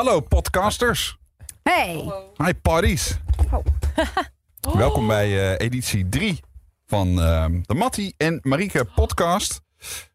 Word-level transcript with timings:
Hallo 0.00 0.20
podcasters. 0.20 1.18
Hey. 1.62 2.12
Hi 2.36 2.54
parties. 2.54 3.20
Oh. 3.52 3.64
Welkom 4.78 5.06
bij 5.06 5.52
eh, 5.52 5.66
editie 5.66 6.08
3 6.08 6.40
van 6.86 7.20
eh, 7.22 7.44
de 7.62 7.74
Mattie 7.74 8.14
en 8.16 8.40
Marieke 8.42 8.84
podcast. 8.94 9.60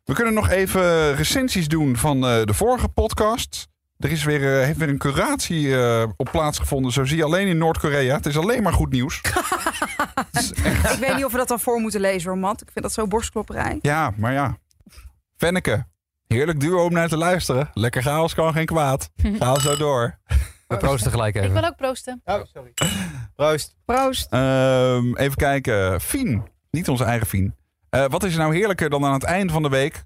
We 0.04 0.14
kunnen 0.14 0.34
nog 0.34 0.50
even 0.50 1.16
recensies 1.16 1.68
doen 1.68 1.98
van 1.98 2.28
eh, 2.28 2.44
de 2.44 2.54
vorige 2.54 2.88
podcast. 2.88 3.68
Er 3.98 4.12
is 4.12 4.24
weer, 4.24 4.60
eh, 4.60 4.66
heeft 4.66 4.78
weer 4.78 4.90
een 4.90 4.98
curatie 4.98 5.78
op 6.18 6.30
plaatsgevonden. 6.32 6.92
Zo 6.92 7.06
zie 7.06 7.18
je 7.18 7.24
alleen 7.24 7.48
in 7.48 7.58
Noord-Korea. 7.58 8.16
Het 8.16 8.26
is 8.26 8.38
alleen 8.38 8.64
maar 8.64 8.74
goed 8.74 8.92
nieuws. 8.92 9.22
Ik 10.92 10.98
weet 11.00 11.16
niet 11.16 11.26
of 11.26 11.32
we 11.32 11.38
dat 11.38 11.48
dan 11.48 11.60
voor 11.60 11.80
moeten 11.80 12.02
lezen 12.02 12.30
hoor, 12.30 12.40
Matt. 12.40 12.62
Ik 12.62 12.70
vind 12.72 12.86
dat 12.86 12.94
zo 12.94 13.08
borstklopperij. 13.08 13.80
Ja, 13.82 14.14
maar 14.18 14.34
ja. 14.34 14.58
Venneke. 15.38 15.86
Heerlijk 16.36 16.60
duo 16.60 16.84
om 16.86 16.94
naar 16.94 17.08
te 17.08 17.18
luisteren. 17.18 17.70
Lekker 17.74 18.02
chaos 18.02 18.34
kan 18.34 18.54
geen 18.54 18.66
kwaad. 18.66 19.10
Ga 19.40 19.60
zo 19.60 19.76
door. 19.76 20.20
We 20.68 20.78
proosten 20.78 21.12
gelijk 21.12 21.36
Ik 21.36 21.42
even. 21.42 21.54
wil 21.54 21.64
ook 21.66 21.76
proosten. 21.76 22.22
Oh, 22.26 22.40
sorry. 22.54 22.74
Proost. 23.36 23.76
Proost. 23.86 24.28
Ehm, 24.30 25.16
even 25.16 25.36
kijken. 25.36 26.02
Fien. 26.02 26.44
Niet 26.72 26.90
onze 26.90 27.04
eigen 27.04 27.28
Fien. 27.28 27.56
Eh, 27.90 28.06
wat 28.08 28.24
is 28.24 28.34
er 28.34 28.40
nou 28.40 28.56
heerlijker 28.56 28.90
dan 28.90 29.06
aan 29.06 29.14
het 29.14 29.24
eind 29.24 29.52
van 29.52 29.64
de 29.64 29.70
week... 29.70 30.04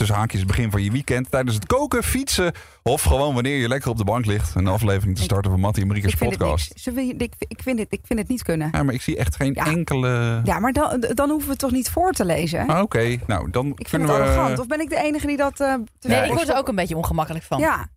tussen 0.00 0.18
haakjes 0.18 0.40
het 0.40 0.48
begin 0.48 0.70
van 0.70 0.82
je 0.82 0.90
weekend... 0.90 1.30
tijdens 1.30 1.54
het 1.54 1.66
koken, 1.66 2.02
fietsen... 2.02 2.52
of 2.82 3.02
gewoon 3.02 3.34
wanneer 3.34 3.56
je 3.56 3.68
lekker 3.68 3.90
op 3.90 3.96
de 3.96 4.04
bank 4.04 4.26
ligt... 4.26 4.54
een 4.54 4.66
aflevering 4.66 5.16
te 5.16 5.22
starten 5.22 5.50
van 5.50 5.60
Mattie 5.60 5.82
en 5.82 5.88
Marieke's 5.88 6.12
Ik 6.12 6.18
vind, 6.18 6.30
het 6.30 6.38
podcast. 6.40 6.86
ik, 6.96 7.32
ik, 7.38 7.60
vind 7.62 7.78
het, 7.78 7.92
ik 7.92 8.00
vind 8.04 8.18
het 8.18 8.28
niet 8.28 8.42
kunnen. 8.42 8.68
Ja, 8.72 8.82
maar 8.82 8.94
ik 8.94 9.02
zie 9.02 9.16
echt 9.16 9.36
geen 9.36 9.52
Ja. 9.54 9.66
enkele... 9.66 10.40
Ja, 10.44 10.58
maar 10.58 10.72
dan, 10.72 11.04
dan 11.14 11.28
hoeven 11.28 11.46
we 11.46 11.50
het 11.52 11.58
toch 11.60 11.70
niet 11.70 11.90
voor 11.90 12.12
te 12.12 12.24
lezen? 12.24 12.66
Ah, 12.66 12.82
Oké, 12.82 13.16
nou 13.26 13.50
dan 13.50 13.66
Ik 13.66 13.74
vind 13.76 13.88
kunnen 13.88 14.08
het 14.08 14.18
we... 14.18 14.22
arrogant. 14.24 14.58
Of 14.58 14.66
ben 14.66 14.80
ik 14.80 14.88
de 14.90 14.96
enige 15.02 15.26
die 15.26 15.36
dat... 15.36 15.60
eh, 15.60 15.74
Nee, 16.00 16.24
ik 16.24 16.32
word 16.32 16.48
er 16.48 16.56
ook 16.56 16.68
een 16.68 16.74
beetje 16.74 16.96
ongemakkelijk 16.96 17.44
van. 17.44 17.58
Ja, 17.60 17.88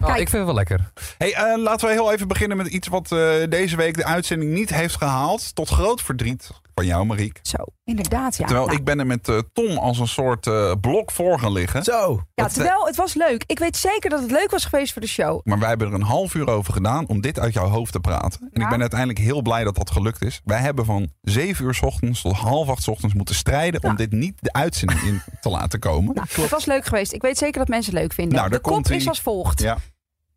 Oh, 0.00 0.06
Kijk. 0.06 0.20
ik 0.20 0.28
vind 0.28 0.36
het 0.36 0.44
wel 0.46 0.54
lekker. 0.54 0.92
Hey, 1.18 1.34
eh, 1.34 1.58
laten 1.62 1.86
we 1.88 1.92
heel 1.94 2.12
even 2.12 2.28
beginnen 2.28 2.56
met 2.56 2.66
iets 2.66 2.88
wat 2.88 3.12
eh, 3.12 3.30
deze 3.48 3.76
week 3.76 3.94
de 3.96 4.04
uitzending 4.04 4.52
niet 4.52 4.70
heeft 4.74 4.96
gehaald. 4.96 5.54
Tot 5.54 5.68
groot 5.68 6.02
verdriet 6.02 6.50
van 6.78 6.86
jou, 6.86 7.04
Mariek. 7.06 7.38
zo. 7.42 7.56
Inderdaad, 7.84 8.36
ja. 8.36 8.44
Terwijl 8.46 8.66
Nou, 8.66 8.78
ik 8.78 8.84
ben 8.84 8.98
er 8.98 9.06
met 9.06 9.28
eh, 9.28 9.38
Tom 9.52 9.76
als 9.78 9.98
een 9.98 10.08
soort 10.08 10.46
eh, 10.46 10.72
blok 10.80 11.10
voor 11.10 11.38
gaan 11.38 11.52
liggen. 11.52 11.84
Zo. 11.84 12.22
ja, 12.34 12.42
dat- 12.44 12.54
terwijl 12.54 12.86
het 12.86 12.96
was 12.96 13.14
leuk. 13.14 13.44
Ik 13.46 13.58
weet 13.58 13.76
zeker 13.76 14.10
dat 14.10 14.20
het 14.20 14.30
leuk 14.30 14.50
was 14.50 14.64
geweest 14.64 14.92
voor 14.92 15.02
de 15.02 15.08
show. 15.08 15.40
Maar 15.44 15.58
wij 15.58 15.68
hebben 15.68 15.86
er 15.88 15.94
een 15.94 16.02
half 16.02 16.34
uur 16.34 16.48
over 16.48 16.72
gedaan 16.72 17.06
om 17.06 17.20
dit 17.20 17.38
uit 17.38 17.52
jouw 17.54 17.66
hoofd 17.68 17.92
te 17.92 18.00
praten. 18.00 18.48
En 18.52 18.62
ik 18.62 18.68
ben 18.68 18.80
uiteindelijk 18.80 19.18
heel 19.18 19.42
blij 19.42 19.64
dat 19.64 19.74
dat 19.76 19.90
gelukt 19.90 20.22
is. 20.24 20.40
Wij 20.44 20.60
hebben 20.60 20.84
van 20.84 21.08
7 21.22 21.64
uur 21.64 21.74
s 21.74 21.82
ochtends 21.82 22.22
tot 22.22 22.32
half 22.36 22.68
acht 22.68 22.82
's 22.82 22.88
ochtends 22.88 23.14
moeten 23.14 23.34
strijden 23.34 23.82
om 23.84 23.96
dit 23.96 24.12
niet 24.12 24.34
de 24.40 24.52
uitzending 24.52 25.00
in 25.00 25.22
te 25.40 25.48
laten 25.48 25.78
komen. 25.78 26.14
Nou, 26.14 26.26
het 26.30 26.50
was 26.50 26.64
leuk 26.64 26.84
geweest. 26.84 27.12
Ik 27.12 27.22
weet 27.22 27.38
zeker 27.38 27.58
dat 27.58 27.68
mensen 27.68 27.92
het 27.92 28.00
leuk 28.02 28.12
vinden. 28.12 28.34
Nou, 28.38 28.50
de 28.50 28.58
kop 28.58 28.86
is 28.88 29.08
als 29.08 29.20
volgt. 29.20 29.60
Ja. 29.60 29.76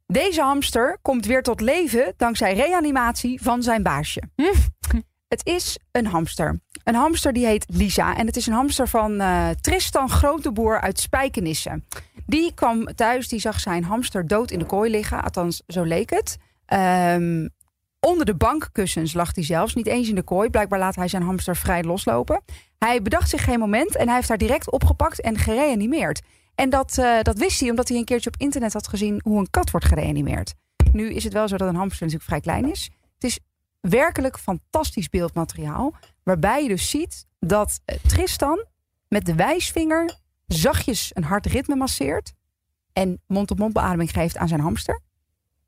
Deze 0.08 0.42
hamster 0.42 0.98
komt 1.02 1.26
weer 1.26 1.44
tot 1.44 1.62
leven 1.62 2.14
dankzij 2.18 2.54
reanimatie 2.54 3.42
van 3.42 3.64
zijn 3.64 3.84
baasje. 3.84 4.22
Het 5.32 5.46
is 5.46 5.78
een 5.92 6.06
hamster. 6.06 6.60
Een 6.84 6.96
hamster 6.96 7.34
die 7.34 7.46
heet 7.46 7.66
Lisa. 7.68 8.18
En 8.18 8.26
het 8.26 8.36
is 8.36 8.48
een 8.48 8.54
hamster 8.54 8.88
van 8.88 9.20
eh, 9.20 9.50
Tristan 9.50 10.10
Groteboer 10.10 10.82
uit 10.82 11.00
Spijkenisse. 11.00 11.82
Die 12.26 12.54
kwam 12.54 12.86
thuis, 12.86 13.28
die 13.28 13.40
zag 13.40 13.60
zijn 13.60 13.84
hamster 13.84 14.28
dood 14.28 14.52
in 14.52 14.60
de 14.60 14.66
kooi 14.66 14.92
liggen. 14.92 15.24
Althans, 15.24 15.62
zo 15.68 15.84
leek 15.84 16.10
het. 16.10 16.38
Ehm, 16.66 17.48
onder 18.00 18.26
de 18.26 18.36
bankkussens 18.36 19.14
lag 19.14 19.36
hij 19.36 19.44
zelfs. 19.44 19.74
Niet 19.76 19.88
eens 19.88 20.10
in 20.10 20.16
de 20.16 20.24
kooi. 20.24 20.50
Blijkbaar 20.50 20.80
laat 20.80 20.96
hij 20.96 21.08
zijn 21.08 21.24
hamster 21.24 21.56
vrij 21.56 21.84
loslopen. 21.84 22.42
Hij 22.78 23.02
bedacht 23.02 23.30
zich 23.30 23.44
geen 23.44 23.60
moment 23.60 23.96
en 23.96 24.06
hij 24.06 24.16
heeft 24.16 24.30
haar 24.30 24.38
direct 24.38 24.72
opgepakt 24.72 25.22
en 25.22 25.38
gereanimeerd. 25.38 26.22
En 26.56 26.70
dat, 26.70 26.98
eh, 26.98 27.22
dat 27.22 27.38
wist 27.38 27.60
hij 27.60 27.70
omdat 27.70 27.88
hij 27.88 27.98
een 27.98 28.06
keertje 28.06 28.30
op 28.30 28.42
internet 28.42 28.74
had 28.74 28.88
gezien 28.88 29.20
hoe 29.24 29.40
een 29.40 29.50
kat 29.50 29.72
wordt 29.72 29.86
gereanimeerd. 29.86 30.54
Nu 30.92 31.14
is 31.14 31.24
het 31.24 31.34
wel 31.34 31.48
zo 31.48 31.58
dat 31.58 31.68
een 31.68 31.76
hamster 31.76 32.06
natuurlijk 32.06 32.30
vrij 32.30 32.42
klein 32.42 32.72
is. 32.72 32.90
Het 33.14 33.24
is 33.24 33.40
werkelijk 33.82 34.40
fantastisch 34.40 35.10
beeldmateriaal. 35.10 35.96
Waarbij 36.24 36.64
je 36.64 36.70
dus 36.70 36.90
ziet 36.90 37.26
dat 37.40 37.82
eh, 37.86 37.98
Tristan 38.08 38.66
met 39.08 39.26
de 39.26 39.36
wijsvinger 39.36 40.20
zachtjes 40.48 41.12
een 41.14 41.24
hard 41.24 41.46
ritme 41.46 41.76
masseert. 41.76 42.34
En 42.94 43.22
mond-op-mond 43.28 43.80
geeft 44.12 44.38
aan 44.38 44.48
zijn 44.48 44.60
hamster. 44.60 45.02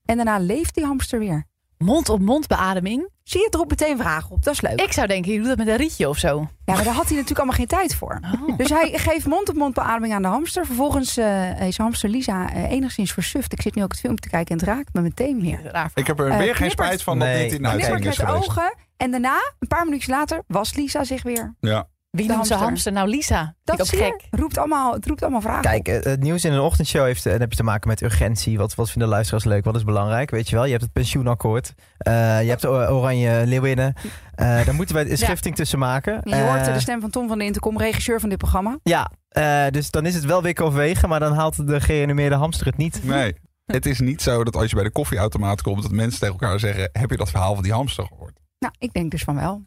En 0.05 0.15
daarna 0.15 0.37
leeft 0.37 0.75
die 0.75 0.85
hamster 0.85 1.19
weer. 1.19 1.47
Mond-op-mond 1.77 2.47
beademing. 2.47 3.09
Zie 3.23 3.39
je, 3.41 3.47
er 3.49 3.57
roept 3.57 3.69
meteen 3.69 3.97
vragen 3.97 4.31
op. 4.31 4.43
Dat 4.43 4.53
is 4.53 4.61
leuk. 4.61 4.81
Ik 4.81 4.91
zou 4.91 5.07
denken, 5.07 5.31
je 5.31 5.37
doet 5.37 5.47
dat 5.47 5.57
met 5.57 5.67
een 5.67 5.75
rietje 5.75 6.09
of 6.09 6.17
zo. 6.17 6.47
Ja, 6.65 6.73
maar 6.73 6.83
daar 6.83 6.93
had 6.93 7.03
hij 7.05 7.13
natuurlijk 7.13 7.37
allemaal 7.39 7.55
geen 7.57 7.67
tijd 7.67 7.95
voor. 7.95 8.19
Oh. 8.49 8.57
Dus 8.57 8.69
hij 8.69 8.91
geeft 8.93 9.25
mond-op-mond 9.25 9.73
beademing 9.73 10.13
aan 10.13 10.21
de 10.21 10.27
hamster. 10.27 10.65
Vervolgens 10.65 11.17
eh 11.17 11.67
is 11.67 11.77
hamster 11.77 12.09
Lisa 12.09 12.49
eh, 12.53 12.71
enigszins 12.71 13.11
versuft. 13.13 13.53
Ik 13.53 13.61
zit 13.61 13.75
nu 13.75 13.83
ook 13.83 13.91
het 13.91 13.99
filmpje 13.99 14.23
te 14.23 14.29
kijken 14.29 14.51
en 14.59 14.65
het 14.65 14.75
raakt 14.75 14.93
me 14.93 15.01
meteen 15.01 15.57
verhaal. 15.61 15.89
Ik 15.93 16.07
heb 16.07 16.19
er 16.19 16.29
Eh, 16.29 16.37
weer 16.37 16.45
geen 16.55 16.55
knippert. 16.55 16.85
spijt 16.87 17.03
van 17.03 17.19
dat 17.19 17.27
Nee. 17.27 17.43
dit 17.43 17.51
in 17.57 17.61
de 17.61 17.67
uitzending 17.69 18.05
is 18.05 18.17
met 18.17 18.27
geweest. 18.27 18.49
ogen. 18.49 18.75
En 18.97 19.11
daarna, 19.11 19.53
een 19.59 19.67
paar 19.67 19.83
minuutjes 19.85 20.09
later, 20.09 20.43
was 20.47 20.73
Lisa 20.73 21.03
zich 21.03 21.23
weer. 21.23 21.55
Ja. 21.59 21.87
Wie 22.17 22.27
de 22.27 22.33
noemt 22.33 22.47
zijn 22.47 22.59
hamster. 22.59 22.91
hamster 22.91 22.91
nou 22.91 23.07
Lisa? 23.09 23.55
Dat 23.63 23.89
je. 23.89 23.97
gek. 23.97 24.27
Roept 24.31 24.57
allemaal, 24.57 24.93
het 24.93 25.05
roept 25.07 25.21
allemaal 25.21 25.41
vragen 25.41 25.61
Kijk, 25.61 25.87
op. 25.87 25.93
eh, 25.93 26.11
het 26.11 26.19
nieuws 26.19 26.45
in 26.45 26.53
een 26.53 26.59
ochtendshow 26.59 27.05
heeft, 27.05 27.25
eh, 27.25 27.31
dan 27.31 27.41
heb 27.41 27.51
je 27.51 27.57
te 27.57 27.63
maken 27.63 27.87
met 27.87 28.01
urgentie. 28.01 28.57
Wat, 28.57 28.75
wat 28.75 28.89
vinden 28.91 29.09
luisteraars 29.09 29.43
leuk? 29.43 29.63
Wat 29.65 29.75
is 29.75 29.83
belangrijk? 29.83 30.29
Weet 30.29 30.49
je 30.49 30.55
wel, 30.55 30.63
je 30.65 30.71
hebt 30.71 30.83
het 30.83 30.93
pensioenakkoord. 30.93 31.73
eh, 31.97 32.13
je 32.43 32.49
hebt 32.49 32.65
Oranje 32.65 33.43
Leeuwinnen. 33.45 33.93
Eh 34.35 34.65
daar 34.65 34.73
moeten 34.73 34.95
wij 34.95 35.09
een 35.11 35.17
schifting 35.17 35.55
tussen 35.55 35.79
maken. 35.79 36.21
Je 36.23 36.35
hoort 36.35 36.67
Eh, 36.67 36.73
de 36.73 36.79
stem 36.79 37.01
van 37.01 37.09
Tom 37.09 37.27
van 37.27 37.37
de 37.37 37.45
Intercom, 37.45 37.77
regisseur 37.77 38.19
van 38.19 38.29
dit 38.29 38.37
programma. 38.37 38.77
Ja, 38.83 39.11
eh, 39.29 39.67
dus 39.69 39.91
dan 39.91 40.05
is 40.05 40.15
het 40.15 40.25
wel 40.25 40.41
wikken 40.41 40.65
of 40.65 40.73
wegen. 40.73 41.09
Maar 41.09 41.19
dan 41.19 41.33
haalt 41.33 41.67
de 41.67 41.81
gereanimeerde 41.81 42.35
hamster 42.35 42.65
het 42.65 42.77
niet. 42.77 43.03
Nee. 43.03 43.35
Het 43.65 43.85
is 43.85 43.99
niet 43.99 44.21
zo 44.21 44.43
dat 44.43 44.55
als 44.55 44.69
je 44.69 44.75
bij 44.75 44.83
de 44.83 44.91
koffieautomaat 44.91 45.61
komt... 45.61 45.81
dat 45.81 45.91
mensen 45.91 46.19
tegen 46.19 46.39
elkaar 46.39 46.59
zeggen... 46.59 46.89
heb 46.91 47.09
je 47.09 47.17
dat 47.17 47.29
verhaal 47.29 47.53
van 47.53 47.63
die 47.63 47.73
hamster 47.73 48.05
gehoord? 48.07 48.39
Nou, 48.59 48.73
ik 48.79 48.93
denk 48.93 49.11
dus 49.11 49.23
van 49.23 49.35
wel. 49.35 49.63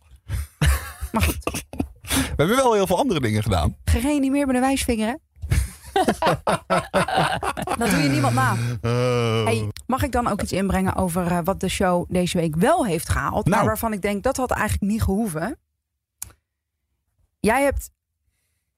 maar 1.12 1.22
goed, 1.22 1.64
We 2.36 2.42
hebben 2.42 2.56
wel 2.56 2.72
heel 2.72 2.86
veel 2.86 2.98
andere 2.98 3.20
dingen 3.20 3.42
gedaan. 3.42 3.76
gereanimeerd 3.84 4.46
met 4.46 4.56
een 4.56 4.62
wijsvinger, 4.62 5.08
hè? 5.08 5.14
dat 7.78 7.90
doe 7.90 8.02
je 8.02 8.08
niemand 8.08 8.34
na. 8.34 8.56
Hey, 9.44 9.70
mag 9.86 10.02
ik 10.02 10.12
dan 10.12 10.28
ook 10.28 10.42
iets 10.42 10.52
inbrengen 10.52 10.94
over 10.94 11.26
eh, 11.26 11.38
wat 11.44 11.60
de 11.60 11.68
show 11.68 12.04
deze 12.08 12.38
week 12.38 12.56
wel 12.56 12.86
heeft 12.86 13.08
gehaald? 13.08 13.44
Nou. 13.44 13.56
Maar 13.56 13.64
waarvan 13.64 13.92
ik 13.92 14.02
denk, 14.02 14.22
dat 14.22 14.36
had 14.36 14.50
eigenlijk 14.50 14.92
niet 14.92 15.02
gehoeven. 15.02 15.58
Jij 17.40 17.62
hebt 17.62 17.90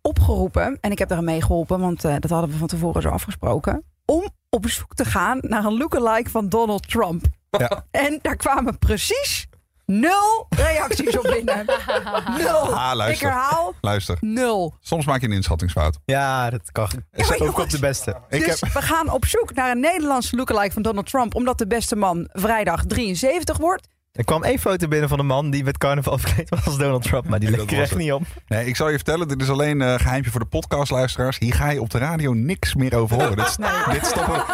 opgeroepen, 0.00 0.78
en 0.81 0.91
ik 0.91 0.98
heb 0.98 1.09
daar 1.09 1.25
mee 1.25 1.43
geholpen... 1.43 1.81
want 1.81 2.04
eh, 2.04 2.15
dat 2.19 2.31
hadden 2.31 2.50
we 2.50 2.56
van 2.56 2.69
tevoren 2.69 3.03
zo 3.03 3.09
afgesproken... 3.09 3.84
om 4.04 4.28
op 4.50 4.69
zoek 4.69 4.94
te 4.94 5.04
gaan 5.04 5.38
naar 5.41 5.65
een 5.65 5.77
lookalike 5.77 6.31
van 6.31 6.48
Donald 6.48 6.88
Trump. 6.88 7.25
Ja. 7.50 7.84
En 7.91 8.19
daar 8.22 8.37
kwamen 8.37 8.78
precies 8.78 9.47
nul 9.93 10.47
reacties 10.49 11.19
op 11.19 11.22
binnen. 11.22 11.65
Nul. 12.38 12.75
Ah, 12.75 13.10
ik 13.10 13.19
herhaal, 13.19 13.75
Luister. 13.81 14.16
nul. 14.21 14.75
Soms 14.81 15.06
maak 15.06 15.21
je 15.21 15.26
een 15.26 15.32
inschattingsfout. 15.32 15.99
Ja, 16.04 16.50
dat 16.50 16.72
kan. 16.72 16.88
maar 17.16 17.38
Ook 17.38 17.59
op 17.59 17.71
de 17.71 17.78
beste. 17.78 18.16
Ik 18.28 18.44
dus 18.44 18.60
heb... 18.60 18.72
we 18.72 18.82
gaan 18.82 19.12
op 19.12 19.27
zoek 19.27 19.54
naar 19.54 19.71
een 19.71 19.81
Nederlandse 19.81 20.37
lookalike 20.37 20.72
van 20.72 20.82
Donald 20.82 21.06
Trump... 21.06 21.34
omdat 21.34 21.59
de 21.59 21.66
beste 21.66 21.97
man 21.97 22.28
vrijdag 22.32 22.84
73 22.87 23.56
wordt. 23.56 23.88
Er 24.18 24.24
kwam 24.24 24.42
één 24.42 24.58
foto 24.58 24.88
binnen 24.88 25.08
van 25.08 25.18
een 25.18 25.26
man 25.26 25.50
die 25.50 25.64
met 25.64 25.78
carnaval 25.78 26.18
verkleed 26.18 26.48
was 26.48 26.64
als 26.66 26.76
Donald 26.78 27.02
Trump. 27.02 27.28
Maar 27.28 27.38
die 27.38 27.50
leek 27.50 27.70
er 27.72 27.80
echt 27.80 27.96
niet 27.96 28.12
op. 28.12 28.22
Nee, 28.48 28.66
ik 28.66 28.76
zal 28.76 28.88
je 28.88 28.94
vertellen, 28.94 29.28
dit 29.28 29.42
is 29.42 29.48
alleen 29.50 29.80
een 29.80 30.00
geheimje 30.00 30.30
voor 30.30 30.40
de 30.40 30.46
podcastluisteraars. 30.46 31.38
Hier 31.38 31.54
ga 31.54 31.70
je 31.70 31.80
op 31.80 31.90
de 31.90 31.98
radio 31.98 32.32
niks 32.32 32.74
meer 32.74 32.96
over 32.96 33.16
horen. 33.16 33.36
Dit, 33.36 33.58
dit, 33.92 34.06
stoppen, 34.06 34.44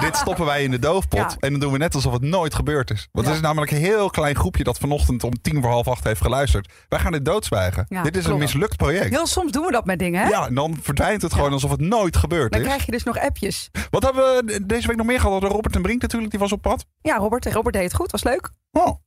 dit 0.00 0.16
stoppen 0.16 0.44
wij 0.44 0.62
in 0.62 0.70
de 0.70 0.78
doofpot. 0.78 1.18
Ja. 1.20 1.36
En 1.40 1.50
dan 1.50 1.60
doen 1.60 1.72
we 1.72 1.78
net 1.78 1.94
alsof 1.94 2.12
het 2.12 2.22
nooit 2.22 2.54
gebeurd 2.54 2.90
is. 2.90 3.08
Want 3.12 3.26
Ja. 3.26 3.32
het 3.32 3.42
is 3.42 3.46
namelijk 3.46 3.72
een 3.72 3.78
heel 3.78 4.10
klein 4.10 4.34
groepje 4.36 4.64
dat 4.64 4.78
vanochtend 4.78 5.24
om 5.24 5.32
tien 5.42 5.62
voor 5.62 5.70
half 5.70 5.88
acht 5.88 6.04
heeft 6.04 6.20
geluisterd. 6.22 6.72
Wij 6.88 6.98
gaan 6.98 7.12
dit 7.12 7.24
doodzwijgen. 7.24 7.86
Ja, 7.88 8.02
dit 8.02 8.16
is 8.16 8.22
klopt. 8.24 8.36
een 8.40 8.44
mislukt 8.44 8.76
project. 8.76 9.08
Heel 9.10 9.26
soms 9.26 9.52
doen 9.52 9.64
we 9.66 9.72
dat 9.72 9.84
met 9.86 9.98
dingen, 9.98 10.22
hè? 10.22 10.28
Ja, 10.28 10.46
en 10.46 10.54
dan 10.54 10.78
verdwijnt 10.82 11.22
het 11.22 11.32
gewoon 11.34 11.52
alsof 11.52 11.70
het 11.70 11.80
nooit 11.80 12.16
gebeurd 12.16 12.52
Dan 12.52 12.60
is. 12.60 12.66
krijg 12.66 12.84
je 12.86 12.92
dus 12.92 13.02
nog 13.04 13.18
appjes. 13.18 13.70
Wat 13.90 14.02
hebben 14.02 14.44
we 14.46 14.66
deze 14.66 14.86
week 14.86 14.96
nog 14.96 15.06
meer 15.06 15.20
gehad? 15.20 15.42
Robert 15.42 15.74
en 15.74 15.82
Brink 15.82 16.02
natuurlijk, 16.02 16.30
die 16.30 16.40
was 16.40 16.52
op 16.52 16.62
pad. 16.62 16.84
Ja, 17.00 17.16
Robert. 17.16 17.46
Robert 17.52 17.74
deed 17.74 17.84
het 17.84 17.94
goed. 17.94 18.10
Was 18.10 18.22
leuk. 18.24 18.50
Oh, 18.72 19.02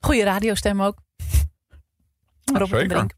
Goeie 0.00 0.24
radiostem 0.24 0.82
ook. 0.82 1.02
Robert 2.44 2.68
zeker. 2.68 2.86
Brink. 2.86 3.14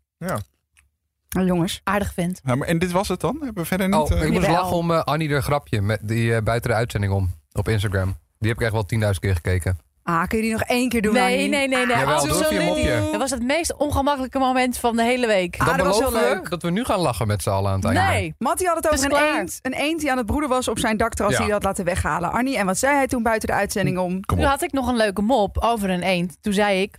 Nou, 1.29 1.47
jongens. 1.47 1.81
Aardig 1.85 2.13
vent. 2.13 2.41
Ja, 2.45 2.55
maar, 2.55 2.69
en 2.69 2.79
dit 2.79 2.93
was 2.93 3.09
het 3.09 3.21
dan? 3.21 3.37
Hebben 3.37 3.63
we 3.63 3.69
verder 3.69 3.89
niet... 3.89 3.97
Oh, 3.97 4.13
eh, 4.13 4.23
ik 4.23 4.33
moest 4.33 4.49
lachen 4.49 4.77
om 4.77 4.91
eh, 4.91 5.03
Annie 5.03 5.29
de 5.29 5.41
grapje 5.41 5.81
met 5.81 6.01
die 6.03 6.35
eh, 6.35 6.43
buiten 6.43 6.71
de 6.71 6.77
uitzending 6.77 7.13
om 7.13 7.31
op 7.53 7.69
Instagram. 7.69 8.17
Die 8.39 8.49
heb 8.49 8.59
ik 8.59 8.63
echt 8.63 8.73
wel 8.73 9.13
10.000 9.15 9.19
keer 9.21 9.35
gekeken. 9.35 9.79
Ah, 10.09 10.27
kun 10.27 10.37
je 10.39 10.45
die 10.45 10.53
nog 10.53 10.63
één 10.63 10.89
keer 10.89 11.03
doen? 11.03 11.13
Nee, 11.13 11.23
Annie? 11.35 11.49
nee, 11.49 11.69
nee, 11.69 11.87
nee. 11.87 11.97
Jawel, 11.97 12.05
doe 12.05 12.15
absoluut 12.31 12.51
even 12.51 12.63
je 12.65 12.69
mopje. 12.69 13.01
niet. 13.01 13.11
Dat 13.11 13.21
was 13.21 13.31
het 13.31 13.43
meest 13.43 13.77
ongemakkelijke 13.77 14.39
moment 14.39 14.79
van 14.79 14.97
de 14.97 15.03
hele 15.03 15.27
week. 15.27 15.57
Ah, 15.59 15.77
dat 15.77 15.87
was 15.87 15.99
heel 15.99 16.13
we 16.13 16.19
leuk. 16.19 16.51
dat 16.51 16.63
we 16.63 16.71
nu 16.71 16.85
gaan 16.85 16.99
lachen 16.99 17.27
met 17.27 17.43
z'n 17.43 17.51
allen 17.51 17.71
aan 17.71 17.77
het 17.77 17.85
einde. 17.85 18.01
Nee. 18.13 18.35
Mattie 18.39 18.67
had 18.67 18.77
het 18.77 18.93
over 18.93 19.05
een 19.13 19.37
eend. 19.39 19.59
Een 19.63 19.73
eend 19.73 20.01
die 20.01 20.11
aan 20.11 20.17
het 20.17 20.27
broeden 20.27 20.49
was 20.49 20.69
op 20.69 20.79
zijn 20.79 20.97
dakterras 20.97 21.31
Ja. 21.33 21.37
die 21.37 21.47
hij 21.47 21.55
had 21.55 21.65
laten 21.65 21.85
weghalen. 21.85 22.33
Arnie, 22.33 22.57
en 22.59 22.67
wat 22.67 22.79
zei 22.79 22.95
hij 22.97 23.07
toen 23.07 23.23
buiten 23.23 23.49
de 23.49 23.55
uitzending 23.55 23.99
om? 23.99 24.21
Toen 24.21 24.41
had 24.43 24.63
ik 24.63 24.73
nog 24.73 24.89
een 24.89 24.97
leuke 24.97 25.23
mop 25.23 25.59
over 25.59 25.91
een 25.91 26.03
eend. 26.03 26.37
Toen 26.41 26.53
zei 26.53 26.83
ik, 26.83 26.99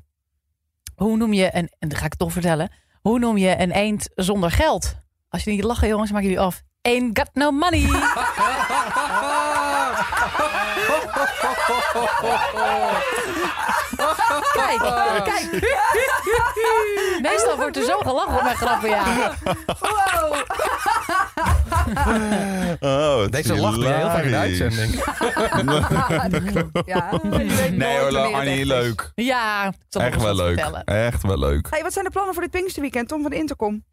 hoe 0.96 1.18
noem 1.18 1.34
je 1.34 1.50
een, 1.54 1.70
en 1.80 1.90
dat 1.90 1.98
ga 1.98 2.06
ik 2.06 2.16
toch 2.16 2.32
vertellen. 2.32 2.72
Hoe 3.02 3.20
noem 3.20 3.38
je 3.38 3.60
een 3.60 3.72
eend 3.72 4.10
zonder 4.16 4.52
geld? 4.52 4.96
Als 5.30 5.44
je 5.44 5.52
niet 5.52 5.64
lachen 5.64 5.88
jongens, 5.88 6.12
maak 6.12 6.22
jullie 6.22 6.40
af. 6.40 6.62
Ain't 6.82 7.18
got 7.20 7.30
no 7.34 7.52
money. 7.52 7.86
Kijk, 14.54 14.80
kijk. 15.24 15.50
Meestal 17.22 17.56
wordt 17.58 17.78
er 17.78 17.84
zo 17.84 17.98
gelachen 18.00 18.36
op 18.36 18.44
mijn 18.44 18.56
grappen, 18.56 18.90
ja. 18.90 19.34
Wow. 19.80 20.36
Oh, 22.80 23.28
Deze 23.30 23.54
is 23.54 23.60
lach 23.60 23.80
ben 23.80 23.88
je 23.88 23.94
heel 23.94 24.10
vaak 24.10 24.24
in 24.24 24.32
de 24.32 24.38
hilarisch. 24.38 24.62
uitzending. 24.62 25.04
ja, 26.86 27.10
Nee 27.86 27.98
hoor, 28.00 28.18
Annie, 28.36 28.60
is. 28.60 28.66
leuk. 28.66 29.12
Ja, 29.16 29.74
Echt 29.90 30.22
wel 30.22 30.36
leuk. 30.36 30.54
vertellen. 30.54 30.84
Echt 30.86 31.24
wel 31.24 31.40
leuk. 31.40 31.68
Hey, 31.70 31.82
wat 31.84 31.94
zijn 31.94 32.06
de 32.06 32.12
plannen 32.12 32.34
voor 32.34 32.44
dit 32.44 32.52
Pinksterweekend, 32.52 33.08
Tom 33.08 33.22
van 33.22 33.30
de 33.32 33.38
Intercom? 33.38 33.84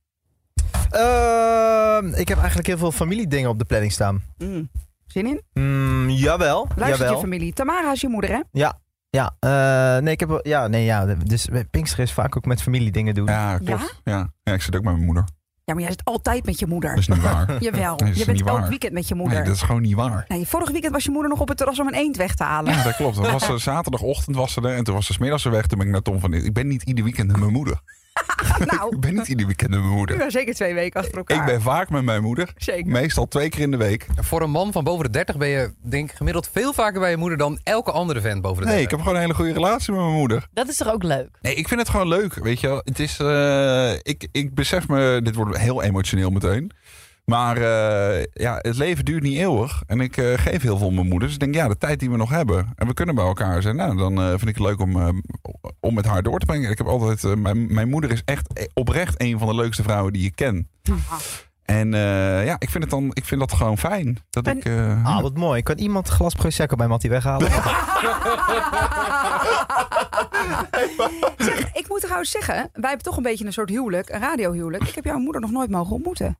Ehm, 0.90 2.06
ik 2.14 2.28
heb 2.28 2.36
eigenlijk 2.38 2.66
heel 2.66 2.78
veel 2.78 2.92
familiedingen 2.92 3.50
op 3.50 3.58
de 3.58 3.64
planning 3.64 3.92
staan. 3.92 4.22
Mm. 4.38 4.70
Zin 5.14 5.26
in? 5.26 5.42
Mm, 5.52 6.10
jawel, 6.10 6.66
Luistert 6.76 6.98
jawel. 6.98 7.14
je 7.14 7.20
familie. 7.20 7.52
Tamara 7.52 7.92
is 7.92 8.00
je 8.00 8.08
moeder, 8.08 8.30
hè? 8.30 8.40
Ja, 8.52 8.78
ja. 9.10 9.36
eh, 9.40 10.02
nee, 10.02 10.12
ik 10.12 10.20
heb 10.20 10.38
ja, 10.42 10.68
nee, 10.68 10.84
ja. 10.84 11.04
Dus 11.04 11.48
Pinkster 11.70 11.98
is 12.00 12.12
vaak 12.12 12.36
ook 12.36 12.44
met 12.44 12.62
familiedingen 12.62 13.14
doen. 13.14 13.26
Ja, 13.26 13.58
klopt. 13.58 14.00
Ja? 14.04 14.30
Ja. 14.42 14.52
ik 14.52 14.62
zit 14.62 14.76
ook 14.76 14.82
met 14.82 14.92
mijn 14.92 15.04
moeder. 15.04 15.24
Ja, 15.64 15.72
maar 15.74 15.82
jij 15.82 15.90
zit 15.92 16.04
altijd 16.04 16.46
met 16.46 16.58
je 16.58 16.66
moeder. 16.66 16.90
Dat 16.90 16.98
is 16.98 17.08
niet 17.08 17.20
waar. 17.22 17.56
Jawel, 17.64 17.96
Nee, 17.96 18.14
je 18.16 18.24
bent 18.24 18.38
niet 18.38 18.46
elk 18.46 18.58
waar. 18.58 18.68
weekend 18.68 18.92
met 18.92 19.08
je 19.08 19.14
moeder. 19.14 19.36
Nee, 19.38 19.46
dat 19.46 19.54
is 19.54 19.62
gewoon 19.62 19.82
niet 19.82 19.94
waar. 19.94 20.24
Nee, 20.28 20.46
vorig 20.46 20.70
weekend 20.70 20.92
was 20.92 21.04
je 21.04 21.10
moeder 21.10 21.30
nog 21.30 21.40
op 21.40 21.48
het 21.48 21.56
terras 21.56 21.80
om 21.80 21.86
een 21.86 21.94
eend 21.94 22.16
weg 22.16 22.34
te 22.34 22.44
halen. 22.44 22.72
Ja, 22.74 22.82
dat 22.82 22.96
klopt. 22.96 23.16
Dat 23.16 23.30
was, 23.30 23.48
eh, 23.48 23.54
zaterdagochtend 23.54 24.36
was 24.36 24.52
ze 24.52 24.60
er 24.60 24.74
en 24.76 24.84
toen 24.84 24.94
was 24.94 25.06
ze 25.06 25.12
's 25.12 25.18
middags 25.18 25.44
weg. 25.44 25.66
Toen 25.66 25.78
ben 25.78 25.86
ik 25.86 25.92
naar 25.92 26.02
Tom 26.02 26.20
van... 26.20 26.32
Ik 26.32 26.52
ben 26.52 26.66
niet 26.66 26.82
ieder 26.82 27.04
weekend 27.04 27.26
met 27.26 27.36
mijn 27.36 27.52
moeder. 27.52 27.80
nou, 28.72 28.94
Ik 28.94 29.00
ben 29.00 29.14
niet 29.14 29.28
ieder 29.28 29.46
weekend 29.46 29.70
met 29.70 29.78
mijn 29.80 29.92
moeder. 29.92 30.18
ja, 30.18 30.30
zeker 30.30 30.54
twee 30.54 30.74
weken 30.74 31.00
achter 31.00 31.16
elkaar. 31.16 31.36
Ik 31.38 31.44
ben 31.44 31.62
vaak 31.62 31.90
met 31.90 32.02
mijn 32.02 32.22
moeder. 32.22 32.52
Zeker. 32.56 32.90
Meestal 32.92 33.28
twee 33.28 33.48
keer 33.48 33.60
in 33.60 33.70
de 33.70 33.76
week. 33.76 34.06
Voor 34.20 34.42
een 34.42 34.50
man 34.50 34.72
van 34.72 34.84
boven 34.84 35.04
de 35.04 35.10
30 35.10 35.36
ben 35.36 35.48
je 35.48 35.72
denk 35.80 36.10
ik 36.10 36.16
gemiddeld 36.16 36.48
veel 36.52 36.72
vaker 36.72 37.00
bij 37.00 37.10
je 37.10 37.16
moeder 37.16 37.38
dan 37.38 37.58
elke 37.62 37.90
andere 37.92 38.20
vent 38.20 38.42
boven 38.42 38.62
de 38.62 38.68
30. 38.68 38.74
Nee, 38.74 38.84
ik 38.84 38.90
heb 38.90 39.00
gewoon 39.00 39.14
een 39.14 39.20
hele 39.20 39.34
goede 39.34 39.52
relatie 39.52 39.92
met 39.92 40.02
mijn 40.02 40.14
moeder. 40.14 40.46
Dat 40.52 40.68
is 40.68 40.76
toch 40.76 40.92
ook 40.92 41.02
leuk? 41.02 41.28
Nee, 41.40 41.54
ik 41.54 41.68
vind 41.68 41.80
het 41.80 41.88
gewoon 41.88 42.08
leuk. 42.08 42.34
Weet 42.34 42.60
je 42.60 42.66
wel. 42.66 42.80
Het 42.84 42.98
is... 42.98 43.18
eh, 43.18 43.92
ik, 43.92 44.28
ik 44.32 44.54
besef 44.54 44.88
me... 44.88 45.20
Dit 45.22 45.34
wordt 45.34 45.58
heel 45.58 45.82
emotioneel 45.82 46.30
meteen. 46.30 46.70
Maar 47.24 47.56
eh, 47.56 48.24
ja, 48.32 48.58
het 48.58 48.76
leven 48.76 49.04
duurt 49.04 49.22
niet 49.22 49.38
eeuwig. 49.38 49.82
En 49.86 50.00
ik 50.00 50.16
eh, 50.16 50.32
geef 50.38 50.62
heel 50.62 50.78
veel 50.78 50.90
mijn 50.90 51.06
moeder. 51.08 51.22
Dus 51.28 51.32
ik 51.36 51.40
denk, 51.40 51.54
ja, 51.54 51.68
de 51.68 51.78
tijd 51.78 52.00
die 52.00 52.10
we 52.10 52.16
nog 52.16 52.30
hebben. 52.30 52.72
En 52.76 52.86
we 52.86 52.94
kunnen 52.94 53.14
bij 53.14 53.24
elkaar 53.24 53.62
zijn. 53.62 53.76
Nou, 53.76 53.96
dan 53.96 54.18
eh, 54.20 54.28
vind 54.28 54.42
ik 54.48 54.56
het 54.56 54.58
leuk 54.66 54.80
om, 54.80 55.00
eh, 55.00 55.08
om 55.80 55.94
met 55.94 56.06
haar 56.06 56.22
door 56.22 56.38
te 56.38 56.46
brengen. 56.46 56.70
Ik 56.70 56.78
heb 56.78 56.86
altijd... 56.86 57.36
mijn, 57.38 57.74
mijn 57.74 57.88
moeder 57.88 58.10
is 58.10 58.22
echt 58.24 58.68
oprecht 58.74 59.20
een 59.22 59.38
van 59.38 59.48
de 59.48 59.54
leukste 59.54 59.82
vrouwen 59.82 60.12
die 60.12 60.26
ik 60.26 60.34
ken. 60.36 60.68
En 61.64 61.94
eh, 61.94 62.44
ja, 62.46 62.56
ik 62.58 62.70
vind, 62.70 62.82
het 62.84 62.92
dan, 62.92 63.10
ik 63.12 63.24
vind 63.24 63.40
dat 63.40 63.52
gewoon 63.52 63.78
fijn. 63.78 64.18
Dat 64.30 64.46
En- 64.46 64.56
ik... 64.56 64.64
eh, 64.64 65.06
Ah, 65.06 65.20
wat 65.22 65.36
mooi. 65.36 65.62
Kan 65.62 65.78
iemand 65.78 66.08
glas 66.08 66.34
Prosecco 66.34 66.76
bij 66.76 66.88
Mattie 66.88 67.10
weghalen? 67.10 67.50
Zeg, 71.36 71.72
ik 71.72 71.84
moet 71.88 72.00
trouwens 72.00 72.30
zeggen, 72.30 72.54
wij 72.54 72.88
hebben 72.88 73.02
toch 73.02 73.16
een 73.16 73.22
beetje 73.22 73.46
een 73.46 73.52
soort 73.52 73.68
huwelijk, 73.70 74.08
een 74.08 74.20
radiohuwelijk. 74.20 74.84
Ik 74.88 74.94
heb 74.94 75.04
jouw 75.04 75.18
moeder 75.18 75.40
nog 75.40 75.50
nooit 75.50 75.70
mogen 75.70 75.92
ontmoeten. 75.94 76.38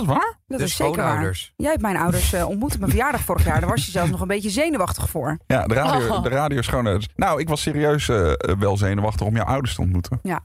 Is 0.00 0.06
dat 0.06 0.16
waar? 0.16 0.38
Dat 0.46 0.58
De 0.58 0.64
is 0.64 0.76
zeker 0.76 1.02
waar. 1.02 1.52
Jij 1.56 1.70
hebt 1.70 1.82
mijn 1.82 1.96
ouders 1.96 2.32
eh, 2.32 2.48
ontmoet 2.48 2.72
op 2.72 2.78
mijn 2.78 2.90
verjaardag 2.90 3.20
vorig 3.20 3.44
jaar. 3.44 3.60
Daar 3.60 3.70
was 3.70 3.84
je 3.84 3.90
zelfs 3.90 4.10
nog 4.10 4.20
een 4.20 4.26
beetje 4.26 4.50
zenuwachtig 4.50 5.10
voor. 5.10 5.38
Ja, 5.46 5.66
de 5.66 5.74
radio, 5.74 6.14
Oh. 6.14 6.22
de 6.22 6.28
radio 6.28 6.58
is 6.58 6.66
gewoon... 6.66 7.02
Nou, 7.16 7.40
ik 7.40 7.48
was 7.48 7.62
serieus 7.62 8.08
eh, 8.08 8.32
wel 8.58 8.76
zenuwachtig 8.76 9.26
om 9.26 9.34
jouw 9.36 9.44
ouders 9.44 9.74
te 9.74 9.80
ontmoeten. 9.80 10.18
Ja. 10.22 10.40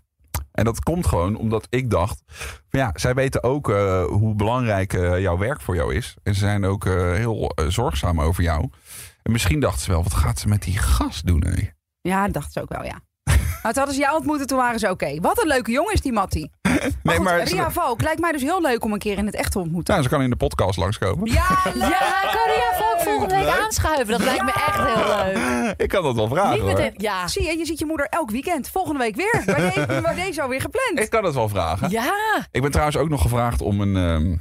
En 0.52 0.64
dat 0.66 0.84
komt 0.84 1.08
gewoon 1.08 1.36
omdat 1.36 1.68
ik 1.70 1.90
dacht... 1.90 2.22
Van 2.70 2.80
ja, 2.80 2.92
zij 2.96 3.14
weten 3.14 3.44
ook 3.44 3.70
eh, 3.70 4.06
hoe 4.06 4.36
belangrijk 4.36 4.94
eh, 4.94 5.20
jouw 5.20 5.38
werk 5.38 5.62
voor 5.62 5.76
jou 5.76 5.96
is. 5.96 6.16
En 6.24 6.34
ze 6.34 6.40
zijn 6.40 6.66
ook 6.66 6.86
eh, 6.86 6.94
heel 7.14 7.52
zorgzaam 7.68 8.22
over 8.22 8.44
jou. 8.44 8.70
En 9.24 9.32
misschien 9.32 9.60
dachten 9.60 9.82
ze 9.82 9.92
wel, 9.92 10.04
wat 10.04 10.14
gaat 10.14 10.40
ze 10.40 10.48
met 10.48 10.62
die 10.62 10.78
gast 10.78 11.26
doen? 11.26 11.44
Hé? 11.48 11.70
Ja, 12.02 12.24
dat 12.24 12.34
dacht 12.34 12.54
ze 12.54 12.62
ook 12.62 12.70
wel, 12.70 12.84
ja. 12.84 13.00
Nou, 13.64 13.80
toen 13.80 13.84
hadden 13.86 13.94
ze 13.94 14.00
jou 14.00 14.18
ontmoeten, 14.18 14.48
toen 14.48 14.58
waren 14.58 14.80
ze 14.80 14.90
oké. 14.90 15.20
Wat 15.20 15.42
een 15.42 15.48
leuke 15.48 15.72
jongen 15.72 15.94
is 15.94 16.02
die 16.02 16.12
Mattie. 16.14 16.52
Maar 16.78 16.90
Nee, 17.04 17.16
goed, 17.16 17.26
maar 17.26 17.44
Ria 17.44 17.72
Valk 17.72 18.02
lijkt 18.02 18.20
mij 18.20 18.32
dus 18.32 18.42
heel 18.42 18.62
leuk 18.62 18.84
om 18.84 18.94
een 18.94 19.00
keer 19.00 19.18
in 19.18 19.26
het 19.26 19.36
echt 19.36 19.52
te 19.52 19.60
ontmoeten. 19.60 19.94
nou, 19.94 20.06
ze 20.06 20.12
kan 20.14 20.22
in 20.22 20.30
de 20.30 20.36
podcast 20.36 20.78
langskomen. 20.78 21.32
Ja, 21.32 21.48
leuk. 21.64 21.76
Ja, 21.76 22.30
kan 22.32 22.48
jij 22.56 22.72
Valk 22.78 23.00
volgende 23.00 23.36
week 23.36 23.44
Leuk. 23.46 23.60
aanschuiven? 23.60 24.08
Dat 24.08 24.20
lijkt 24.24 24.44
me 24.44 24.52
echt 24.52 24.78
heel 24.78 25.16
leuk. 25.66 25.74
Ik 25.78 25.90
kan 25.90 26.04
dat 26.04 26.16
wel 26.16 26.28
vragen 26.28 26.52
Niet 26.52 26.60
hoor. 26.60 26.70
meteen, 26.74 26.94
ja. 26.98 27.28
Zie 27.28 27.44
je, 27.44 27.58
je 27.58 27.66
ziet 27.66 27.80
je 27.80 27.86
moeder 27.86 28.06
elk 28.10 28.32
weekend. 28.32 28.70
Volgende 28.70 29.00
week 29.00 29.16
weer. 29.16 29.44
Waar 29.46 29.56
deze, 29.74 30.02
waar 30.06 30.16
deze 30.16 30.42
alweer 30.42 30.62
gepland. 30.62 31.00
Ik 31.00 31.10
kan 31.10 31.24
het 31.24 31.34
wel 31.34 31.50
vragen. 31.50 31.90
Ja, 31.90 32.14
Ik 32.52 32.62
ben 32.62 32.72
trouwens 32.72 32.98
ook 32.98 33.10
nog 33.10 33.22
gevraagd 33.22 33.62
om 33.62 33.82
een 33.82 33.96
ehm, 33.96 34.36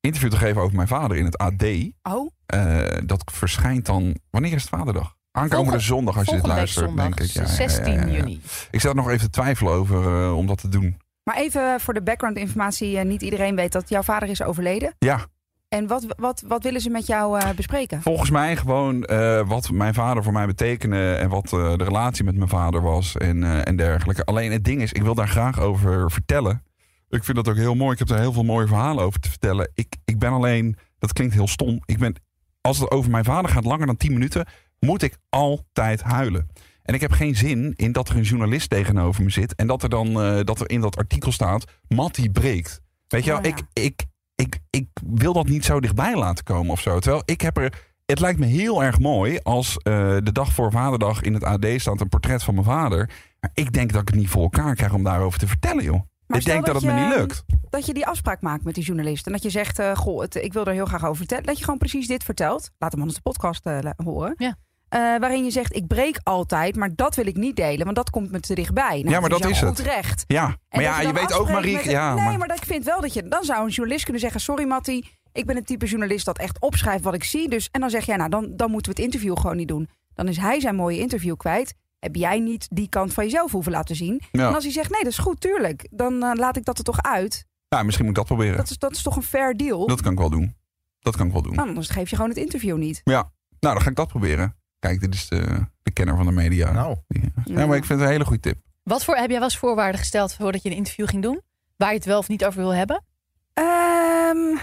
interview 0.00 0.30
te 0.30 0.36
geven 0.36 0.62
over 0.62 0.76
mijn 0.76 0.88
vader 0.88 1.16
in 1.16 1.24
het 1.24 1.38
AD. 1.38 1.64
Oh, 2.02 2.30
Eh, 2.46 2.80
dat 3.04 3.22
verschijnt 3.32 3.86
dan. 3.86 4.16
Wanneer 4.30 4.52
is 4.52 4.60
het 4.62 4.70
Vaderdag? 4.70 5.14
Aankomende 5.30 5.56
Volgende- 5.70 5.84
zondag 5.84 6.16
als 6.16 6.26
je 6.26 6.34
dit 6.34 6.46
luistert, 6.46 6.86
zondag, 6.86 7.04
denk 7.04 7.20
ik. 7.20 7.26
Ja, 7.34 7.42
ja, 7.42 7.48
ja, 7.48 7.54
16 7.54 7.92
ja, 7.92 8.00
ja. 8.00 8.06
juni. 8.06 8.40
Ik 8.70 8.80
zat 8.80 8.94
nog 8.94 9.08
even 9.08 9.20
te 9.20 9.30
twijfelen 9.30 9.72
over 9.72 10.22
eh, 10.24 10.36
om 10.36 10.46
dat 10.46 10.58
te 10.60 10.68
doen. 10.68 10.96
Maar 11.24 11.36
even 11.36 11.80
voor 11.80 11.94
de 11.94 12.02
background 12.02 12.36
informatie. 12.36 12.98
eh, 12.98 13.04
niet 13.04 13.22
iedereen 13.22 13.56
weet 13.56 13.72
dat 13.72 13.88
jouw 13.88 14.02
vader 14.02 14.28
is 14.28 14.42
overleden. 14.42 14.94
Ja, 14.98 15.26
En 15.68 15.86
wat, 15.86 16.06
wat, 16.16 16.42
wat 16.46 16.62
willen 16.62 16.80
ze 16.80 16.90
met 16.90 17.06
jou 17.06 17.38
eh, 17.40 17.50
bespreken? 17.50 18.02
volgens 18.02 18.30
mij 18.30 18.56
gewoon 18.56 19.04
eh, 19.04 19.48
wat 19.48 19.70
mijn 19.70 19.94
vader 19.94 20.22
voor 20.22 20.32
mij 20.32 20.46
betekende 20.46 21.14
en 21.14 21.28
wat 21.28 21.48
de 21.48 21.74
relatie 21.74 22.24
met 22.24 22.36
mijn 22.36 22.48
vader 22.48 22.80
was 22.82 23.16
en, 23.16 23.64
en 23.64 23.76
dergelijke. 23.76 24.24
Alleen 24.24 24.52
het 24.52 24.64
ding 24.64 24.82
is, 24.82 24.92
ik 24.92 25.02
wil 25.02 25.14
daar 25.14 25.28
graag 25.28 25.60
over 25.60 26.10
vertellen. 26.10 26.62
Ik 27.08 27.24
vind 27.24 27.36
dat 27.36 27.48
ook 27.48 27.56
heel 27.56 27.74
mooi. 27.74 27.92
Ik 27.92 27.98
heb 27.98 28.08
daar 28.08 28.18
heel 28.20 28.32
veel 28.32 28.42
mooie 28.44 28.66
verhalen 28.66 29.04
over 29.04 29.20
te 29.20 29.28
vertellen. 29.30 29.70
Ik, 29.74 29.96
ik 30.04 30.18
ben 30.18 30.30
alleen, 30.32 30.76
dat 30.98 31.12
klinkt 31.12 31.34
heel 31.34 31.48
stom. 31.48 31.82
Ik 31.84 31.98
ben, 31.98 32.14
als 32.60 32.78
het 32.78 32.90
over 32.90 33.10
mijn 33.10 33.24
vader 33.24 33.50
gaat 33.50 33.64
langer 33.64 33.86
dan 33.86 33.96
10 33.96 34.12
minuten, 34.12 34.46
moet 34.80 35.02
ik 35.02 35.16
altijd 35.28 36.02
huilen. 36.02 36.48
En 36.84 36.94
ik 36.94 37.00
heb 37.00 37.12
geen 37.12 37.36
zin 37.36 37.72
in 37.76 37.92
dat 37.92 38.08
er 38.08 38.16
een 38.16 38.22
journalist 38.22 38.70
tegenover 38.70 39.22
me 39.22 39.30
zit. 39.30 39.54
En 39.54 39.66
dat 39.66 39.82
er 39.82 39.88
dan 39.88 40.20
eh, 40.20 40.40
dat 40.44 40.60
er 40.60 40.70
in 40.70 40.80
dat 40.80 40.96
artikel 40.96 41.32
staat. 41.32 41.64
Mattie 41.88 42.30
breekt. 42.30 42.80
Weet 43.08 43.24
je 43.24 43.30
wel, 43.30 43.38
Oh, 43.38 43.44
ja. 43.44 43.50
ik, 43.50 43.62
ik, 43.72 44.04
ik, 44.34 44.58
ik 44.70 44.86
wil 45.06 45.32
dat 45.32 45.46
niet 45.46 45.64
zo 45.64 45.80
dichtbij 45.80 46.16
laten 46.16 46.44
komen 46.44 46.72
of 46.72 46.80
zo. 46.80 46.98
Terwijl 46.98 47.22
ik 47.24 47.40
heb 47.40 47.56
er. 47.56 47.92
Het 48.04 48.20
lijkt 48.20 48.38
me 48.38 48.46
heel 48.46 48.82
erg 48.82 48.98
mooi 48.98 49.38
als 49.42 49.76
eh, 49.76 49.92
de 50.22 50.32
dag 50.32 50.52
voor 50.52 50.70
Vaderdag 50.70 51.22
in 51.22 51.34
het 51.34 51.44
AD 51.44 51.66
staat 51.76 52.00
een 52.00 52.08
portret 52.08 52.42
van 52.42 52.54
mijn 52.54 52.66
vader. 52.66 53.10
Maar 53.40 53.50
ik 53.54 53.72
denk 53.72 53.92
dat 53.92 54.00
ik 54.00 54.08
het 54.08 54.16
niet 54.16 54.28
voor 54.28 54.42
elkaar 54.42 54.74
krijg 54.74 54.92
om 54.92 55.02
daarover 55.02 55.38
te 55.38 55.46
vertellen, 55.46 55.84
joh. 55.84 56.00
Maar 56.26 56.38
ik 56.38 56.44
denk 56.44 56.64
dat, 56.64 56.74
dat 56.74 56.82
het 56.82 56.94
me 56.94 57.00
niet 57.00 57.16
lukt. 57.16 57.44
Dat 57.70 57.86
je 57.86 57.94
die 57.94 58.06
afspraak 58.06 58.40
maakt 58.40 58.64
met 58.64 58.74
die 58.74 58.84
journalist. 58.84 59.26
En 59.26 59.32
dat 59.32 59.42
je 59.42 59.50
zegt, 59.50 59.78
eh, 59.78 59.96
goh, 59.96 60.20
het, 60.20 60.34
ik 60.34 60.52
wil 60.52 60.66
er 60.66 60.72
heel 60.72 60.84
graag 60.84 61.04
over 61.04 61.16
vertellen. 61.16 61.44
Dat 61.44 61.58
je 61.58 61.64
gewoon 61.64 61.78
precies 61.78 62.06
dit 62.06 62.24
vertelt. 62.24 62.70
Laat 62.78 62.92
hem 62.92 63.00
anders 63.00 63.20
de 63.22 63.30
podcast 63.30 63.64
horen. 63.96 64.34
Ja. 64.36 64.56
Eh, 64.94 65.00
waarin 65.00 65.44
je 65.44 65.50
zegt, 65.50 65.76
ik 65.76 65.86
breek 65.86 66.18
altijd, 66.22 66.76
maar 66.76 66.94
dat 66.94 67.14
wil 67.14 67.26
ik 67.26 67.36
niet 67.36 67.56
delen. 67.56 67.84
Want 67.84 67.96
dat 67.96 68.10
komt 68.10 68.30
me 68.30 68.40
te 68.40 68.54
dichtbij. 68.54 68.98
Nou, 68.98 69.10
Ja, 69.10 69.20
maar 69.20 69.28
dat 69.30 69.44
is 69.44 69.60
het. 69.60 69.78
recht. 69.78 70.24
Ja, 70.26 70.56
maar 70.70 70.82
ja, 70.82 71.00
je 71.00 71.12
weet 71.12 71.32
ook, 71.32 71.48
Marie. 71.50 71.74
met- 71.74 71.84
Ja, 71.84 72.14
nee, 72.14 72.24
maar- 72.24 72.38
maar 72.38 72.48
dat, 72.48 72.56
ik 72.56 72.64
vind 72.64 72.84
wel 72.84 73.00
dat 73.00 73.12
je... 73.14 73.28
Dan 73.28 73.44
zou 73.44 73.64
een 73.64 73.70
journalist 73.70 74.04
kunnen 74.04 74.22
zeggen... 74.22 74.40
Sorry 74.40 74.64
Mattie, 74.66 75.10
ik 75.32 75.46
ben 75.46 75.56
het 75.56 75.66
type 75.66 75.86
journalist 75.86 76.24
dat 76.24 76.38
echt 76.38 76.60
opschrijft 76.60 77.04
wat 77.04 77.14
ik 77.14 77.24
zie. 77.24 77.48
Dus, 77.48 77.68
en 77.72 77.80
dan 77.80 77.90
zeg 77.90 78.04
jij, 78.06 78.16
nou, 78.16 78.30
dan, 78.30 78.52
dan 78.56 78.70
moeten 78.70 78.92
we 78.94 78.96
het 79.02 79.12
interview 79.12 79.38
gewoon 79.38 79.56
niet 79.56 79.68
doen. 79.68 79.88
Dan 80.14 80.28
is 80.28 80.36
hij 80.36 80.60
zijn 80.60 80.74
mooie 80.74 80.98
interview 80.98 81.36
kwijt. 81.36 81.74
Heb 81.98 82.14
jij 82.16 82.38
niet 82.40 82.66
die 82.70 82.88
kant 82.88 83.12
van 83.14 83.24
jezelf 83.24 83.52
hoeven 83.52 83.72
laten 83.72 83.96
zien. 83.96 84.20
Ja. 84.32 84.48
En 84.48 84.54
als 84.54 84.64
hij 84.64 84.72
zegt, 84.72 84.90
nee, 84.90 85.02
dat 85.02 85.12
is 85.12 85.18
goed, 85.18 85.40
tuurlijk. 85.40 85.86
Dan 85.90 86.22
eh, 86.22 86.30
laat 86.34 86.56
ik 86.56 86.64
dat 86.64 86.78
er 86.78 86.84
toch 86.84 87.02
uit. 87.02 87.44
Nou, 87.68 87.84
misschien 87.84 88.06
moet 88.06 88.16
ik 88.18 88.26
dat 88.26 88.36
proberen. 88.36 88.56
Dat 88.56 88.70
is, 88.70 88.78
dat 88.78 88.92
is 88.92 89.02
toch 89.02 89.16
een 89.16 89.22
fair 89.22 89.56
deal? 89.56 89.86
Dat 89.86 90.00
kan 90.02 90.12
ik 90.12 90.18
wel 90.18 90.30
doen. 90.30 90.54
Dat 91.00 91.16
kan 91.16 91.26
ik 91.26 91.32
wel 91.32 91.42
doen. 91.42 91.54
Nou, 91.54 91.68
anders 91.68 91.88
geef 91.88 92.10
je 92.10 92.16
gewoon 92.16 92.30
het 92.30 92.38
interview 92.38 92.76
niet. 92.76 93.00
Nou, 93.04 93.24
dan 93.58 93.80
ga 93.80 93.90
ik 93.90 93.96
dat 93.96 94.08
proberen. 94.08 94.56
Kijk, 94.84 95.00
dit 95.00 95.14
is 95.14 95.28
de, 95.28 95.66
de 95.82 95.90
kenner 95.92 96.16
van 96.16 96.26
de 96.26 96.32
media. 96.32 96.72
Nou. 96.72 96.96
Ja, 97.44 97.66
maar 97.66 97.76
ik 97.76 97.84
vind 97.84 97.98
het 97.98 98.08
een 98.08 98.14
hele 98.14 98.24
goede 98.24 98.40
tip. 98.40 98.56
Wat 98.82 99.04
voor, 99.04 99.14
heb 99.14 99.28
jij 99.28 99.38
wel 99.38 99.48
eens 99.48 99.58
voorwaarden 99.58 100.00
gesteld 100.00 100.34
voordat 100.34 100.62
je 100.62 100.70
een 100.70 100.76
interview 100.76 101.08
ging 101.08 101.22
doen? 101.22 101.40
Waar 101.76 101.88
je 101.88 101.94
het 101.94 102.04
wel 102.04 102.18
of 102.18 102.28
niet 102.28 102.44
over 102.44 102.60
wil 102.60 102.74
hebben? 102.74 103.04
Ehm, 103.52 104.56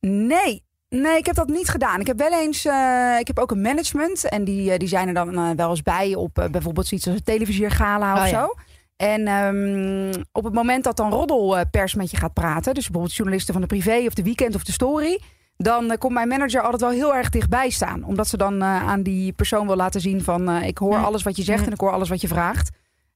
nee. 0.00 0.64
Nee, 0.88 1.16
ik 1.16 1.26
heb 1.26 1.34
dat 1.34 1.48
niet 1.48 1.68
gedaan. 1.68 2.00
Ik 2.00 2.06
heb 2.06 2.18
wel 2.18 2.32
eens, 2.32 2.64
eh, 2.64 3.16
ik 3.18 3.26
heb 3.26 3.38
ook 3.38 3.50
een 3.50 3.60
management 3.60 4.28
en 4.28 4.44
die, 4.44 4.72
eh, 4.72 4.78
die 4.78 4.88
zijn 4.88 5.08
er 5.08 5.14
dan 5.14 5.34
eh, 5.34 5.50
wel 5.56 5.70
eens 5.70 5.82
bij 5.82 6.14
op 6.14 6.38
eh, 6.38 6.48
bijvoorbeeld 6.48 6.86
zoiets 6.86 7.06
als 7.06 7.16
een 7.16 7.22
televisiergala 7.22 8.12
of 8.12 8.20
Oh, 8.20 8.28
ja. 8.28 8.40
zo. 8.40 8.54
En 8.96 9.26
ehm, 9.26 10.22
op 10.32 10.44
het 10.44 10.54
moment 10.54 10.84
dat 10.84 10.96
dan 10.96 11.10
roddelpers 11.10 11.94
met 11.94 12.10
je 12.10 12.16
gaat 12.16 12.34
praten, 12.34 12.74
dus 12.74 12.84
bijvoorbeeld 12.84 13.14
journalisten 13.14 13.52
van 13.52 13.62
de 13.62 13.68
privé 13.68 14.06
of 14.06 14.14
de 14.14 14.22
weekend 14.22 14.54
of 14.54 14.64
de 14.64 14.72
story, 14.72 15.20
dan 15.62 15.90
eh, 15.90 15.98
komt 15.98 16.12
mijn 16.12 16.28
manager 16.28 16.62
altijd 16.62 16.80
wel 16.80 16.90
heel 16.90 17.14
erg 17.14 17.28
dichtbij 17.28 17.70
staan. 17.70 18.04
Omdat 18.04 18.28
ze 18.28 18.36
dan 18.36 18.62
eh, 18.62 18.88
aan 18.88 19.02
die 19.02 19.32
persoon 19.32 19.66
wil 19.66 19.76
laten 19.76 20.00
zien 20.00 20.22
van 20.22 20.48
eh, 20.48 20.66
ik 20.66 20.78
hoor 20.78 20.96
Hm. 20.98 21.04
alles 21.04 21.22
wat 21.22 21.36
je 21.36 21.42
zegt 21.42 21.60
Hm. 21.60 21.66
en 21.66 21.72
ik 21.72 21.80
hoor 21.80 21.92
alles 21.92 22.08
wat 22.08 22.20
je 22.20 22.28
vraagt. 22.28 22.70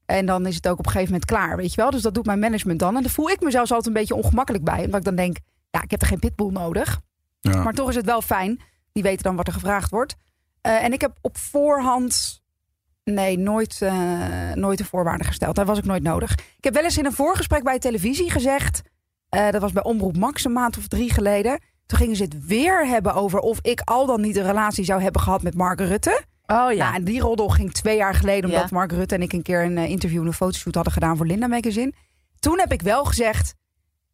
En 0.06 0.26
dan 0.26 0.46
is 0.46 0.54
het 0.54 0.68
ook 0.68 0.78
op 0.78 0.86
een 0.86 0.90
gegeven 0.92 1.12
moment 1.12 1.30
klaar, 1.30 1.56
weet 1.56 1.70
je 1.74 1.80
wel. 1.80 1.90
Dus 1.90 2.02
dat 2.02 2.14
doet 2.14 2.26
mijn 2.26 2.38
management 2.38 2.78
dan. 2.78 2.96
En 2.96 3.02
daar 3.02 3.10
voel 3.10 3.30
ik 3.30 3.40
me 3.40 3.50
zelfs 3.50 3.70
altijd 3.70 3.86
een 3.86 4.00
beetje 4.00 4.14
ongemakkelijk 4.14 4.64
bij. 4.64 4.84
Omdat 4.84 4.98
ik 4.98 5.04
dan 5.04 5.14
denk, 5.14 5.36
ja, 5.70 5.82
ik 5.82 5.90
heb 5.90 6.00
er 6.00 6.06
geen 6.06 6.18
pitbull 6.18 6.50
nodig. 6.50 7.00
Ja. 7.40 7.62
Maar 7.62 7.72
toch 7.72 7.88
is 7.88 7.94
het 7.94 8.04
wel 8.04 8.22
fijn. 8.22 8.60
Die 8.92 9.02
weten 9.02 9.22
dan 9.22 9.36
wat 9.36 9.46
er 9.46 9.52
gevraagd 9.52 9.90
wordt. 9.90 10.14
En 10.60 10.92
ik 10.92 11.00
heb 11.00 11.16
op 11.20 11.38
voorhand... 11.38 12.40
Nee, 13.04 13.38
nooit, 13.38 13.80
nooit 14.54 14.78
de 14.78 14.84
voorwaarden 14.84 15.26
gesteld. 15.26 15.56
Daar 15.56 15.66
was 15.66 15.78
ik 15.78 15.84
nooit 15.84 16.02
nodig. 16.02 16.32
Ik 16.32 16.64
heb 16.64 16.74
wel 16.74 16.84
eens 16.84 16.98
in 16.98 17.04
een 17.04 17.12
voorgesprek 17.12 17.62
bij 17.62 17.78
televisie 17.78 18.30
gezegd... 18.30 18.82
dat 19.28 19.60
was 19.60 19.72
bij 19.72 19.82
Omroep 19.82 20.16
Max 20.16 20.44
een 20.44 20.52
maand 20.52 20.78
of 20.78 20.88
drie 20.88 21.12
geleden. 21.12 21.60
Toen 21.86 21.98
gingen 21.98 22.16
ze 22.16 22.22
het 22.22 22.46
weer 22.46 22.86
hebben 22.86 23.14
over 23.14 23.38
of 23.38 23.58
ik 23.62 23.80
al 23.80 24.06
dan 24.06 24.20
niet 24.20 24.36
een 24.36 24.46
relatie 24.46 24.84
zou 24.84 25.02
hebben 25.02 25.22
gehad 25.22 25.42
met 25.42 25.54
Mark 25.54 25.80
Rutte. 25.80 26.22
Oh 26.46 26.72
Ja, 26.72 26.94
en 26.94 27.04
die 27.04 27.20
roddel 27.20 27.48
ging 27.48 27.72
twee 27.72 27.96
jaar 27.96 28.14
geleden 28.14 28.44
omdat 28.50 28.68
Ja. 28.70 28.76
Mark 28.76 28.92
Rutte 28.92 29.14
en 29.14 29.22
ik 29.22 29.32
een 29.32 29.42
keer 29.42 29.64
een 29.64 29.78
eh, 29.78 29.90
interview 29.90 30.20
en 30.20 30.26
een 30.26 30.32
fotoshoot 30.32 30.74
hadden 30.74 30.92
gedaan 30.92 31.16
voor 31.16 31.26
Linda 31.26 31.46
Magazine. 31.46 31.92
Toen 32.38 32.58
heb 32.58 32.72
ik 32.72 32.82
wel 32.82 33.04
gezegd, 33.04 33.54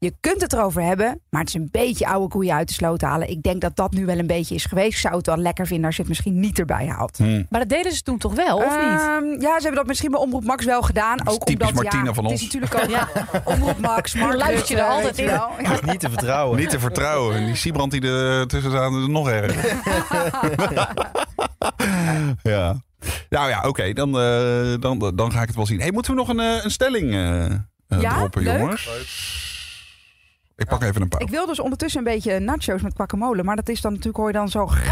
je 0.00 0.14
kunt 0.20 0.40
het 0.40 0.52
erover 0.52 0.82
hebben, 0.82 1.20
maar 1.30 1.40
het 1.40 1.48
is 1.48 1.54
een 1.54 1.68
beetje 1.70 2.06
oude 2.06 2.28
koeien 2.28 2.54
uit 2.54 2.68
de 2.68 2.74
sloot 2.74 3.00
halen. 3.00 3.30
Ik 3.30 3.42
denk 3.42 3.60
dat 3.60 3.76
dat 3.76 3.92
nu 3.92 4.06
wel 4.06 4.18
een 4.18 4.26
beetje 4.26 4.54
is 4.54 4.64
geweest. 4.64 4.92
Ik 4.92 4.96
zou 4.96 5.16
het 5.16 5.26
wel 5.26 5.36
lekker 5.36 5.66
vinden 5.66 5.86
als 5.86 5.94
je 5.96 6.00
het 6.00 6.10
misschien 6.10 6.40
niet 6.40 6.58
erbij 6.58 6.86
haalt. 6.86 7.16
Hm. 7.16 7.42
Maar 7.50 7.60
dat 7.60 7.68
deden 7.68 7.92
ze 7.92 8.02
toen 8.02 8.18
toch 8.18 8.34
wel, 8.34 8.56
of 8.56 8.64
niet? 8.64 9.00
Ehm, 9.00 9.24
ja, 9.40 9.54
ze 9.56 9.60
hebben 9.62 9.74
dat 9.74 9.86
misschien 9.86 10.10
bij 10.10 10.20
Omroep 10.20 10.44
Max 10.44 10.64
wel 10.64 10.82
gedaan. 10.82 11.28
Ook 11.28 11.44
typisch 11.44 11.68
omdat, 11.68 11.82
Martina 11.82 12.04
ja, 12.04 12.12
van 12.14 12.24
het 12.24 12.32
ons. 12.32 12.42
is 12.42 12.52
natuurlijk 12.52 12.74
ook 12.82 12.90
Ja. 12.98 13.08
Omroep 13.54 13.78
Max, 13.78 14.14
Mark 14.14 14.34
luister 14.36 14.76
je 14.76 14.82
er 14.82 14.88
altijd 14.88 15.18
in. 15.18 15.26
wel. 15.26 15.50
Ja. 15.62 15.78
Niet 15.84 16.00
te 16.00 16.08
vertrouwen. 16.10 16.58
Niet 16.58 16.70
te 16.70 16.78
vertrouwen. 16.80 17.36
En 17.36 17.44
die 17.46 17.54
Siebrand 17.56 17.90
die 17.90 18.02
er 18.02 18.46
tussen 18.46 18.70
zaten, 18.70 19.00
is 19.00 19.06
nog 19.06 19.28
erger. 19.28 19.82
ja. 22.52 22.76
Nou 23.28 23.48
ja, 23.48 23.62
oké. 23.66 23.92
dan, 23.92 24.18
eh, 24.20 24.74
dan, 24.80 25.12
dan 25.14 25.32
ga 25.32 25.40
ik 25.40 25.46
het 25.46 25.56
wel 25.56 25.66
zien. 25.66 25.80
Hey, 25.80 25.90
moeten 25.92 26.12
we 26.12 26.18
nog 26.18 26.28
een, 26.28 26.40
eh, 26.40 26.64
een 26.64 26.70
stelling 26.70 27.12
eh, 27.12 27.44
eh, 27.44 27.52
Ja, 28.00 28.14
droppen, 28.16 28.42
leuk. 28.42 28.58
jongens? 28.58 28.88
Ik 30.58 30.66
pak 30.66 30.82
even 30.82 31.02
een 31.02 31.08
pauze. 31.08 31.26
Ik 31.26 31.32
wil 31.32 31.46
dus 31.46 31.60
ondertussen 31.60 31.98
een 31.98 32.12
beetje 32.12 32.38
nachos 32.38 32.82
met 32.82 32.94
guacamole, 32.96 33.42
maar 33.42 33.56
dat 33.56 33.68
is 33.68 33.80
dan 33.80 33.90
natuurlijk, 33.90 34.16
hoor 34.16 34.26
je 34.26 34.32
dan 34.32 34.48
zo... 34.48 34.68
En 34.68 34.74
Ik 34.74 34.84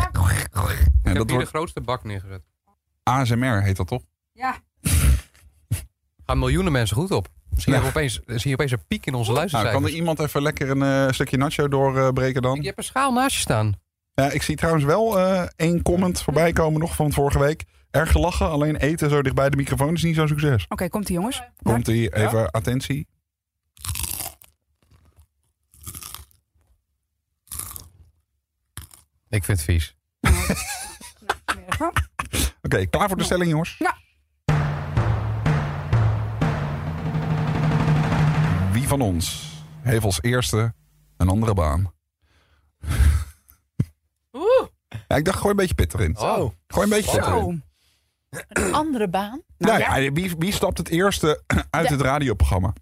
heb 1.03 1.15
dat 1.15 1.15
hier 1.15 1.25
de 1.27 1.33
wordt 1.33 1.49
grootste 1.49 1.81
bak 1.81 2.05
neergezet. 2.05 2.43
ASMR, 3.03 3.63
heet 3.63 3.77
dat 3.77 3.87
toch? 3.87 4.03
Ja, 4.33 4.57
Gaan 6.27 6.39
miljoenen 6.39 6.73
mensen 6.73 6.97
goed 6.97 7.11
op. 7.11 7.29
Misschien 7.51 7.73
Ja. 7.75 7.81
hebben 7.81 8.03
we 8.03 8.09
opeens, 8.09 8.41
zie 8.43 8.49
je 8.51 8.57
opeens 8.57 8.73
een 8.73 8.87
piek 8.89 9.07
in 9.07 9.15
onze 9.15 9.31
Nou, 9.31 9.39
luistercijfers. 9.39 9.83
kan 9.83 9.91
er 9.93 9.97
iemand 9.99 10.19
even 10.21 10.43
lekker 10.43 10.71
een 10.71 10.83
eh, 10.83 11.13
stukje 11.13 11.37
nacho 11.37 11.69
doorbreken 11.69 12.43
dan? 12.43 12.57
Je 12.61 12.67
hebt 12.67 12.79
een 12.79 12.85
schaal 12.85 13.13
naast 13.13 13.35
je 13.35 13.41
staan. 13.41 13.75
Ja, 14.15 14.31
ik 14.31 14.43
zie 14.43 14.57
trouwens 14.57 14.85
wel 14.85 15.19
eh, 15.19 15.43
één 15.57 15.83
comment 15.83 16.23
voorbij 16.23 16.53
komen 16.53 16.81
nog 16.81 16.95
van 16.95 17.13
vorige 17.13 17.39
week. 17.39 17.65
Erg 17.91 18.11
gelachen, 18.11 18.51
alleen 18.51 18.77
eten 18.77 19.11
zo 19.11 19.23
dicht 19.23 19.35
bij 19.35 19.51
de 19.51 19.57
microfoon 19.57 19.95
is 19.95 20.03
niet 20.03 20.15
zo'n 20.15 20.29
succes. 20.29 20.67
oké, 20.69 20.89
komt 20.89 21.09
ie 21.09 21.15
jongens. 21.15 21.43
Komt 21.63 21.89
ie, 21.89 22.15
even 22.15 22.51
attentie. 22.51 23.07
Ik 29.37 29.45
vind 29.45 29.59
het 29.59 29.67
vies. 29.67 29.97
Oké, 32.63 32.87
klaar 32.87 33.09
voor 33.09 33.17
de 33.17 33.25
stelling 33.25 33.51
jongens? 33.51 33.79
Ja. 33.79 33.97
Wie 38.73 38.89
van 38.89 39.01
ons 39.01 39.53
heeft 39.83 40.05
als 40.05 40.23
eerste 40.23 40.75
een 41.17 41.29
andere 41.29 41.55
baan? 41.55 41.93
Oeh, 44.33 44.67
Ja, 45.09 45.17
ik 45.17 45.25
dacht, 45.25 45.39
gooi 45.39 45.51
een 45.51 45.57
beetje 45.57 45.75
pit 45.75 45.95
erin. 45.95 46.17
Zo. 46.19 46.55
Gooi 46.67 46.85
een 46.85 46.91
beetje 46.93 47.17
pit 47.17 47.25
Zo. 47.25 47.41
erin. 47.41 47.65
een 48.49 48.75
andere 48.75 49.09
baan. 49.09 49.43
Nou, 49.59 49.79
Nou, 49.79 50.01
ja, 50.03 50.13
wie, 50.13 50.35
wie 50.39 50.53
stapt 50.53 50.79
het 50.79 50.89
eerste 50.89 51.43
uit 51.71 51.89
het 51.89 52.01
radioprogramma? 52.01 52.73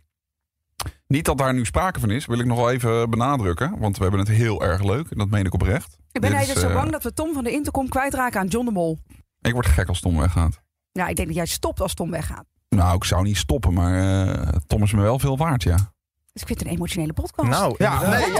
Niet 1.06 1.24
dat 1.24 1.38
daar 1.38 1.54
nu 1.54 1.64
sprake 1.64 2.00
van 2.00 2.10
is, 2.10 2.26
wil 2.26 2.38
ik 2.38 2.46
nog 2.46 2.58
wel 2.58 2.70
even 2.70 3.10
benadrukken. 3.10 3.78
Want 3.78 3.96
we 3.96 4.02
hebben 4.02 4.20
het 4.20 4.28
heel 4.28 4.62
erg 4.62 4.82
leuk. 4.82 5.10
En 5.10 5.18
dat 5.18 5.28
meen 5.28 5.44
ik 5.44 5.54
oprecht. 5.54 5.96
Ik 6.12 6.20
ben 6.20 6.32
eigenlijk 6.32 6.60
zo 6.60 6.68
eh, 6.68 6.74
bang 6.74 6.90
dat 6.92 7.02
we 7.02 7.12
Tom 7.12 7.34
van 7.34 7.44
de 7.44 7.50
Intercom 7.50 7.88
kwijtraken 7.88 8.40
aan 8.40 8.46
John 8.46 8.64
de 8.66 8.72
Mol. 8.72 8.98
Ik 9.40 9.52
word 9.52 9.66
gek 9.66 9.88
als 9.88 10.00
Tom 10.00 10.18
weggaat. 10.18 10.60
Ja, 10.92 11.06
ik 11.08 11.16
denk 11.16 11.28
dat 11.28 11.36
jij 11.36 11.46
stopt 11.46 11.80
als 11.80 11.94
Tom 11.94 12.10
weggaat. 12.10 12.44
Nou, 12.68 12.96
ik 12.96 13.04
zou 13.04 13.22
niet 13.22 13.36
stoppen, 13.36 13.72
maar 13.72 13.94
eh, 14.32 14.48
Tom 14.66 14.82
is 14.82 14.92
me 14.92 15.02
wel 15.02 15.18
veel 15.18 15.36
waard, 15.36 15.62
ja. 15.62 15.92
Dus 16.32 16.42
ik 16.42 16.48
vind 16.48 16.58
het 16.58 16.68
een 16.68 16.74
emotionele 16.74 17.12
podcast. 17.12 17.48
Nou, 17.48 17.74
ja, 17.78 17.90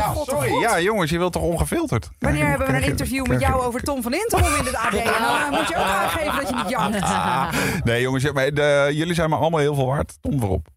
God, 0.02 0.28
sorry. 0.28 0.48
God. 0.50 0.60
Ja, 0.60 0.80
jongens, 0.80 1.10
je 1.10 1.18
wilt 1.18 1.32
toch 1.32 1.42
ongefilterd? 1.42 2.10
Wanneer 2.18 2.42
Ja, 2.42 2.48
hebben 2.48 2.66
we 2.66 2.72
een 2.76 2.82
interview 2.82 3.26
met 3.26 3.40
jou 3.40 3.62
over 3.62 3.82
Tom 3.82 4.02
van 4.02 4.12
Intercom 4.12 4.54
in 4.54 4.64
het 4.64 4.74
AD? 4.74 4.92
Dan 4.92 5.50
moet 5.60 5.68
je 5.68 5.74
ook 5.76 5.82
aangeven 5.82 6.36
dat 6.40 6.48
je 6.48 6.54
niet 6.54 6.68
jankt. 6.78 7.00
Ah, 7.00 7.52
nee, 7.84 8.02
jongens, 8.02 8.22
ja, 8.22 8.32
maar 8.32 8.54
de- 8.54 8.90
jullie 8.92 9.14
zijn 9.14 9.30
me 9.30 9.36
allemaal 9.36 9.60
heel 9.60 9.74
veel 9.74 9.86
waard. 9.86 10.18
Tom 10.20 10.40
voorop. 10.40 10.68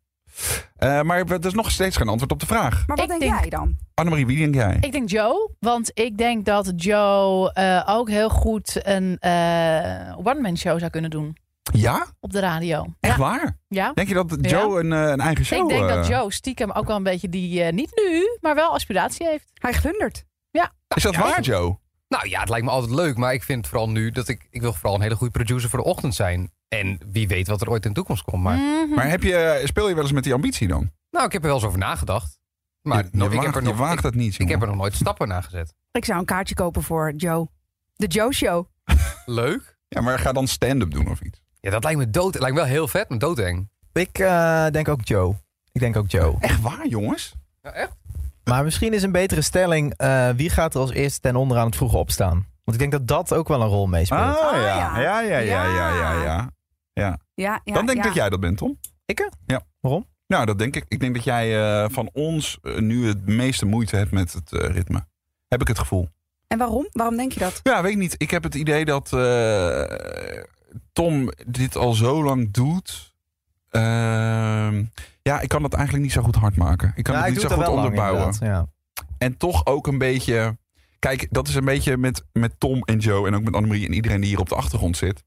Eh, 0.75 1.01
maar 1.01 1.17
er 1.19 1.45
is 1.45 1.53
nog 1.53 1.71
steeds 1.71 1.97
geen 1.97 2.07
antwoord 2.07 2.31
op 2.31 2.39
de 2.39 2.45
vraag. 2.45 2.87
Maar 2.87 2.95
wat 2.97 2.99
Ik 3.05 3.07
denk, 3.07 3.19
denk- 3.21 3.39
jij 3.39 3.49
dan? 3.49 3.77
Annemarie, 3.93 4.25
wie 4.25 4.37
denk 4.37 4.55
jij? 4.55 4.77
Ik 4.81 4.91
denk 4.91 5.09
Joe, 5.09 5.51
want 5.59 5.91
ik 5.93 6.17
denk 6.17 6.45
dat 6.45 6.73
Joe 6.75 7.53
eh, 7.53 7.83
ook 7.85 8.09
heel 8.09 8.29
goed 8.29 8.79
een 8.87 9.17
eh, 9.19 10.17
one-man 10.17 10.57
show 10.57 10.79
zou 10.79 10.91
kunnen 10.91 11.09
doen 11.09 11.37
Ja? 11.73 12.05
op 12.19 12.31
de 12.31 12.39
radio. 12.39 12.85
Echt 12.99 13.15
Ja, 13.17 13.21
waar? 13.21 13.57
ja. 13.67 13.91
Denk 13.93 14.07
je 14.07 14.13
dat 14.13 14.37
Ja. 14.41 14.49
Joe 14.49 14.79
een, 14.79 14.91
een 14.91 15.19
eigen 15.19 15.45
show... 15.45 15.59
ik 15.71 15.77
denk 15.77 15.89
dat 15.89 16.07
Joe 16.07 16.33
stiekem 16.33 16.71
ook 16.71 16.87
wel 16.87 16.95
een 16.95 17.03
beetje 17.03 17.29
die, 17.29 17.63
niet 17.63 18.01
nu, 18.09 18.37
maar 18.41 18.55
wel 18.55 18.73
aspiratie 18.73 19.27
heeft. 19.27 19.49
Hij 19.53 19.73
glundert. 19.73 20.25
Is 20.95 21.03
dat 21.03 21.13
Ja, 21.13 21.19
waar, 21.21 21.41
Joe? 21.41 21.77
Nou 22.07 22.29
ja, 22.29 22.39
het 22.39 22.49
lijkt 22.49 22.65
me 22.65 22.71
altijd 22.71 22.91
leuk. 22.93 23.17
Maar 23.17 23.33
ik 23.33 23.43
vind 23.43 23.67
vooral 23.67 23.89
nu 23.89 24.11
dat 24.11 24.27
ik... 24.27 24.47
Ik 24.49 24.61
wil 24.61 24.73
vooral 24.73 24.95
een 24.95 25.01
hele 25.01 25.15
goede 25.15 25.33
producer 25.33 25.69
voor 25.69 25.79
de 25.79 25.85
ochtend 25.85 26.15
zijn. 26.15 26.51
En 26.67 26.99
wie 27.11 27.27
weet 27.27 27.47
wat 27.47 27.61
er 27.61 27.69
ooit 27.69 27.83
in 27.83 27.89
de 27.89 27.95
toekomst 27.95 28.23
komt. 28.23 28.43
Maar 28.43 28.57
Mhm. 28.57 28.93
Maar 28.95 29.09
heb 29.09 29.23
je, 29.23 29.61
speel 29.65 29.87
je 29.87 29.93
wel 29.93 30.03
eens 30.03 30.11
met 30.13 30.23
die 30.23 30.33
ambitie 30.33 30.67
dan? 30.67 30.91
nou, 31.11 31.25
ik 31.25 31.31
heb 31.31 31.41
er 31.41 31.47
wel 31.47 31.57
eens 31.57 31.65
over 31.67 31.79
nagedacht. 31.79 32.39
Maar 32.81 32.97
je, 32.97 33.09
je 33.11 33.17
nog, 33.17 33.27
ik, 33.27 33.33
waagt, 33.33 33.45
heb 33.45 33.55
er 33.55 33.61
je 33.61 33.67
nog, 33.67 33.77
waagt 33.77 33.97
ik, 33.97 34.03
het 34.03 34.15
niet, 34.15 34.33
ik 34.33 34.37
heb 34.39 34.47
jongen. 34.49 34.61
er 34.61 34.67
nog 34.67 34.77
nooit 34.77 34.93
stappen 34.95 35.27
naar 35.27 35.43
gezet. 35.43 35.73
Ik 35.91 36.05
zou 36.05 36.19
een 36.19 36.25
kaartje 36.25 36.55
kopen 36.55 36.83
voor 36.83 37.13
Joe. 37.15 37.47
De 37.95 38.07
Joe 38.07 38.33
Show. 38.33 38.65
Leuk. 39.25 39.77
Ja, 39.87 40.01
maar 40.01 40.19
ga 40.19 40.31
dan 40.31 40.47
stand-up 40.47 40.91
doen 40.91 41.09
of 41.09 41.21
iets. 41.21 41.41
Ja, 41.59 41.71
dat 41.71 41.83
lijkt 41.83 41.99
me 41.99 42.09
dood. 42.09 42.33
Het 42.33 42.41
lijkt 42.41 42.55
me 42.55 42.61
wel 42.61 42.69
heel 42.71 42.87
vet, 42.87 43.09
maar 43.09 43.17
doodeng. 43.19 43.69
Ik 43.93 44.19
eh, 44.19 44.65
denk 44.71 44.87
ook 44.87 44.99
Joe. 45.03 45.35
Ik 45.71 45.81
denk 45.81 45.95
ook 45.97 46.11
Joe. 46.11 46.35
Echt 46.39 46.61
waar, 46.61 46.87
jongens? 46.87 47.33
Ja, 47.63 47.71
echt? 47.71 47.91
Maar 48.43 48.63
misschien 48.63 48.93
is 48.93 49.03
een 49.03 49.11
betere 49.11 49.41
stelling... 49.41 49.93
eh, 49.97 50.29
wie 50.29 50.49
gaat 50.49 50.73
er 50.73 50.79
als 50.81 50.91
eerste 50.91 51.19
ten 51.19 51.35
onder 51.35 51.57
aan 51.57 51.65
het 51.65 51.75
vroege 51.75 51.97
opstaan? 51.97 52.47
Want 52.63 52.81
ik 52.81 52.89
denk 52.89 52.91
dat 52.91 53.07
dat 53.07 53.33
ook 53.39 53.47
wel 53.47 53.61
een 53.61 53.67
rol 53.67 53.87
meespeelt. 53.87 54.37
Ah, 54.37 54.51
Ah, 54.51 54.53
ja. 54.55 54.65
ja. 54.65 54.99
Ja, 54.99 55.19
ja, 55.21 55.37
ja, 55.37 55.65
ja, 55.67 56.23
ja, 56.23 56.49
ja. 56.97 57.19
Ja, 57.33 57.61
ja, 57.63 57.73
Dan 57.73 57.85
denk 57.85 57.97
ik 57.97 58.03
ja. 58.03 58.09
dat 58.09 58.13
jij 58.13 58.29
dat 58.29 58.39
bent, 58.39 58.57
Tom. 58.57 58.79
Ik? 59.05 59.29
Ja. 59.45 59.61
Waarom? 59.79 60.05
Nou, 60.27 60.45
dat 60.45 60.59
denk 60.59 60.75
ik. 60.75 60.85
Ik 60.87 60.99
denk 60.99 61.15
dat 61.15 61.23
jij 61.23 61.59
eh, 61.83 61.89
van 61.89 62.09
ons 62.13 62.57
eh, 62.61 62.77
nu 62.77 63.07
het 63.07 63.25
meeste 63.25 63.65
moeite 63.65 63.95
hebt 63.95 64.11
met 64.11 64.33
het 64.33 64.53
eh, 64.53 64.69
ritme. 64.69 65.05
Heb 65.47 65.61
ik 65.61 65.67
het 65.67 65.79
gevoel. 65.79 66.09
En 66.47 66.57
waarom? 66.57 66.87
Waarom 66.91 67.17
denk 67.17 67.31
je 67.31 67.39
dat? 67.39 67.59
Ja, 67.63 67.81
weet 67.81 67.91
ik 67.91 67.97
niet. 67.97 68.15
Ik 68.17 68.31
heb 68.31 68.43
het 68.43 68.55
idee 68.55 68.85
dat 68.85 69.13
eh, 69.13 69.83
Tom 70.93 71.31
dit 71.47 71.75
al 71.75 71.93
zo 71.93 72.23
lang 72.23 72.51
doet. 72.51 73.13
Ehm, 73.69 74.83
ja, 75.21 75.39
ik 75.39 75.49
kan 75.49 75.61
dat 75.61 75.73
eigenlijk 75.73 76.03
niet 76.03 76.13
zo 76.13 76.21
goed 76.21 76.35
hard 76.35 76.55
maken. 76.55 76.93
Ik 76.95 77.03
kan 77.03 77.15
Ja, 77.15 77.21
het 77.21 77.29
niet 77.31 77.41
zo 77.41 77.47
goed 77.47 77.57
er 77.57 77.63
lang, 77.63 77.75
onderbouwen. 77.77 78.69
En 79.17 79.37
toch 79.37 79.65
ook 79.65 79.87
een 79.87 79.97
beetje. 79.97 80.57
Kijk, 80.99 81.27
dat 81.29 81.47
is 81.47 81.55
een 81.55 81.65
beetje 81.65 81.97
met, 81.97 82.23
met 82.33 82.59
Tom 82.59 82.81
en 82.83 82.97
Joe 82.97 83.27
en 83.27 83.35
ook 83.35 83.43
met 83.43 83.53
Annemarie 83.55 83.85
en 83.87 83.93
iedereen 83.93 84.19
die 84.21 84.29
hier 84.29 84.39
op 84.39 84.49
de 84.49 84.55
achtergrond 84.55 84.97
zit. 84.97 85.23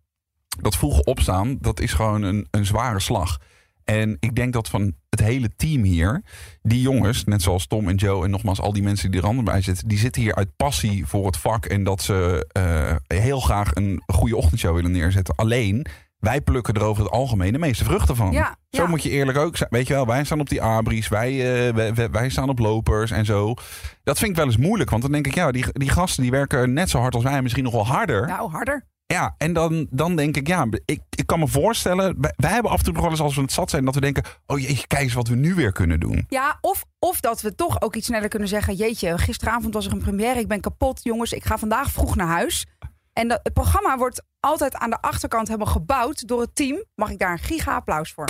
Dat 0.61 0.77
vroege 0.77 1.05
opstaan, 1.05 1.57
dat 1.61 1.81
is 1.81 1.93
gewoon 1.93 2.23
een, 2.23 2.47
een 2.51 2.67
zware 2.67 3.01
slag. 3.01 3.39
En 3.85 4.17
ik 4.21 4.35
denk 4.37 4.53
dat 4.53 4.69
van 4.69 4.93
het 5.09 5.21
hele 5.21 5.51
team 5.57 5.83
hier, 5.83 6.23
die 6.63 6.81
jongens, 6.81 7.25
net 7.25 7.43
zoals 7.43 7.67
Tom 7.67 7.89
en 7.89 7.95
Joe 7.95 8.25
en 8.25 8.31
nogmaals 8.31 8.61
al 8.61 8.73
die 8.73 8.83
mensen 8.83 9.11
die 9.11 9.21
er 9.21 9.27
anderen 9.27 9.53
bij 9.53 9.63
zitten, 9.63 9.89
die 9.89 9.99
zitten 9.99 10.23
hier 10.23 10.35
uit 10.35 10.57
passie 10.57 11.07
voor 11.07 11.27
het 11.27 11.37
vak 11.37 11.65
en 11.67 11.85
dat 11.85 12.03
ze 12.03 12.47
eh, 12.53 13.17
heel 13.19 13.41
graag 13.41 13.75
een 13.75 14.03
goede 14.07 14.37
ochtendshow 14.37 14.75
willen 14.75 14.91
neerzetten. 14.91 15.35
Alleen, 15.35 15.87
wij 16.19 16.41
plukken 16.41 16.75
er 16.75 16.83
over 16.83 17.03
het 17.03 17.13
algemeen 17.13 17.53
de 17.53 17.59
meeste 17.59 17.85
vruchten 17.85 18.17
van. 18.17 18.33
Ja, 18.33 18.57
Zo 18.71 18.83
ja. 18.83 18.89
moet 18.89 19.03
je 19.03 19.11
eerlijk 19.11 19.39
ook 19.39 19.57
zijn. 19.57 19.71
Weet 19.73 19.87
je 19.87 19.95
wel, 19.95 20.07
wij 20.07 20.25
staan 20.25 20.41
op 20.41 20.49
die 20.49 20.63
abris, 20.63 21.09
wij, 21.09 21.31
eh, 21.69 21.75
wij, 21.75 21.95
wij- 21.95 22.11
wij 22.11 22.29
staan 22.29 22.49
op 22.49 22.59
lopers 22.59 23.11
en 23.11 23.25
zo. 23.25 23.55
Dat 24.03 24.19
vind 24.19 24.31
ik 24.31 24.37
wel 24.37 24.47
eens 24.47 24.57
moeilijk, 24.57 24.91
want 24.91 25.03
dan 25.03 25.13
denk 25.13 25.27
ik, 25.27 25.35
ja, 25.35 25.51
die, 25.51 25.65
die 25.73 25.89
gasten 25.91 26.23
die 26.23 26.31
werken 26.31 26.73
net 26.73 26.91
zo 26.91 26.99
hard 26.99 27.15
als 27.15 27.25
wij, 27.25 27.43
misschien 27.43 27.65
nog 27.65 27.73
wel 27.73 27.87
harder. 27.87 28.27
Nou, 28.27 28.51
harder. 28.51 28.85
Ja, 29.13 29.35
en 29.39 29.53
dan, 29.53 29.87
dan 29.91 30.17
denk 30.17 30.37
ik, 30.37 30.47
ja, 30.47 30.67
ik, 30.85 31.01
ik 31.11 31.27
kan 31.27 31.39
me 31.39 31.49
voorstellen, 31.49 32.21
wij, 32.21 32.33
wij 32.37 32.51
hebben 32.51 32.71
af 32.71 32.79
en 32.79 32.85
toe 32.85 32.93
nog 32.93 33.03
wel 33.03 33.11
eens 33.11 33.21
als 33.21 33.35
we 33.35 33.41
het 33.41 33.53
zat 33.53 33.71
zijn, 33.71 33.85
dat 33.85 33.95
we 33.95 34.01
denken, 34.01 34.25
oh 34.47 34.59
jeetje, 34.59 34.87
kijk 34.87 35.03
eens 35.03 35.13
wat 35.13 35.29
we 35.29 35.35
nu 35.35 35.55
weer 35.55 35.73
kunnen 35.73 36.01
doen. 36.01 36.25
Ja, 36.29 36.59
of, 36.61 36.85
of 36.99 37.21
dat 37.21 37.41
we 37.41 37.55
toch 37.55 37.81
ook 37.81 37.95
iets 37.95 38.07
sneller 38.07 38.29
kunnen 38.29 38.49
zeggen. 38.49 38.75
Jeetje, 38.75 39.19
gisteravond 39.19 39.75
was 39.75 39.87
er 39.87 39.93
een 39.93 39.99
première. 39.99 40.39
Ik 40.39 40.49
ben 40.49 40.61
kapot, 40.61 41.01
jongens. 41.03 41.33
Ik 41.33 41.45
ga 41.45 41.59
vandaag 41.59 41.91
vroeg 41.91 42.17
naar 42.17 42.27
huis. 42.27 42.67
En 43.13 43.29
dat, 43.29 43.41
het 43.43 43.53
programma 43.53 43.97
wordt 43.97 44.23
altijd 44.41 44.75
aan 44.75 44.91
de 44.91 45.01
achterkant 45.01 45.49
helemaal 45.49 45.73
gebouwd 45.73 46.29
door 46.29 46.41
het 46.41 46.55
team. 46.55 46.85
Mag 46.95 47.11
ik 47.11 47.19
daar 47.19 47.33
een 47.33 47.39
giga 47.39 47.75
applaus 47.75 48.13
voor? 48.13 48.29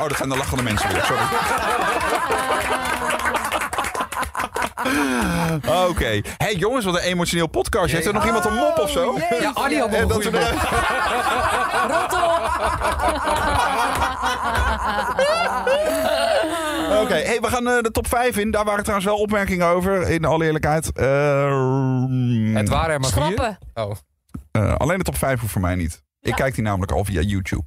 Oh, 0.00 0.08
dat 0.08 0.16
zijn 0.16 0.28
de 0.28 0.36
lachende 0.36 0.62
mensen 0.62 0.88
weer, 0.92 1.04
sorry. 1.04 1.22
Oké. 5.88 6.20
Hey 6.36 6.54
jongens, 6.54 6.84
wat 6.84 6.94
een 6.94 7.00
emotioneel 7.00 7.46
podcast. 7.46 7.92
Heeft 7.92 8.06
er 8.06 8.12
nog 8.12 8.26
iemand 8.26 8.44
een 8.44 8.54
mop 8.54 8.78
of 8.78 8.90
zo? 8.90 9.08
Oh. 9.10 9.18
Ja, 9.40 9.50
Arnie 9.54 9.78
had 9.78 9.90
nog 9.90 10.00
een 10.00 10.08
dat 10.08 10.22
goede 10.22 10.30
we- 10.30 10.52
Oké, 17.02 17.14
hey, 17.14 17.38
we 17.40 17.46
gaan 17.48 17.68
eh, 17.68 17.80
de 17.82 17.90
top 17.90 18.06
5 18.08 18.36
in. 18.36 18.50
Daar 18.50 18.64
waren 18.64 18.80
trouwens 18.82 19.08
wel 19.08 19.18
opmerkingen 19.18 19.66
over, 19.66 20.08
in 20.10 20.24
alle 20.24 20.44
eerlijkheid. 20.44 20.92
Eh, 20.92 21.04
Het 22.54 22.68
waren 22.68 22.90
er 22.94 23.00
maar 23.00 23.10
vier. 23.10 23.58
Oh. 23.74 23.90
eh, 24.52 24.74
alleen 24.76 24.98
de 24.98 25.04
top 25.04 25.16
5 25.16 25.40
hoeft 25.40 25.52
voor 25.52 25.60
mij 25.60 25.74
niet. 25.74 26.02
Ik 26.20 26.34
kijk 26.34 26.54
die 26.54 26.64
namelijk 26.64 26.92
al 26.92 27.04
via 27.04 27.20
YouTube. 27.20 27.62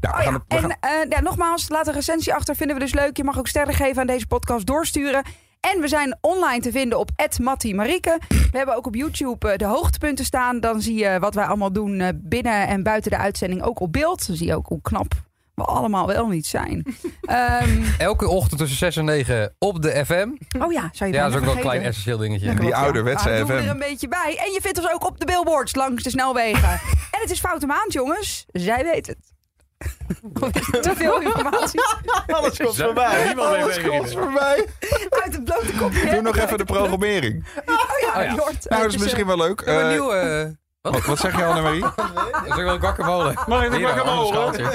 Nou, 0.00 0.14
we 0.16 0.20
Oh 0.20 0.24
gaan 0.24 0.32
ja, 0.32 0.32
het- 0.32 0.42
we 0.48 0.68
gaan- 0.68 0.76
en 0.80 1.00
eh, 1.02 1.10
ja, 1.10 1.20
nogmaals, 1.20 1.68
laat 1.68 1.86
een 1.86 1.92
recensie 1.94 2.34
achter. 2.34 2.56
Vinden 2.56 2.76
we 2.76 2.82
dus 2.82 2.92
leuk. 2.94 3.16
Je 3.16 3.24
mag 3.24 3.38
ook 3.38 3.46
sterren 3.48 3.74
geven 3.74 4.00
aan 4.00 4.06
deze 4.06 4.26
podcast 4.26 4.66
doorsturen. 4.66 5.22
En 5.60 5.80
we 5.80 5.88
zijn 5.88 6.18
online 6.20 6.60
te 6.60 6.70
vinden 6.70 6.98
op 6.98 7.10
Mattie 7.42 7.74
Marieke. 7.74 8.18
We 8.28 8.56
hebben 8.58 8.76
ook 8.76 8.86
op 8.86 8.94
YouTube 8.94 9.50
eh, 9.50 9.56
de 9.58 9.64
hoogtepunten 9.64 10.24
staan. 10.24 10.60
Dan 10.60 10.80
zie 10.82 10.94
je 10.98 11.18
wat 11.18 11.34
wij 11.34 11.44
allemaal 11.44 11.72
doen 11.72 12.00
eh, 12.00 12.08
binnen 12.14 12.66
en 12.68 12.82
buiten 12.82 13.10
de 13.10 13.16
uitzending. 13.18 13.62
Ook 13.62 13.80
op 13.80 13.92
beeld. 13.92 14.26
Dan 14.26 14.36
zie 14.36 14.46
je 14.46 14.54
ook 14.54 14.66
hoe 14.66 14.80
knap 14.82 15.12
we 15.54 15.64
allemaal 15.64 16.06
wel 16.06 16.26
niet 16.28 16.46
zijn. 16.46 16.86
Ehm, 17.22 17.82
Elke 17.98 18.28
ochtend 18.28 18.60
tussen 18.60 18.78
6 18.78 18.96
en 18.96 19.04
9 19.04 19.54
op 19.58 19.82
de 19.82 20.04
FM. 20.04 20.28
oh 20.62 20.72
ja, 20.72 20.88
zou 20.92 21.10
je 21.10 21.16
Ja, 21.16 21.22
dat 21.24 21.32
is 21.32 21.38
ook 21.38 21.44
wel 21.44 21.54
een 21.54 21.60
klein 21.60 21.82
essentieel 21.82 22.18
dingetje. 22.18 22.46
Ja, 22.46 22.54
Die 22.54 22.68
ja. 22.68 22.82
ouderwetse 22.82 23.30
Ah, 23.30 23.36
doen 23.38 23.46
we 23.46 23.52
FM. 23.52 23.62
er 23.64 23.70
een 23.70 23.78
beetje 23.78 24.08
bij. 24.08 24.36
En 24.46 24.52
je 24.52 24.58
vindt 24.62 24.78
ons 24.78 24.90
ook 24.92 25.06
op 25.06 25.18
de 25.20 25.24
billboards 25.26 25.74
langs 25.74 26.02
de 26.02 26.10
snelwegen. 26.10 26.68
en 27.14 27.20
het 27.20 27.30
is 27.30 27.40
foute 27.40 27.66
maand, 27.66 27.92
jongens. 27.92 28.46
Zij 28.52 28.84
weet 28.84 29.06
het. 29.06 29.18
Te 30.80 30.92
veel 30.96 31.20
informatie 31.20 31.80
Alles 32.36 32.58
komt 32.58 32.76
voorbij. 32.76 33.24
Niemand 33.26 33.50
weet 33.50 33.62
Alles 33.62 33.82
komt 33.82 34.12
voorbij. 34.12 34.66
uit 35.10 35.32
het 35.32 35.44
blote 35.44 35.72
kopje. 35.78 36.10
Doe 36.10 36.20
nog 36.22 36.36
even 36.36 36.58
de 36.58 36.64
programmering. 36.64 37.44
Oh 37.66 38.14
ja, 38.14 38.18
Oh 38.18 38.24
ja. 38.24 38.34
Jort. 38.34 38.66
Nou, 38.68 38.82
dat 38.82 38.92
is 38.94 38.98
misschien 38.98 39.26
wel 39.26 39.36
leuk. 39.36 39.60
Een 39.60 39.80
Eh, 39.80 39.88
nieuwe... 39.88 40.14
eh, 40.14 40.90
wat, 40.92 41.04
wat 41.04 41.18
zeg 41.18 41.36
je, 41.36 41.44
Annemarie? 41.44 41.80
dat 41.80 41.92
is 42.46 42.50
ook 42.52 42.56
wel 42.56 42.78
guacamole. 42.78 43.34
Mag 43.46 43.64
ik 43.64 43.72
schaaltje. 44.26 44.68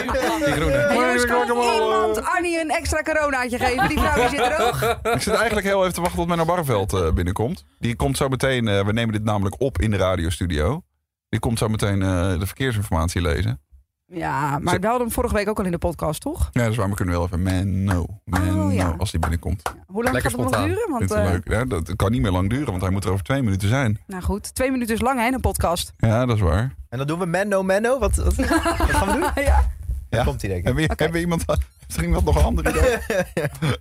Die 0.45 0.53
groene. 0.53 0.71
Hey, 0.71 0.95
jongens, 0.95 1.25
kan 1.25 1.47
iemand 1.74 2.17
eh? 2.17 2.33
Arnie 2.35 2.59
een 2.59 2.69
extra 2.69 3.01
coronaatje 3.01 3.57
geven? 3.57 3.88
Die 3.88 4.00
vrouw 4.00 4.15
die 4.15 4.29
zit 4.29 4.39
er 4.39 4.59
ook. 4.59 4.97
Ik 5.13 5.21
zit 5.21 5.33
eigenlijk 5.33 5.65
heel 5.67 5.81
even 5.81 5.93
te 5.93 6.01
wachten 6.01 6.19
tot 6.19 6.27
Menno 6.27 6.45
Barveld 6.45 6.93
eh, 6.93 7.12
binnenkomt. 7.12 7.63
Die 7.79 7.95
komt 7.95 8.17
zo 8.17 8.27
meteen, 8.29 8.67
eh, 8.67 8.85
we 8.85 8.93
nemen 8.93 9.13
dit 9.13 9.24
namelijk 9.24 9.55
op 9.62 9.81
in 9.81 9.91
de 9.91 9.97
radiostudio. 9.97 10.81
Die 11.29 11.39
komt 11.39 11.57
zo 11.57 11.67
meteen 11.67 12.01
eh, 12.01 12.39
de 12.39 12.45
verkeersinformatie 12.45 13.21
lezen. 13.21 13.62
Ja, 14.07 14.59
maar 14.59 14.79
we 14.79 14.85
hadden 14.88 15.01
hem 15.05 15.12
vorige 15.12 15.33
week 15.33 15.50
ook 15.50 15.59
al 15.59 15.65
in 15.65 15.71
de 15.71 15.77
podcast, 15.77 16.21
toch? 16.21 16.50
Ja, 16.51 16.65
dus 16.67 16.75
waarom 16.75 16.95
kunnen 16.95 17.13
we 17.13 17.19
wel 17.19 17.29
even 17.29 17.43
Menno, 17.43 18.05
Menno, 18.24 18.65
Oh, 18.67 18.74
ja. 18.74 18.95
als 18.97 19.12
die 19.12 19.19
binnenkomt. 19.19 19.62
Hoe 19.88 20.03
lang 20.03 20.13
Lekker 20.13 20.31
gaat 20.31 20.39
het 20.39 20.50
nog 20.51 20.65
duren? 20.65 20.89
Want, 20.89 21.12
eh, 21.12 21.24
leuk? 21.24 21.50
Ja, 21.50 21.65
dat 21.65 21.95
kan 21.95 22.12
niet 22.12 22.21
meer 22.21 22.31
lang 22.31 22.50
duren, 22.50 22.65
want 22.69 22.81
hij 22.81 22.91
moet 22.91 23.03
er 23.03 23.12
over 23.12 23.24
twee 23.24 23.41
minuten 23.43 23.67
zijn. 23.69 24.00
nou 24.07 24.24
goed, 24.24 24.55
twee 24.55 24.71
minuten 24.71 24.95
is 24.95 25.01
lang 25.01 25.19
hè, 25.19 25.25
in 25.27 25.33
een 25.33 25.41
podcast. 25.41 25.93
Ja, 25.97 26.25
dat 26.25 26.35
is 26.35 26.41
waar. 26.41 26.75
En 26.89 26.97
dan 26.97 27.07
doen 27.07 27.19
we 27.19 27.25
Menno 27.25 27.63
Menno. 27.63 28.00
Wat, 28.00 28.15
wat, 28.15 28.35
wat 28.35 28.45
gaan 28.45 29.07
we 29.07 29.13
doen? 29.13 29.43
ja. 29.43 29.71
Ja. 30.09 30.24
Komt 30.24 30.41
hij 30.41 30.50
denk 30.50 30.59
ik. 30.59 30.65
Hebben 30.65 30.83
we, 30.83 30.93
hebben 30.95 31.12
we 31.12 31.19
iemand, 31.19 31.43
er 31.95 32.03
iemand 32.03 32.25
nog 32.25 32.35
een 32.35 32.43
andere 32.43 32.69
idee? 32.69 32.97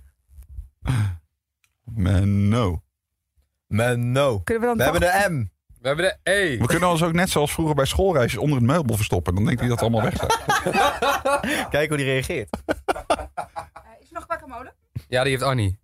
Menno. 1.83 2.81
Menno. 3.67 4.39
Kunnen 4.39 4.63
we 4.63 4.75
dan 4.75 4.77
We 4.77 4.83
hebben 4.83 5.01
de 5.01 5.29
M. 5.29 5.49
We 5.85 5.91
hebben 5.91 6.17
de 6.23 6.31
E. 6.31 6.57
We 6.57 6.65
kunnen 6.65 6.89
ons 6.89 7.03
ook 7.03 7.13
net 7.13 7.29
zoals 7.29 7.53
vroeger 7.53 7.75
bij 7.75 7.85
schoolreisjes 7.85 8.39
onder 8.39 8.57
het 8.57 8.65
meubel 8.65 8.95
verstoppen. 8.95 9.35
Dan 9.35 9.45
denkt 9.45 9.59
hij 9.59 9.69
dat 9.69 9.79
het 9.79 9.89
allemaal 9.89 10.09
weg 10.11 10.15
staat. 10.15 10.39
Kijk 11.75 11.87
hoe 11.87 11.97
die 11.97 12.05
reageert. 12.05 12.49
Eh, 12.65 12.75
Is 13.99 14.07
er 14.07 14.13
nog 14.13 14.25
guacamole? 14.27 14.73
Ja, 15.07 15.21
die 15.21 15.31
heeft 15.31 15.43
Annie. 15.43 15.79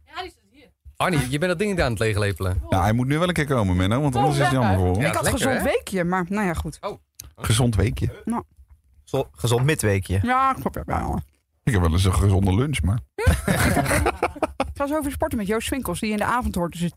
Annie, 0.97 1.19
je 1.29 1.37
bent 1.37 1.51
dat 1.51 1.59
ding 1.59 1.71
niet 1.71 1.81
aan 1.81 1.89
het 1.89 1.99
leeglepelen. 1.99 2.63
Ja, 2.69 2.81
hij 2.81 2.93
moet 2.93 3.07
nu 3.07 3.17
wel 3.17 3.27
een 3.27 3.33
keer 3.33 3.45
komen, 3.45 3.75
Menno, 3.75 4.01
want 4.01 4.15
anders 4.15 4.35
is 4.37 4.41
het 4.43 4.51
jammer 4.51 4.77
voor 4.77 4.91
hem. 4.91 5.01
Ja, 5.01 5.07
ik 5.07 5.13
had 5.13 5.23
lekker, 5.23 5.41
gezond 5.41 5.57
hè? 5.57 5.63
weekje, 5.63 6.03
maar 6.03 6.25
nou 6.29 6.45
ja, 6.47 6.53
goed. 6.53 6.79
Gezond 7.35 7.75
weekje. 7.75 8.23
Zo- 9.03 9.29
gezond 9.31 9.65
midweekje. 9.65 10.19
Ja, 10.23 10.53
klopt. 10.53 10.75
Ja, 10.75 10.83
ja. 10.99 11.21
Ik 11.63 11.73
heb 11.73 11.81
wel 11.81 11.91
eens 11.91 12.05
een 12.05 12.13
gezonde 12.13 12.55
lunch, 12.55 12.81
maar... 12.81 12.99
Ik 14.71 14.77
ga 14.77 14.87
zo 14.87 14.97
over 14.97 15.11
sporten 15.11 15.37
met 15.37 15.47
Joost 15.47 15.67
Swinkels, 15.67 15.99
die 15.99 16.11
in 16.11 16.17
de 16.17 16.25
avond 16.25 16.55
hoort 16.55 16.71
tussen 16.71 16.91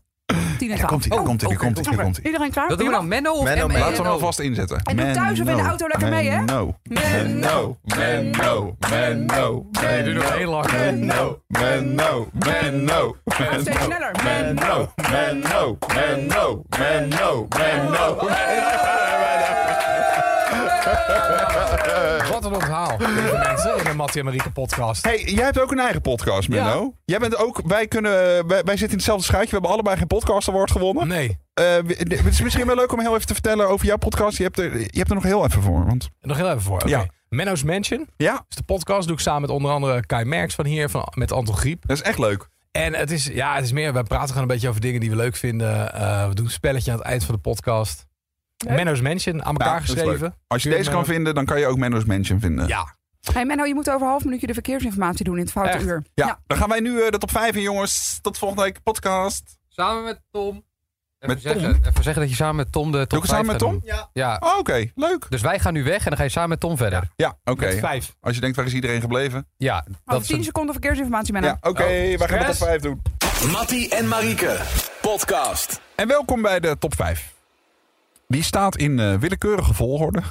10 0.57 0.71
en 0.71 0.77
12. 0.77 0.89
Komt 0.91 1.05
hij, 1.09 1.17
Oh, 1.17 1.25
komt 1.25 1.41
hij, 1.41 1.55
komt 1.55 1.85
hij, 1.85 1.95
komt 1.95 2.15
hij. 2.15 2.25
Iedereen 2.25 2.51
klaar? 2.51 2.67
Dat 2.67 2.77
doen 2.77 2.87
we 2.87 2.93
dan 2.93 3.07
Menno 3.07 3.31
of 3.31 3.43
Menno, 3.43 3.67
M-E? 3.67 3.73
Menno. 3.73 3.79
Laten 3.85 3.97
we 3.97 4.03
hem 4.03 4.11
alvast 4.11 4.39
inzetten. 4.39 4.81
En 4.83 4.95
doe 4.97 5.11
thuis 5.11 5.39
of 5.39 5.47
in 5.47 5.55
de 5.55 5.61
auto 5.61 5.87
lekker 5.87 6.09
mee, 6.09 6.29
hè? 6.29 6.37
Menno, 6.37 6.77
Menno, 6.83 7.77
Menno, 7.83 8.75
Menno, 8.89 9.65
Nee, 9.81 10.03
doe 10.03 10.13
nog 10.13 10.33
heel 10.37 10.49
lang. 10.49 10.71
Menno, 10.71 11.39
Menno, 11.47 12.27
Menno, 12.31 13.15
Steeds 13.25 13.83
sneller. 13.83 14.11
Menno, 14.23 14.91
Menno, 15.11 15.77
Menno, 15.93 16.63
Menno, 16.77 17.47
Menno. 17.57 18.17
Wat 22.31 22.45
een 22.45 22.53
onthaal, 22.53 22.95
lieve 22.97 23.37
mensen, 23.47 23.74
de 23.95 24.01
Mattie 24.01 24.19
en 24.19 24.25
Marieke 24.25 24.51
podcast. 24.51 25.03
Hey, 25.03 25.23
jij 25.23 25.43
hebt 25.43 25.59
ook 25.59 25.71
een 25.71 25.79
eigen 25.79 26.01
podcast, 26.01 26.49
Menno. 26.49 26.93
Jij 27.05 27.19
bent 27.19 27.37
ook, 27.37 27.61
wij 27.65 27.87
kunnen, 27.87 28.11
wij, 28.47 28.63
wij 28.63 28.63
zitten 28.65 28.87
in 28.89 28.95
hetzelfde 28.95 29.23
schuitje. 29.23 29.47
We 29.49 29.53
hebben 29.53 29.71
allebei 29.71 29.97
geen 29.97 30.07
podcast 30.07 30.49
award 30.49 30.71
gewonnen. 30.71 31.07
Nee, 31.07 31.37
Eh, 31.53 31.75
het 31.87 32.25
is 32.25 32.41
misschien 32.41 32.65
wel 32.65 32.75
leuk 32.75 32.91
om 32.93 32.99
heel 32.99 33.15
even 33.15 33.27
te 33.27 33.33
vertellen 33.33 33.69
over 33.69 33.85
jouw 33.85 33.97
podcast. 33.97 34.37
Je 34.37 34.43
hebt 34.43 34.59
er, 34.59 34.79
je 34.79 34.97
hebt 34.97 35.09
er 35.09 35.15
nog 35.15 35.23
heel 35.23 35.45
even 35.45 35.61
voor. 35.61 35.85
Want, 35.85 36.09
nog 36.21 36.37
heel 36.37 36.49
even 36.49 36.61
voor. 36.61 36.75
Oké. 36.81 36.87
Ja. 36.87 37.05
Menno's 37.29 37.63
Mansion 37.63 38.07
ja, 38.17 38.45
is 38.49 38.55
de 38.55 38.63
podcast. 38.63 39.07
Doe 39.07 39.15
ik 39.15 39.21
samen 39.21 39.41
met 39.41 39.49
onder 39.49 39.71
andere 39.71 40.05
Kai 40.05 40.25
Merks 40.25 40.55
van 40.55 40.65
hier, 40.65 40.89
van, 40.89 41.07
met 41.13 41.31
Anton 41.31 41.55
Griep. 41.55 41.87
dat 41.87 41.97
is 41.97 42.03
echt 42.03 42.19
leuk. 42.19 42.47
En 42.71 42.93
het 42.93 43.11
is, 43.11 43.25
ja, 43.25 43.55
het 43.55 43.63
is 43.63 43.71
meer, 43.71 43.93
wij 43.93 44.03
praten 44.03 44.27
gewoon 44.27 44.41
een 44.41 44.47
beetje 44.47 44.69
over 44.69 44.81
dingen 44.81 44.99
die 44.99 45.09
we 45.09 45.15
leuk 45.15 45.35
vinden. 45.35 45.93
Eh, 45.93 46.27
we 46.27 46.33
doen 46.35 46.45
een 46.45 46.51
spelletje 46.51 46.91
aan 46.91 46.97
het 46.97 47.07
eind 47.07 47.23
van 47.23 47.35
de 47.35 47.41
podcast. 47.41 48.05
Menno's 48.67 49.01
Mansion, 49.01 49.43
aan 49.45 49.57
elkaar 49.57 49.79
Ja, 49.79 49.85
geschreven. 49.85 50.35
Als 50.47 50.63
je 50.63 50.69
deze 50.69 50.89
kan 50.89 51.05
vinden, 51.05 51.35
dan 51.35 51.45
kan 51.45 51.59
je 51.59 51.67
ook 51.67 51.77
Menno's 51.77 52.05
Mansion 52.05 52.39
vinden. 52.39 52.67
Ja, 52.67 52.95
Hey 53.33 53.45
Menno, 53.45 53.63
je 53.65 53.73
moet 53.73 53.89
over 53.89 54.01
een 54.01 54.07
half 54.07 54.23
minuutje 54.23 54.47
de 54.47 54.53
verkeersinformatie 54.53 55.25
doen 55.25 55.35
in 55.37 55.41
het 55.43 55.51
foute 55.51 55.71
Echt? 55.71 55.83
uur. 55.85 56.03
Ja, 56.13 56.39
dan 56.47 56.57
gaan 56.57 56.69
wij 56.69 56.79
nu 56.79 57.01
eh, 57.01 57.09
de 57.09 57.17
top 57.17 57.31
5 57.31 57.55
in, 57.55 57.61
jongens. 57.61 58.19
Tot 58.21 58.37
volgende 58.37 58.63
week 58.63 58.83
podcast. 58.83 59.57
Samen 59.69 60.03
met 60.03 60.21
Tom. 60.31 60.49
Even, 61.19 61.35
Met 61.35 61.41
zeggen, 61.41 61.61
Tom? 61.73 61.81
even 61.91 62.03
zeggen 62.03 62.21
dat 62.21 62.29
je 62.29 62.35
samen 62.37 62.55
met 62.55 62.71
Tom 62.71 62.91
de 62.91 62.97
top 62.97 63.09
Doe 63.09 63.17
ik 63.19 63.25
het 63.25 63.33
5 63.33 63.45
samen 63.45 63.45
met 63.45 63.57
Tom? 63.59 63.71
doen. 63.71 64.09
Ja. 64.13 64.37
Oh, 64.39 64.57
Oké, 64.57 64.91
leuk. 64.95 65.25
Dus 65.29 65.41
wij 65.41 65.59
gaan 65.59 65.73
nu 65.73 65.83
weg 65.83 65.97
en 66.03 66.05
dan 66.09 66.17
ga 66.17 66.23
je 66.23 66.29
samen 66.29 66.49
met 66.49 66.59
Tom 66.59 66.77
verder. 66.77 67.07
Ja, 67.15 67.37
oké. 67.43 67.65
met 67.65 67.79
vijf. 67.79 68.15
Als 68.21 68.35
je 68.35 68.41
denkt, 68.41 68.55
waar 68.55 68.65
is 68.65 68.73
iedereen 68.73 69.01
gebleven? 69.01 69.47
Ja, 69.57 69.81
dat 69.87 69.95
Over 70.05 70.21
is 70.21 70.27
10 70.27 70.37
een- 70.37 70.43
seconden 70.43 70.73
verkeersinformatie, 70.73 71.33
Menno. 71.33 71.47
Ja, 71.47 71.57
oké. 71.61 71.83
wij 71.83 72.17
gaan 72.17 72.27
de 72.27 72.45
top 72.45 72.53
stress. 72.53 72.59
5 72.59 72.81
doen. 72.81 73.01
Mattie 73.51 73.89
en 73.95 74.07
Marieke. 74.07 74.59
Podcast. 75.01 75.81
En 75.95 76.07
welkom 76.07 76.41
bij 76.41 76.59
de 76.59 76.77
top 76.79 76.95
5. 76.95 77.33
Die 78.27 78.43
staat 78.43 78.75
in 78.77 78.99
eh, 78.99 79.13
willekeurige 79.15 79.73
volgorde. 79.73 80.21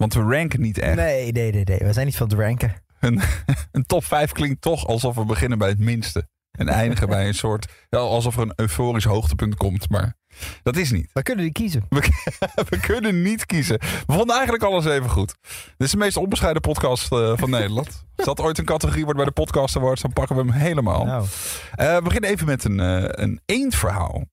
Want 0.00 0.14
we 0.14 0.20
ranken 0.20 0.60
niet 0.60 0.78
echt. 0.78 0.96
Nee, 0.96 1.32
nee, 1.32 1.52
nee, 1.52 1.64
nee. 1.64 1.78
We 1.78 1.92
zijn 1.92 2.06
niet 2.06 2.16
van 2.16 2.28
het 2.28 2.38
ranken. 2.38 2.74
Een, 3.00 3.20
een 3.72 3.86
top 3.86 4.04
5 4.04 4.32
klinkt 4.32 4.60
toch 4.60 4.86
alsof 4.86 5.14
we 5.14 5.24
beginnen 5.24 5.58
bij 5.58 5.68
het 5.68 5.78
minste. 5.78 6.28
En 6.50 6.68
eindigen 6.68 7.08
bij 7.08 7.26
een 7.26 7.34
soort. 7.34 7.72
Ja, 7.88 7.98
alsof 7.98 8.36
er 8.36 8.42
een 8.42 8.52
euforisch 8.56 9.04
hoogtepunt 9.04 9.54
komt. 9.54 9.88
Maar 9.90 10.16
dat 10.62 10.76
is 10.76 10.90
niet. 10.90 11.10
We 11.12 11.22
kunnen 11.22 11.44
die 11.44 11.52
kiezen. 11.52 11.86
We 12.68 12.80
kunnen 12.80 13.22
niet 13.22 13.46
kiezen. 13.46 13.78
We 13.78 14.12
vonden 14.12 14.34
eigenlijk 14.34 14.64
alles 14.64 14.84
even 14.84 15.10
goed. 15.10 15.34
Dit 15.42 15.86
is 15.86 15.90
de 15.90 15.96
meest 15.96 16.16
onbescheiden 16.16 16.62
podcast 16.62 17.12
eh, 17.12 17.32
van 17.36 17.50
Nederland. 17.60 18.04
Als 18.16 18.26
dat 18.26 18.40
ooit 18.40 18.58
een 18.58 18.64
categorie 18.64 19.02
wordt 19.02 19.18
bij 19.18 19.26
de 19.26 19.32
podcast 19.32 19.76
awards, 19.76 20.02
dan 20.02 20.12
pakken 20.12 20.36
we 20.36 20.42
hem 20.42 20.50
helemaal. 20.50 21.04
Nou. 21.04 21.26
Eh, 21.74 21.96
we 21.96 22.02
beginnen 22.02 22.30
even 22.30 22.46
met 22.46 22.64
een, 22.64 22.80
eh 22.80 23.24
een 23.24 23.40
eendverhaal. 23.46 24.24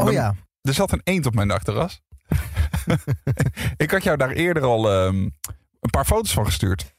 Oh 0.00 0.12
ja. 0.12 0.34
Er 0.62 0.74
zat 0.74 0.92
een 0.92 1.00
eend 1.04 1.26
op 1.26 1.34
mijn 1.34 1.48
dakterras. 1.48 2.02
ik 3.76 3.90
had 3.90 4.02
jou 4.02 4.16
daar 4.16 4.30
eerder 4.30 4.62
al 4.62 4.90
ehm, 4.90 5.16
een 5.80 5.90
paar 5.90 6.04
foto's 6.04 6.32
van 6.32 6.44
gestuurd. 6.44 6.94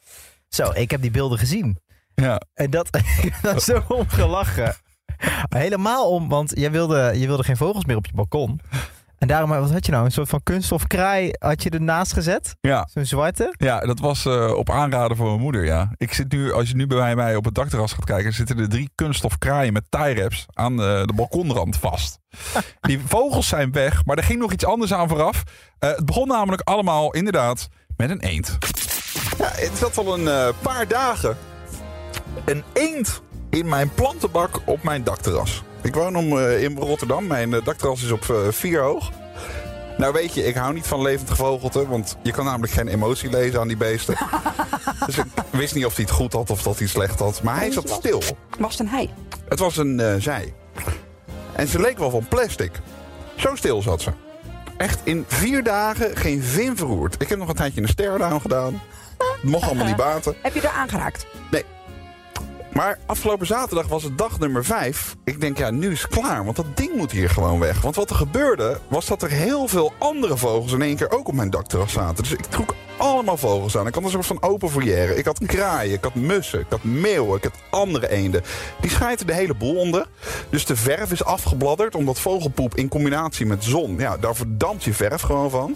Zo, 0.49 0.71
ik 0.71 0.91
heb 0.91 1.01
die 1.01 1.11
beelden 1.11 1.37
gezien. 1.37 1.79
Ja, 2.15 2.41
En 2.53 2.69
dat, 2.69 2.89
daar 3.41 3.59
zo 3.59 3.83
om 3.87 4.09
gelachen. 4.09 4.75
Helemaal 5.49 6.11
om, 6.11 6.29
want 6.29 6.51
jij 6.55 6.71
wilde, 6.71 7.13
je 7.15 7.27
wilde 7.27 7.43
geen 7.43 7.57
vogels 7.57 7.85
meer 7.85 7.95
op 7.95 8.05
je 8.05 8.13
balkon. 8.13 8.59
En 9.17 9.27
daarom, 9.27 9.49
wat 9.49 9.71
had 9.71 9.85
je 9.85 9.91
nou? 9.91 10.05
Een 10.05 10.11
soort 10.11 10.29
van 10.29 10.43
kunststof 10.43 10.87
kraai 10.87 11.31
had 11.39 11.63
je 11.63 11.69
ernaast 11.69 12.13
gezet? 12.13 12.55
ja. 12.61 12.87
Zo'n 12.91 13.05
zwarte? 13.05 13.53
Ja, 13.57 13.79
dat 13.79 13.99
was 13.99 14.25
eh, 14.25 14.53
op 14.53 14.69
aanraden 14.69 15.17
van 15.17 15.25
mijn 15.25 15.39
moeder, 15.39 15.65
ja. 15.65 15.91
Ik 15.97 16.13
zit 16.13 16.31
nu, 16.31 16.51
als 16.53 16.69
je 16.69 16.75
nu 16.75 16.87
bij 16.87 17.15
mij 17.15 17.35
op 17.35 17.45
het 17.45 17.55
dakterras 17.55 17.93
gaat 17.93 18.05
kijken, 18.05 18.33
zitten 18.33 18.59
er 18.59 18.69
drie 18.69 18.89
kunststof 18.95 19.37
kraaien 19.37 19.73
met 19.73 19.83
tie 19.89 20.15
wraps 20.15 20.45
aan 20.53 20.77
de, 20.77 21.03
de 21.05 21.13
balkonrand 21.13 21.77
vast. 21.77 22.19
Die 22.81 22.99
vogels 23.05 23.47
zijn 23.47 23.71
weg, 23.71 24.05
maar 24.05 24.17
er 24.17 24.23
ging 24.23 24.39
nog 24.39 24.53
iets 24.53 24.65
anders 24.65 24.93
aan 24.93 25.07
vooraf. 25.07 25.43
Eh, 25.79 25.89
het 25.89 26.05
begon 26.05 26.27
namelijk 26.27 26.61
allemaal 26.61 27.13
inderdaad 27.13 27.67
met 27.97 28.09
een 28.09 28.21
eend. 28.21 28.57
Ja, 29.37 29.49
het 29.51 29.77
zat 29.77 29.97
al 29.97 30.17
een 30.19 30.27
eh, 30.27 30.47
paar 30.61 30.87
dagen 30.87 31.37
een 32.45 32.63
eend 32.73 33.21
in 33.49 33.69
mijn 33.69 33.93
plantenbak 33.93 34.61
op 34.65 34.83
mijn 34.83 35.03
dakterras. 35.03 35.63
Ik 35.87 35.95
woon 35.95 36.15
om, 36.15 36.37
eh, 36.37 36.63
in 36.63 36.77
Rotterdam. 36.77 37.27
Mijn 37.27 37.53
eh, 37.53 37.65
dakterras 37.65 38.03
is 38.03 38.11
op 38.11 38.29
eh, 38.29 38.37
vier 38.49 38.81
hoog. 38.81 39.11
Nou 39.97 40.13
weet 40.13 40.33
je, 40.33 40.43
ik 40.43 40.55
hou 40.55 40.73
niet 40.73 40.87
van 40.87 41.01
levend 41.01 41.29
gevogelte, 41.29 41.87
want 41.87 42.17
je 42.23 42.31
kan 42.31 42.45
namelijk 42.45 42.73
geen 42.73 42.87
emotie 42.87 43.29
lezen 43.29 43.59
aan 43.59 43.67
die 43.67 43.77
beesten. 43.77 44.15
dus 45.05 45.17
ik 45.17 45.25
wist 45.49 45.75
niet 45.75 45.85
of 45.85 45.95
hij 45.95 46.05
het 46.05 46.13
goed 46.13 46.33
had 46.33 46.49
of 46.49 46.61
dat 46.61 46.73
hij 46.73 46.83
het 46.83 46.95
slecht 46.95 47.19
had. 47.19 47.43
Maar 47.43 47.55
hij 47.55 47.71
zat 47.71 47.89
stil. 47.89 48.21
Was 48.59 48.71
het 48.71 48.79
een 48.79 48.87
hij? 48.87 49.13
Het 49.49 49.59
was 49.59 49.77
een 49.77 50.21
zij. 50.21 50.53
En 51.51 51.67
ze 51.67 51.79
leek 51.79 51.97
wel 51.97 52.09
van 52.09 52.27
plastic. 52.27 52.71
Zo 53.35 53.55
stil 53.55 53.81
zat 53.81 54.01
ze. 54.01 54.11
Echt 54.77 54.99
in 55.03 55.25
vier 55.27 55.63
dagen 55.63 56.17
geen 56.17 56.43
vin 56.43 56.77
verroerd. 56.77 57.21
Ik 57.21 57.29
heb 57.29 57.37
nog 57.39 57.49
een 57.49 57.55
tijdje 57.55 57.81
een 57.81 57.87
stare-down 57.87 58.39
gedaan. 58.39 58.81
Het 59.17 59.43
mocht 59.43 59.65
allemaal 59.65 59.85
niet 59.85 59.95
baten. 59.95 60.35
Heb 60.41 60.53
je 60.53 60.61
er 60.61 60.69
aangeraakt? 60.69 61.25
Maar 62.77 62.99
afgelopen 63.05 63.47
zaterdag 63.47 63.87
was 63.87 64.03
het 64.03 64.17
dag 64.17 64.39
nummer 64.39 64.65
5. 64.65 65.15
Ik 65.23 65.41
denk, 65.41 65.57
ja, 65.57 65.71
nu 65.71 65.91
is 65.91 66.01
het 66.01 66.11
klaar, 66.11 66.43
want 66.43 66.55
dat 66.55 66.77
ding 66.77 66.93
moet 66.95 67.11
hier 67.11 67.29
gewoon 67.29 67.59
weg. 67.59 67.81
Want 67.81 67.95
wat 67.95 68.09
er 68.09 68.15
gebeurde, 68.15 68.79
was 68.87 69.05
dat 69.05 69.21
er 69.21 69.29
heel 69.29 69.67
veel 69.67 69.93
andere 69.97 70.37
vogels 70.37 70.71
in 70.71 70.81
één 70.81 70.95
keer 70.95 71.11
ook 71.11 71.27
op 71.27 71.33
mijn 71.33 71.49
dakterras 71.49 71.91
zaten. 71.91 72.23
Dus 72.23 72.31
ik 72.31 72.45
trok 72.45 72.75
allemaal 72.97 73.37
vogels 73.37 73.77
aan. 73.77 73.87
Ik 73.87 73.93
had 73.95 74.03
een 74.03 74.09
soort 74.09 74.25
van 74.25 74.41
open 74.41 74.69
foyer. 74.69 75.17
Ik 75.17 75.25
had 75.25 75.39
kraaien, 75.45 75.93
ik 75.93 76.03
had 76.03 76.15
mussen, 76.15 76.59
ik 76.59 76.65
had 76.69 76.83
meeuwen, 76.83 77.37
ik 77.37 77.43
had 77.43 77.79
andere 77.81 78.09
eenden. 78.09 78.43
Die 78.81 78.89
schijten 78.89 79.27
de 79.27 79.33
hele 79.33 79.55
boel 79.55 79.75
onder. 79.75 80.07
Dus 80.49 80.65
de 80.65 80.75
verf 80.75 81.11
is 81.11 81.23
afgebladderd, 81.23 81.95
omdat 81.95 82.19
vogelpoep 82.19 82.75
in 82.75 82.87
combinatie 82.87 83.45
met 83.45 83.63
zon... 83.63 83.97
ja, 83.97 84.17
daar 84.17 84.35
verdampt 84.35 84.83
je 84.83 84.93
verf 84.93 85.21
gewoon 85.21 85.49
van. 85.49 85.75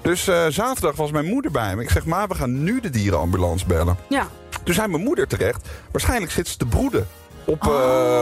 Dus 0.00 0.28
eh, 0.28 0.46
zaterdag 0.48 0.96
was 0.96 1.10
mijn 1.10 1.26
moeder 1.26 1.50
bij 1.50 1.76
me. 1.76 1.82
Ik 1.82 1.90
zeg, 1.90 2.04
maar 2.04 2.28
we 2.28 2.34
gaan 2.34 2.62
nu 2.62 2.80
de 2.80 2.90
dierenambulance 2.90 3.66
bellen. 3.66 3.96
Ja. 4.08 4.28
Toen 4.64 4.74
zei 4.74 4.88
mijn 4.88 5.02
moeder 5.02 5.26
terecht, 5.28 5.68
waarschijnlijk 5.90 6.32
zit 6.32 6.48
ze 6.48 6.56
te 6.56 6.66
broeden 6.66 7.08
op, 7.44 7.66
Oh. 7.66 7.74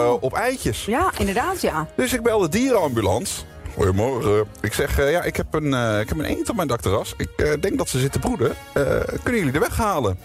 eh, 0.05 0.13
op 0.23 0.33
eitjes. 0.35 0.85
ja, 0.85 1.11
inderdaad, 1.19 1.61
ja. 1.61 1.87
Dus 1.97 2.13
ik 2.13 2.23
bel 2.23 2.39
de 2.39 2.49
dierenambulance. 2.49 3.43
Goedemorgen. 3.75 4.45
Ik 4.61 4.73
zeg, 4.73 4.99
eh, 4.99 5.11
ja, 5.11 5.23
ik 5.23 5.37
heb, 5.37 5.55
een, 5.55 5.75
eh, 5.75 6.01
ik 6.01 6.09
heb 6.09 6.19
een 6.19 6.25
eend 6.25 6.49
op 6.51 6.57
mijn 6.57 6.69
dakterras. 6.69 7.15
Ik 7.17 7.57
denk 7.61 7.79
dat 7.79 7.89
ze 7.89 7.99
zitten 7.99 8.21
broeden. 8.21 8.55
Eh, 8.73 8.83
kunnen 9.23 9.41
jullie 9.41 9.53
er 9.55 9.61
weghalen? 9.61 10.19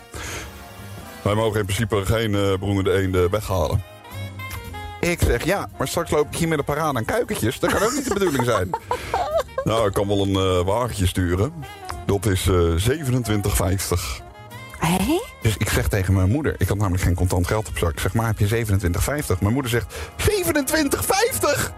Wij 1.22 1.34
mogen 1.36 1.60
in 1.60 1.66
principe 1.66 2.06
geen 2.06 2.58
broedende 2.60 2.92
eenden 2.94 3.30
weghalen. 3.32 3.84
Ik 5.00 5.20
zeg, 5.22 5.44
ja, 5.44 5.70
maar 5.78 5.88
straks 5.88 6.10
loop 6.12 6.28
ik 6.32 6.38
hier 6.38 6.48
met 6.48 6.58
een 6.58 6.64
parade 6.66 6.98
aan 6.98 7.06
kuikentjes. 7.06 7.60
Dat 7.60 7.74
kan 7.74 7.84
ook 7.84 7.94
niet 7.94 8.08
de 8.08 8.14
bedoeling 8.14 8.46
zijn. 8.46 8.70
Nou, 9.64 9.88
ik 9.88 9.94
kan 9.94 10.08
wel 10.08 10.22
een 10.22 10.66
wagentje 10.66 11.08
sturen. 11.08 11.54
Dat 12.06 12.26
is 12.26 12.48
eh 12.48 12.76
27,50. 12.76 14.22
Hé? 14.80 15.22
Dus 15.42 15.58
ik 15.58 15.70
zeg 15.70 15.88
tegen 15.88 16.14
mijn 16.14 16.30
moeder, 16.30 16.56
ik 16.58 16.68
had 16.68 16.78
namelijk 16.78 17.04
geen 17.04 17.16
contant 17.16 17.48
geld 17.48 17.68
op 17.68 17.78
zak. 17.78 17.92
Ik 17.92 18.00
zeg, 18.00 18.14
maar 18.14 18.28
heb 18.28 18.40
je 18.40 18.66
27,50? 18.66 19.40
Mijn 19.40 19.54
moeder 19.54 19.72
zegt, 19.72 19.96
27,50? 20.18 21.74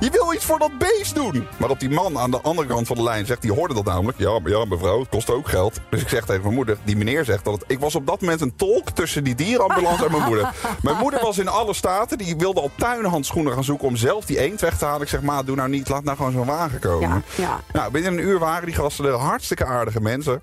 Je 0.00 0.10
wil 0.10 0.34
iets 0.34 0.44
voor 0.44 0.58
dat 0.58 0.78
beest 0.78 1.14
doen. 1.14 1.46
Maar 1.56 1.70
op 1.70 1.80
die 1.80 1.90
man 1.90 2.18
aan 2.18 2.30
de 2.30 2.40
andere 2.40 2.68
kant 2.68 2.86
van 2.86 2.96
de 2.96 3.02
lijn 3.02 3.26
zegt, 3.26 3.42
die 3.42 3.52
hoorde 3.52 3.74
dat 3.74 3.84
namelijk. 3.84 4.18
Ja, 4.18 4.38
maar 4.38 4.50
ja, 4.50 4.64
mevrouw, 4.64 4.98
het 5.00 5.08
kost 5.08 5.30
ook 5.30 5.48
geld. 5.48 5.80
Dus 5.90 6.00
ik 6.00 6.08
zeg 6.08 6.24
tegen 6.24 6.42
mijn 6.42 6.54
moeder, 6.54 6.76
die 6.84 6.96
meneer 6.96 7.24
zegt 7.24 7.44
dat 7.44 7.54
het... 7.54 7.64
Ik 7.66 7.78
was 7.78 7.94
op 7.94 8.06
dat 8.06 8.20
moment 8.20 8.40
een 8.40 8.56
tolk 8.56 8.90
tussen 8.90 9.24
die 9.24 9.34
dierenambulance 9.34 10.04
en 10.04 10.10
mijn 10.10 10.22
moeder. 10.22 10.52
Mijn 10.82 10.96
moeder 10.96 11.20
was 11.20 11.38
in 11.38 11.48
alle 11.48 11.74
staten. 11.74 12.18
Die 12.18 12.36
wilde 12.36 12.60
al 12.60 12.70
tuinhandschoenen 12.76 13.52
gaan 13.52 13.64
zoeken 13.64 13.88
om 13.88 13.96
zelf 13.96 14.24
die 14.24 14.38
eend 14.38 14.60
weg 14.60 14.78
te 14.78 14.84
halen. 14.84 15.02
Ik 15.02 15.08
zeg, 15.08 15.22
ma, 15.22 15.42
doe 15.42 15.56
nou 15.56 15.68
niet, 15.68 15.88
laat 15.88 16.04
nou 16.04 16.16
gewoon 16.16 16.32
zo'n 16.32 16.46
wagen 16.46 16.78
komen. 16.78 17.24
Ja, 17.36 17.42
ja. 17.42 17.60
Nou, 17.72 17.90
binnen 17.90 18.12
een 18.12 18.24
uur 18.24 18.38
waren 18.38 18.66
die 18.66 18.74
gasten 18.74 19.04
er 19.04 19.12
hartstikke 19.12 19.64
aardige 19.64 20.00
mensen. 20.00 20.42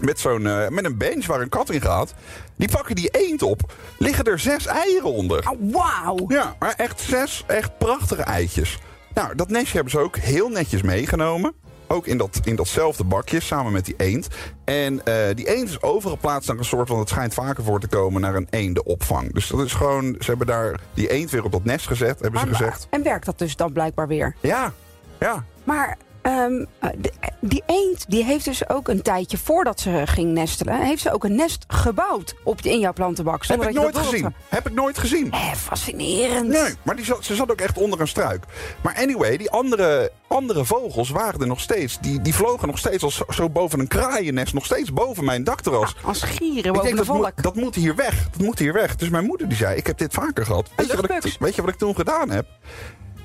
Met, 0.00 0.20
zo'n, 0.20 0.46
eh, 0.46 0.68
met 0.68 0.84
een 0.84 0.96
bench 0.96 1.26
waar 1.26 1.40
een 1.40 1.48
kat 1.48 1.70
in 1.70 1.80
gaat. 1.80 2.14
Die 2.56 2.70
pakken 2.70 2.94
die 2.94 3.08
eend 3.08 3.42
op. 3.42 3.72
Liggen 3.98 4.24
er 4.24 4.38
zes 4.38 4.66
eieren 4.66 5.12
onder. 5.12 5.50
Oh, 5.50 5.72
wauw. 5.72 6.24
Ja, 6.28 6.56
maar 6.58 6.74
echt 6.76 7.00
zes 7.00 7.44
echt 7.46 7.78
prachtige 7.78 8.22
eitjes. 8.22 8.78
Nou, 9.14 9.34
dat 9.34 9.48
nestje 9.48 9.74
hebben 9.74 9.90
ze 9.90 9.98
ook 9.98 10.16
heel 10.16 10.48
netjes 10.48 10.82
meegenomen. 10.82 11.54
Ook 11.86 12.06
in, 12.06 12.18
dat, 12.18 12.40
in 12.44 12.56
datzelfde 12.56 13.04
bakje, 13.04 13.40
samen 13.40 13.72
met 13.72 13.84
die 13.84 13.94
eend. 13.96 14.28
En 14.64 15.04
eh, 15.04 15.14
die 15.34 15.48
eend 15.48 15.68
is 15.68 15.82
overgeplaatst 15.82 16.48
naar 16.48 16.58
een 16.58 16.64
soort, 16.64 16.88
want 16.88 17.00
het 17.00 17.08
schijnt 17.08 17.34
vaker 17.34 17.64
voor 17.64 17.80
te 17.80 17.88
komen, 17.88 18.20
naar 18.20 18.34
een 18.34 18.46
eendenopvang. 18.50 19.34
Dus 19.34 19.48
dat 19.48 19.60
is 19.60 19.72
gewoon, 19.72 20.16
ze 20.18 20.26
hebben 20.26 20.46
daar 20.46 20.80
die 20.94 21.10
eend 21.10 21.30
weer 21.30 21.44
op 21.44 21.52
dat 21.52 21.64
nest 21.64 21.86
gezet, 21.86 22.20
hebben 22.20 22.40
ze 22.40 22.46
gezegd. 22.46 22.86
En 22.90 23.02
werkt 23.02 23.26
dat 23.26 23.38
dus 23.38 23.56
dan 23.56 23.72
blijkbaar 23.72 24.08
weer? 24.08 24.34
Ja, 24.40 24.72
ja. 25.18 25.44
Maar 25.64 25.98
ehm, 26.22 26.64
eh, 26.78 26.90
de- 26.98 27.12
die 27.40 27.62
eend 27.66 28.04
die 28.08 28.24
heeft 28.24 28.44
dus 28.44 28.68
ook 28.68 28.88
een 28.88 29.02
tijdje 29.02 29.38
voordat 29.38 29.80
ze 29.80 30.02
ging 30.04 30.32
nestelen... 30.32 30.80
heeft 30.80 31.02
ze 31.02 31.12
ook 31.12 31.24
een 31.24 31.34
nest 31.34 31.64
gebouwd 31.68 32.34
op, 32.44 32.60
in 32.62 32.78
jouw 32.78 32.92
plantenbak. 32.92 33.46
Heb 33.46 33.62
ik 33.62 33.72
nooit 33.74 33.96
gezien. 33.98 34.34
Heb 34.48 34.66
ik 34.68 34.74
nooit 34.74 34.98
gezien. 34.98 35.32
Eh, 35.32 35.52
fascinerend. 35.52 36.48
Nee, 36.48 36.74
maar 36.82 36.96
die 36.96 37.04
zat, 37.04 37.24
ze 37.24 37.34
zat 37.34 37.50
ook 37.50 37.60
echt 37.60 37.78
onder 37.78 38.00
een 38.00 38.08
struik. 38.08 38.44
Maar 38.82 38.94
anyway, 38.96 39.36
die 39.36 39.50
andere, 39.50 40.12
andere 40.28 40.64
vogels 40.64 41.10
waren 41.10 41.40
er 41.40 41.46
nog 41.46 41.60
steeds. 41.60 41.98
Die, 42.00 42.20
die 42.20 42.34
vlogen 42.34 42.68
nog 42.68 42.78
steeds 42.78 43.02
als 43.02 43.22
zo 43.28 43.48
boven 43.50 43.80
een 43.80 43.88
kraaiennest. 43.88 44.54
Nog 44.54 44.64
steeds 44.64 44.92
boven 44.92 45.24
mijn 45.24 45.44
dakterras. 45.44 45.94
Als 46.04 46.22
gieren 46.22 46.56
ik 46.56 46.72
boven 46.72 46.82
denk, 46.82 46.96
de 46.98 47.04
dat 47.04 47.14
moet, 47.14 47.24
volk. 47.24 47.42
dat 47.42 47.54
moet 47.54 47.74
hier 47.74 47.94
weg. 47.94 48.28
Dat 48.30 48.40
moet 48.40 48.58
hier 48.58 48.72
weg. 48.72 48.96
Dus 48.96 49.08
mijn 49.08 49.24
moeder 49.26 49.48
die 49.48 49.56
zei, 49.56 49.76
ik 49.76 49.86
heb 49.86 49.98
dit 49.98 50.12
vaker 50.14 50.44
gehad. 50.46 50.68
Weet 50.76 50.86
je, 50.86 50.94
wat 50.96 51.04
ik, 51.04 51.10
luchtbugs. 51.10 51.38
weet 51.38 51.54
je 51.54 51.60
wat 51.62 51.70
ik 51.70 51.78
toen 51.78 51.94
gedaan 51.94 52.30
heb? 52.30 52.46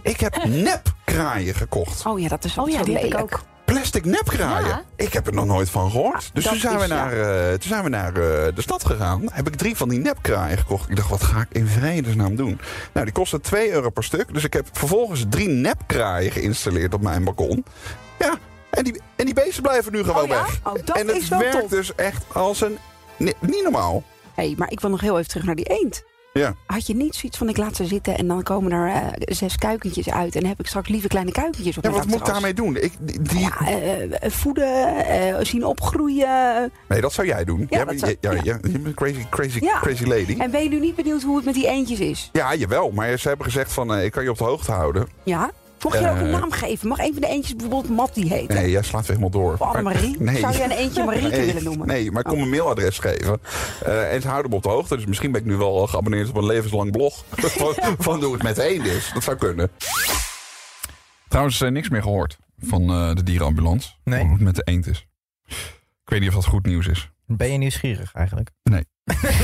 Ik 0.06 0.20
heb 0.20 0.46
nepkraaien 0.46 1.56
gekocht. 1.56 2.06
Oh 2.06 2.20
ja, 2.20 2.28
dat 2.28 2.44
is 2.44 2.58
Oh 2.58 2.70
ja, 2.70 2.84
die 2.84 2.96
heb 2.98 3.04
ik 3.06 3.18
ook. 3.20 3.44
Plastic 3.66 4.06
nepkraaien. 4.06 4.68
Ja. 4.68 4.84
Ik 4.96 5.14
heb 5.14 5.28
er 5.28 5.34
nog 5.34 5.46
nooit 5.46 5.70
van 5.70 5.92
gehoord. 5.92 6.30
dus 6.34 6.44
dat 6.44 6.52
toen 6.54 6.62
zijn, 6.62 6.78
we 6.78 6.88
ja. 6.88 6.88
naar, 6.88 7.14
eh, 7.14 7.50
toen 7.52 7.70
zijn 7.70 7.84
we 7.84 7.90
naar 7.90 8.08
eh, 8.08 8.56
de 8.56 8.62
stad 8.62 8.86
gegaan. 8.86 9.22
Heb 9.32 9.48
ik 9.48 9.56
drie 9.56 9.76
van 9.76 9.90
die 9.90 10.00
nepkraaien 10.00 10.58
gekocht. 10.58 10.90
Ik 10.90 10.96
dacht, 10.96 11.10
wat 11.10 11.24
ga 11.24 11.40
ik 11.42 11.48
in 11.52 11.68
vredesnaam 11.68 12.36
doen? 12.36 12.60
Nou, 12.94 13.06
die 13.06 13.14
kosten 13.14 13.42
2 13.42 13.72
euro 13.72 13.90
per 13.90 14.04
stuk. 14.04 14.34
Dus 14.34 14.44
ik 14.44 14.54
heb 14.54 14.68
vervolgens 14.72 15.26
drie 15.30 15.48
nepkraaien 15.48 16.32
geïnstalleerd 16.32 16.94
op 16.94 17.02
mijn 17.02 17.24
balkon. 17.24 17.66
Ja, 18.20 18.36
en 18.70 18.84
die, 18.84 19.02
en 19.16 19.26
die 19.26 19.34
beesten 19.34 19.64
blijven 19.64 19.92
nu 19.92 20.04
gewoon 20.04 20.24
Oh 20.24 20.28
ja? 20.28 20.44
weg. 20.44 20.60
Oh, 20.64 20.74
dat 20.86 20.98
en 20.98 21.08
het 21.08 21.16
is 21.16 21.28
wel 21.28 21.40
werkt 21.40 21.70
dus 21.70 21.96
echt 21.96 22.24
als 22.34 22.62
een... 22.62 22.78
ni- 23.18 23.34
niet 23.40 23.64
normaal. 23.64 24.04
hey, 24.34 24.54
maar 24.58 24.72
ik 24.72 24.80
wil 24.80 24.90
nog 24.90 25.02
heel 25.02 25.18
even 25.18 25.30
terug 25.30 25.46
naar 25.46 25.56
die 25.56 25.80
eend. 25.80 26.04
Ja. 26.40 26.56
Had 26.66 26.88
je 26.88 26.96
niet 26.96 27.16
zoiets 27.16 27.38
van, 27.38 27.50
ik 27.50 27.58
laat 27.58 27.76
ze 27.76 27.86
zitten... 27.86 28.18
en 28.18 28.28
dan 28.28 28.44
komen 28.44 28.72
er 28.72 28.88
eh, 28.88 29.08
zes 29.20 29.56
kuikentjes 29.58 30.10
uit... 30.10 30.36
en 30.36 30.46
heb 30.46 30.60
ik 30.60 30.68
straks 30.68 30.90
lieve 30.90 31.08
kleine 31.08 31.32
kuikentjes 31.32 31.78
op 31.78 31.84
Ja, 31.84 31.90
mijn 31.90 32.02
wat 32.02 32.12
moet 32.12 32.20
ik 32.28 32.34
daarmee 32.34 32.54
doen? 32.54 32.76
Ik, 32.76 32.94
die, 33.00 33.40
Ja, 33.40 33.60
eh, 33.68 34.30
voeden, 34.32 35.06
eh, 35.06 35.36
zien 35.42 35.66
opgroeien. 35.66 36.72
Nee, 36.88 37.02
dat 37.02 37.14
zou 37.14 37.28
jij 37.28 37.44
doen. 37.44 37.68
Ja, 37.70 37.84
Jij 37.86 37.98
zou- 37.98 38.16
ja, 38.22 38.32
ja. 38.32 38.40
ja, 38.44 38.58
je 38.62 38.70
bent 38.70 38.86
een 38.86 38.94
crazy, 38.94 39.26
crazy, 39.30 39.60
crazy 39.60 40.04
lady. 40.06 40.36
En 40.40 40.52
ben 40.52 40.64
je 40.64 40.70
nu 40.70 40.80
niet 40.80 40.96
benieuwd 40.96 41.22
hoe 41.24 41.36
het 41.36 41.46
met 41.46 41.54
die 41.54 41.68
eendjes 41.68 42.00
is? 42.00 42.30
Ja, 42.34 42.56
jawel. 42.56 42.92
Maar 42.92 43.18
ze 43.20 43.28
hebben 43.28 43.46
gezegd 43.46 43.74
van, 43.74 43.98
ik 44.00 44.12
kan 44.12 44.24
je 44.24 44.30
op 44.30 44.38
de 44.38 44.44
hoogte 44.44 44.72
houden. 44.72 45.08
Ja? 45.24 45.52
Mocht 45.86 46.00
je 46.00 46.10
ook 46.10 46.18
een 46.18 46.34
Eh. 46.34 46.40
naam 46.40 46.52
geven? 46.52 46.88
Mag 46.88 47.00
een 47.00 47.12
van 47.14 47.22
de 47.22 47.28
eendjes 47.28 47.56
bijvoorbeeld 47.56 47.96
Mattie 47.96 48.28
heten? 48.34 48.56
Nee, 48.56 48.70
jij 48.72 48.82
slaat 48.82 49.06
weer 49.06 49.18
helemaal 49.18 49.42
door. 49.42 49.54
Of 49.54 49.62
Annemarie? 49.62 50.16
Nee. 50.24 50.40
Zou 50.40 50.54
je 50.54 50.64
een 50.64 50.72
eentje 50.72 51.04
Marieke 51.04 51.28
nee, 51.28 51.46
willen 51.46 51.64
noemen? 51.64 51.88
Nee, 51.88 52.12
maar 52.12 52.20
ik 52.20 52.26
kon 52.28 52.34
Oh. 52.34 52.40
mijn 52.40 52.50
mailadres 52.50 53.00
geven. 53.00 53.42
Eh, 53.86 54.14
en 54.14 54.22
ze 54.22 54.28
houden 54.28 54.50
me 54.52 54.58
op 54.58 54.64
de 54.64 54.70
hoogte. 54.70 54.96
Dus 54.96 55.06
misschien 55.06 55.32
ben 55.32 55.42
ik 55.42 55.48
nu 55.48 55.56
wel 55.56 55.88
geabonneerd 55.88 56.30
op 56.30 56.36
een 56.36 56.46
levenslang 56.46 56.92
blog. 56.92 57.24
van, 57.60 57.74
van 57.98 58.24
hoe 58.24 58.34
het 58.34 58.44
met 58.44 58.58
één 58.58 58.86
is. 58.86 59.12
Dat 59.14 59.24
zou 59.24 59.38
kunnen. 59.38 59.72
Trouwens, 61.28 61.62
eh, 61.62 61.70
niks 61.72 61.90
meer 61.90 62.02
gehoord 62.02 62.38
van 62.60 62.90
eh, 62.90 63.14
de 63.16 63.24
dierenambulance. 63.24 63.90
Nee. 64.04 64.22
Hoe 64.24 64.32
het 64.32 64.42
met 64.42 64.56
de 64.56 64.62
eend 64.64 64.88
is. 64.88 65.08
Ik 65.48 66.12
weet 66.12 66.20
niet 66.20 66.30
of 66.30 66.36
dat 66.36 66.46
goed 66.46 66.66
nieuws 66.66 66.88
is. 66.88 67.10
Ben 67.26 67.52
je 67.52 67.58
nieuwsgierig 67.58 68.14
eigenlijk? 68.14 68.50
Nee. 68.64 68.86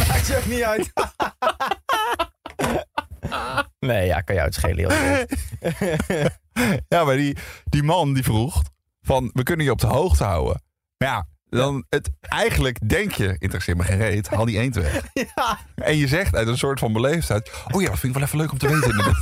Maakt 0.08 0.28
je 0.28 0.38
ook 0.38 0.46
niet 0.46 0.62
uit. 0.64 0.92
nee, 3.80 4.06
ja, 4.06 4.22
kan 4.22 4.36
jou 4.36 4.48
het 4.48 4.56
schelen. 4.56 4.92
heel 4.92 6.30
ja, 6.88 7.04
maar 7.04 7.16
die, 7.18 7.38
die 7.64 7.84
man 7.84 8.14
die 8.14 8.24
vroeg 8.24 8.64
van, 9.02 9.30
we 9.34 9.44
kunnen 9.44 9.66
je 9.66 9.72
op 9.72 9.80
de 9.80 9.88
hoogte 9.88 10.24
houden. 10.24 10.62
Maar 10.98 11.10
ja, 11.10 11.28
dan 11.50 11.86
het, 11.90 12.10
eigenlijk 12.20 12.90
denk 12.90 13.12
je, 13.12 13.36
interesseert 13.38 13.78
me 13.78 13.84
geen 13.84 13.98
reet, 13.98 14.30
haal 14.30 14.46
die 14.46 14.60
eend 14.60 14.76
weg. 14.76 15.02
ja, 15.36 15.58
En 15.76 15.98
je 15.98 16.08
zegt 16.08 16.36
uit 16.36 16.48
een 16.48 16.58
soort 16.58 16.80
van 16.80 16.94
beleefdheid, 16.94 17.52
oh 17.72 17.82
ja, 17.82 17.90
dat 17.90 18.00
vind 18.00 18.14
ik 18.14 18.20
wel 18.20 18.28
even 18.28 18.38
leuk 18.38 18.52
om 18.52 18.58
te 18.58 18.68
weten. 18.68 19.16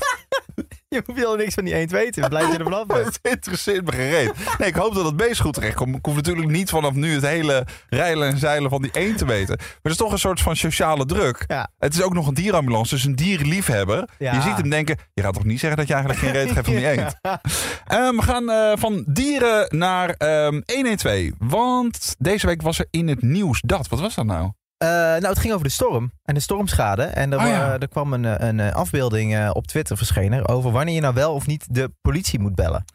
je 0.95 1.01
hoeft 1.05 1.19
heel 1.19 1.35
niks 1.35 1.53
van 1.53 1.63
die 1.63 1.73
eend 1.73 1.91
weten. 1.91 2.29
Blijf 2.29 2.51
je 2.51 2.57
er 2.57 2.63
vanaf 2.63 2.87
het 3.05 3.19
interesseert 3.21 3.85
me 3.85 3.91
geen 3.91 4.09
reet. 4.09 4.33
Nee, 4.57 4.67
ik 4.67 4.75
hoop 4.75 4.93
dat 4.93 5.05
het 5.05 5.15
beest 5.15 5.41
goed 5.41 5.53
terecht 5.53 5.75
komt. 5.75 5.95
Ik 5.95 6.05
hoef 6.05 6.15
natuurlijk 6.15 6.47
niet 6.47 6.69
vanaf 6.69 6.93
nu 6.93 7.13
het 7.13 7.25
hele 7.25 7.65
rijlen 7.89 8.27
en 8.29 8.37
zeilen 8.37 8.69
van 8.69 8.81
die 8.81 8.91
eend 8.93 9.17
te 9.17 9.25
weten. 9.25 9.55
Maar 9.57 9.77
het 9.81 9.91
is 9.91 9.97
toch 9.97 10.11
een 10.11 10.19
soort 10.19 10.41
van 10.41 10.55
sociale 10.55 11.05
druk. 11.05 11.43
Ja. 11.47 11.69
Het 11.77 11.93
is 11.93 12.01
ook 12.01 12.13
nog 12.13 12.27
een 12.27 12.33
dierenambulance, 12.33 12.95
dus 12.95 13.03
een 13.03 13.15
dierenliefhebber. 13.15 14.09
Ja. 14.17 14.33
Je 14.33 14.41
ziet 14.41 14.57
hem 14.57 14.69
denken, 14.69 14.97
je 15.13 15.21
gaat 15.21 15.33
toch 15.33 15.43
niet 15.43 15.59
zeggen 15.59 15.77
dat 15.77 15.87
je 15.87 15.93
eigenlijk 15.93 16.23
geen 16.23 16.33
reet 16.33 16.51
geeft 16.51 16.65
van 16.65 16.75
die 16.75 16.87
eend. 16.97 17.15
Eh, 17.21 18.09
we 18.09 18.21
gaan 18.21 18.49
eh, 18.49 18.71
van 18.75 19.03
dieren 19.07 19.77
naar 19.77 20.09
ehm 20.09 20.61
112. 20.65 21.29
Want 21.37 22.15
deze 22.17 22.47
week 22.47 22.61
was 22.61 22.79
er 22.79 22.87
in 22.89 23.07
het 23.07 23.21
nieuws 23.21 23.61
dat. 23.65 23.87
Wat 23.87 23.99
was 23.99 24.15
dat 24.15 24.25
nou? 24.25 24.51
Eh, 24.79 24.87
nou, 24.89 25.25
het 25.25 25.39
ging 25.39 25.53
over 25.53 25.65
de 25.65 25.71
storm 25.71 26.11
en 26.23 26.33
de 26.33 26.39
stormschade. 26.39 27.03
En 27.03 27.31
er, 27.33 27.39
Oh, 27.39 27.45
ja. 27.45 27.79
er 27.79 27.87
kwam 27.87 28.13
een, 28.13 28.25
eh, 28.25 28.47
een 28.47 28.59
eh, 28.59 28.73
afbeelding 28.73 29.49
op 29.49 29.67
Twitter 29.67 29.97
verschenen 29.97 30.47
over 30.47 30.71
wanneer 30.71 30.95
je 30.95 31.01
nou 31.01 31.13
wel 31.13 31.33
of 31.33 31.47
niet 31.47 31.65
de 31.69 31.91
politie 32.01 32.39
moet 32.39 32.55
bellen. 32.55 32.85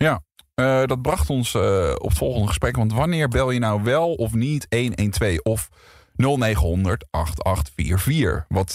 Eh, 0.55 0.85
dat 0.85 1.03
bracht 1.03 1.31
ons 1.31 1.55
op 1.55 2.09
het 2.09 2.17
volgende 2.19 2.47
gesprek. 2.47 2.77
Want 2.77 2.93
wanneer 2.93 3.29
bel 3.29 3.51
je 3.51 3.59
nou 3.59 3.83
wel 3.83 4.13
of 4.15 4.33
niet 4.35 4.67
112 4.69 5.39
of 5.43 5.69
0900 6.17 7.05
8844? 7.11 8.45
Wat, 8.49 8.73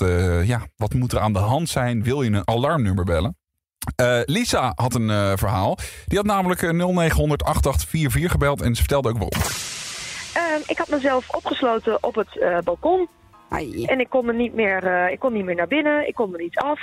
ja, 0.48 0.62
wat 0.76 0.94
moet 0.94 1.12
er 1.14 1.20
aan 1.20 1.34
de 1.34 1.40
hand 1.40 1.70
zijn? 1.70 2.04
Wil 2.04 2.22
je 2.22 2.32
een 2.32 2.48
alarmnummer 2.48 3.04
bellen? 3.06 3.38
Lisa 4.26 4.72
had 4.76 4.96
een 4.96 5.38
verhaal. 5.38 5.78
Die 6.06 6.18
had 6.18 6.28
namelijk 6.28 6.62
eh, 6.62 6.70
0900 6.70 7.44
8844 7.44 8.32
gebeld 8.32 8.62
en 8.62 8.76
ze 8.76 8.80
vertelde 8.82 9.10
ook 9.10 9.18
waarom. 9.18 9.42
Ik 10.68 10.78
had 10.78 10.90
mezelf 10.90 11.36
opgesloten 11.36 12.04
op 12.04 12.16
het 12.16 12.38
eh, 12.38 12.58
balkon. 12.64 13.08
Ai. 13.50 13.86
En 13.86 14.00
ik 14.00 14.10
kon, 14.10 14.28
er 14.28 14.34
niet 14.34 14.54
meer, 14.54 14.84
eh, 14.84 15.12
ik 15.12 15.20
kon 15.20 15.34
niet 15.34 15.46
meer 15.46 15.56
naar 15.56 15.68
binnen. 15.68 16.08
Ik 16.08 16.16
kon 16.16 16.34
er 16.34 16.42
niet 16.42 16.58
af. 16.58 16.80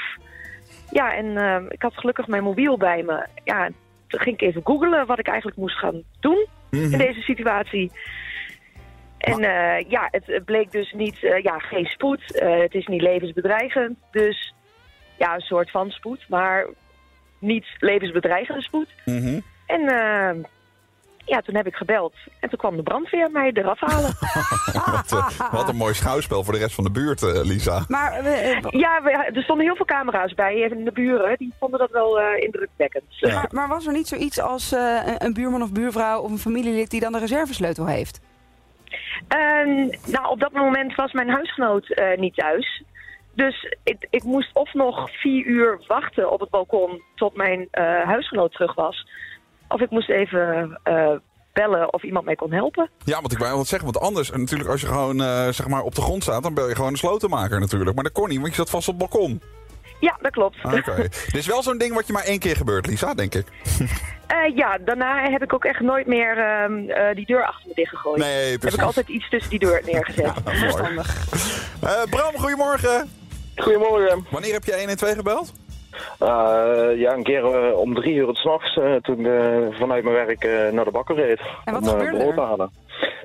Ja, 0.91 1.15
en 1.15 1.37
ehm, 1.37 1.65
ik 1.69 1.83
had 1.83 1.95
gelukkig 1.95 2.27
mijn 2.27 2.43
mobiel 2.43 2.77
bij 2.77 3.03
me. 3.03 3.27
Ja, 3.45 3.69
toen 4.09 4.21
ging 4.21 4.41
ik 4.41 4.49
even 4.49 4.61
googlen 4.65 5.07
wat 5.07 5.19
ik 5.19 5.27
eigenlijk 5.29 5.59
moest 5.59 5.79
gaan 5.79 6.03
doen 6.21 6.47
Mhm. 6.71 6.93
in 6.93 6.99
deze 6.99 7.21
situatie. 7.21 7.91
En 9.19 9.41
eh, 9.41 9.91
ja, 9.91 10.09
het, 10.11 10.45
bleek 10.45 10.73
dus 10.73 10.93
niet, 10.93 11.25
eh, 11.25 11.43
ja, 11.43 11.59
geen 11.59 11.85
spoed. 11.87 12.39
Eh, 12.39 12.59
het 12.59 12.75
is 12.75 12.87
niet 12.87 13.03
levensbedreigend. 13.03 13.99
Dus 14.11 14.55
ja, 15.19 15.35
een 15.35 15.41
soort 15.41 15.71
van 15.71 15.91
spoed, 15.91 16.25
maar 16.29 16.67
niet 17.39 17.67
levensbedreigende 17.79 18.63
spoed. 18.63 18.89
Mhm. 19.05 19.41
En 19.67 19.81
ja, 21.27 21.41
toen 21.41 21.55
heb 21.55 21.67
ik 21.67 21.75
gebeld. 21.75 22.15
En 22.41 22.49
toen 22.49 22.59
kwam 22.59 22.77
de 22.77 22.83
brandweer 22.83 23.31
mij 23.31 23.51
eraf 23.55 23.81
halen. 23.81 24.11
wat, 24.97 25.13
eh, 25.13 25.53
wat 25.53 25.69
een 25.69 25.77
mooi 25.77 25.95
schouwspel 25.95 26.45
voor 26.45 26.53
de 26.53 26.59
rest 26.59 26.75
van 26.75 26.85
de 26.85 26.91
buurt, 26.91 27.23
eh, 27.23 27.41
Lisa. 27.45 27.85
Maar 27.89 28.13
eh, 28.13 28.61
ja, 28.71 29.03
we- 29.03 29.31
er 29.35 29.43
stonden 29.43 29.67
heel 29.67 29.77
veel 29.77 29.85
camera's 29.87 30.35
bij. 30.35 30.55
Even 30.55 30.85
de 30.85 30.93
buren, 30.93 31.37
die 31.39 31.53
vonden 31.61 31.79
dat 31.79 31.91
wel 31.91 32.21
eh, 32.21 32.43
indrukwekkend. 32.43 33.05
maar, 33.21 33.47
maar 33.51 33.69
was 33.69 33.87
er 33.87 33.93
niet 33.93 34.09
zoiets 34.09 34.41
als 34.41 34.73
eh, 34.73 35.01
een- 35.07 35.25
een 35.25 35.35
buurman 35.35 35.63
of 35.63 35.73
buurvrouw 35.73 36.21
of 36.21 36.31
een 36.31 36.39
familielid 36.39 36.91
die 36.91 37.01
dan 37.01 37.13
de 37.13 37.19
reservesleutel 37.19 37.87
heeft? 37.87 38.21
En, 39.29 39.99
nou, 40.07 40.29
op 40.29 40.41
dat 40.41 40.53
moment 40.53 40.95
was 40.95 41.13
mijn 41.13 41.29
huisgenoot 41.31 41.89
eh, 41.91 42.19
niet 42.19 42.35
thuis. 42.35 42.83
Dus 43.35 43.75
ik, 43.85 44.07
ik 44.11 44.23
moest 44.25 44.51
of 44.53 44.75
nog 44.75 45.11
vier 45.21 45.45
uur 45.45 45.81
wachten 45.87 46.31
op 46.31 46.41
het 46.41 46.51
balkon 46.51 47.03
tot 47.15 47.37
mijn 47.37 47.69
eh, 47.71 47.85
huisgenoot 48.05 48.53
terug 48.53 48.75
was. 48.75 49.07
Of 49.69 49.81
ik 49.81 49.91
moest 49.91 50.11
even 50.11 50.79
eh, 50.83 51.11
bellen 51.53 51.93
of 51.93 52.03
iemand 52.03 52.25
mij 52.25 52.35
kon 52.35 52.53
helpen. 52.53 52.91
Ja, 53.05 53.21
want 53.21 53.33
ik 53.33 53.39
wou 53.39 53.57
wat 53.57 53.67
zeggen, 53.67 53.93
want 53.93 54.05
anders, 54.05 54.31
en 54.31 54.41
natuurlijk 54.41 54.71
als 54.71 54.81
je 54.81 54.87
gewoon 54.87 55.23
eh, 55.23 55.49
zeg 55.49 55.69
maar 55.69 55.83
op 55.83 55.95
de 55.95 56.01
grond 56.03 56.23
staat, 56.23 56.43
dan 56.43 56.55
bel 56.55 56.69
je 56.69 56.75
gewoon 56.75 56.91
een 56.91 56.97
slotenmaker 56.97 57.61
natuurlijk. 57.61 57.95
Maar 57.95 58.05
dat 58.05 58.13
kon 58.13 58.29
niet, 58.29 58.39
want 58.41 58.51
je 58.51 58.57
zat 58.57 58.71
vast 58.71 58.89
op 58.89 59.01
het 59.01 59.11
balkon. 59.11 59.43
Ja, 60.01 60.17
dat 60.21 60.33
klopt. 60.33 60.57
Oké. 60.65 60.97
Dit 61.27 61.35
is 61.35 61.47
wel 61.47 61.63
zo'n 61.63 61.79
ding 61.79 61.95
wat 61.95 62.07
je 62.07 62.13
maar 62.13 62.25
één 62.25 62.39
keer 62.39 62.57
gebeurt, 62.57 62.87
Lisa, 62.87 63.15
denk 63.15 63.35
ik. 63.35 63.47
Eh, 64.27 64.57
ja, 64.57 64.79
daarna 64.79 65.31
heb 65.31 65.43
ik 65.43 65.53
ook 65.53 65.65
echt 65.65 65.81
nooit 65.81 66.07
meer 66.07 66.39
ehm, 66.39 66.89
eh, 66.89 67.15
die 67.15 67.27
deur 67.27 67.47
achter 67.47 67.69
me 67.69 67.75
dichtgegooid. 67.75 68.19
Nee, 68.19 68.51
heb 68.51 68.61
precies. 68.61 68.79
ik 68.79 68.85
altijd 68.85 69.09
iets 69.09 69.29
tussen 69.29 69.51
die 69.51 69.59
deur 69.59 69.83
neergezet. 69.85 70.33
Eh, 71.81 72.03
Bram, 72.11 72.37
goedemorgen. 72.37 73.11
Goedemorgen. 73.57 74.27
Wanneer 74.31 74.53
heb 74.53 74.65
je 74.65 74.77
112 74.77 75.15
gebeld? 75.15 75.53
Eh, 76.19 76.99
ja, 77.01 77.13
een 77.13 77.23
keer 77.23 77.45
eh, 77.45 77.79
om 77.79 77.95
drie 77.95 78.15
uur 78.15 78.29
's 78.37 78.45
nachts 78.45 78.77
uh, 78.77 78.95
toen 78.95 79.27
ik 79.27 79.75
vanuit 79.77 80.05
mijn 80.05 80.15
werk 80.27 80.45
eh, 80.45 80.73
naar 80.73 80.85
de 80.85 80.91
bakker 80.91 81.15
reed. 81.17 81.41
En 81.65 81.73
wat 81.73 81.83
om, 81.83 81.89
eh, 81.89 81.93
gebeurde 82.07 82.17
brood 82.17 82.29
er? 82.29 82.35
te 82.35 82.41
halen. 82.41 82.71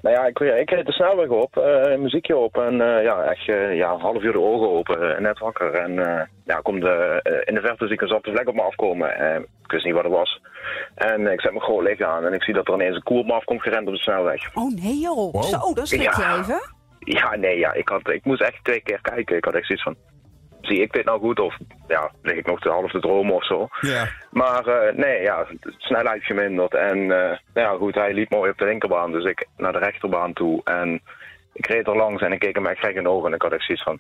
Nou 0.02 0.16
ja, 0.16 0.26
ik, 0.26 0.40
ik 0.40 0.70
reed 0.70 0.86
de 0.86 0.92
snelweg 0.92 1.28
op, 1.30 1.58
eh, 1.58 1.98
muziekje 1.98 2.38
op 2.38 2.58
en 2.58 2.82
eh, 2.82 3.04
ja, 3.04 3.24
echt 3.24 3.50
eh, 3.50 3.76
ja, 3.76 3.92
een 3.92 4.00
half 4.00 4.24
uur 4.24 4.32
de 4.32 4.40
ogen 4.42 4.70
open 4.70 5.16
en 5.16 5.22
net 5.24 5.40
wakker. 5.40 5.74
En 5.74 6.00
eh, 6.00 6.22
ja, 6.46 6.56
kom 6.64 6.80
de, 6.80 7.20
eh, 7.24 7.34
in 7.46 7.54
de 7.56 7.62
verte 7.62 7.86
zie 7.86 7.94
ik 7.94 8.02
een 8.02 8.08
zachte 8.08 8.32
vlek 8.32 8.48
op 8.48 8.56
me 8.56 8.62
afkomen. 8.62 9.16
Eh, 9.16 9.36
ik 9.64 9.72
wist 9.72 9.86
niet 9.86 9.94
wat 9.94 10.04
het 10.04 10.14
was. 10.14 10.42
En 10.96 11.28
ik 11.32 11.42
zet 11.42 11.52
mijn 11.52 11.64
groot 11.64 11.84
licht 11.84 12.02
aan 12.04 12.26
en 12.26 12.34
ik 12.34 12.44
zie 12.44 12.54
dat 12.54 12.68
er 12.68 12.74
ineens 12.74 12.96
een 12.96 13.04
koe 13.04 13.20
op 13.20 13.26
me 13.26 13.34
afkomt 13.34 13.62
gerend 13.62 13.88
op 13.88 13.94
de 13.94 14.00
snelweg. 14.00 14.56
Oh 14.56 14.76
nee 14.84 15.00
joh, 15.00 15.32
Wow. 15.34 15.44
zo, 15.44 15.74
dat 15.74 15.88
schrik 15.88 16.02
je 16.16 16.22
Ja. 16.22 16.38
even. 16.40 16.60
Ja, 17.00 17.36
nee, 17.36 17.58
ja, 17.58 17.74
ik, 17.74 17.88
had, 17.90 18.10
ik 18.10 18.26
moest 18.26 18.42
echt 18.42 18.64
twee 18.64 18.82
keer 18.82 19.00
kijken. 19.02 19.36
Ik 19.38 19.46
had 19.46 19.54
echt 19.54 19.66
zoiets 19.66 19.84
van, 19.84 19.96
zie 20.62 20.82
ik 20.82 20.94
dit 20.94 21.06
nou 21.06 21.20
goed 21.20 21.40
of 21.40 21.58
ja, 21.88 22.12
lig 22.22 22.36
ik 22.36 22.46
nog 22.46 22.60
te 22.60 22.70
half 22.70 22.92
te 22.92 23.00
dromen 23.00 23.36
of 23.36 23.46
zo. 23.46 23.68
Ja. 23.82 24.08
Maar 24.32 24.66
eh, 24.68 24.96
nee, 24.96 25.22
ja, 25.22 25.46
de 25.62 25.74
snelheid 25.78 26.24
geminderd. 26.24 26.74
En 26.76 26.98
eh, 26.98 27.38
nou 27.54 27.68
ja, 27.68 27.76
goed, 27.78 27.96
hij 27.96 28.14
liep 28.14 28.30
mooi 28.30 28.52
op 28.52 28.58
de 28.58 28.66
linkerbaan. 28.66 29.12
Dus 29.12 29.24
ik 29.26 29.48
naar 29.58 29.72
de 29.72 29.80
rechterbaan 29.80 30.34
toe. 30.34 30.62
En 30.64 31.02
ik 31.54 31.66
reed 31.68 31.88
er 31.88 31.96
langs 31.96 32.22
en 32.22 32.32
ik 32.32 32.40
keek 32.40 32.56
hem 32.56 32.66
echt 32.68 32.80
gek 32.80 32.96
in 32.96 33.04
de 33.04 33.10
ogen. 33.10 33.28
En 33.30 33.36
ik 33.36 33.42
had 33.42 33.52
echt 33.52 33.66
zoiets 33.66 33.84
van, 33.84 34.00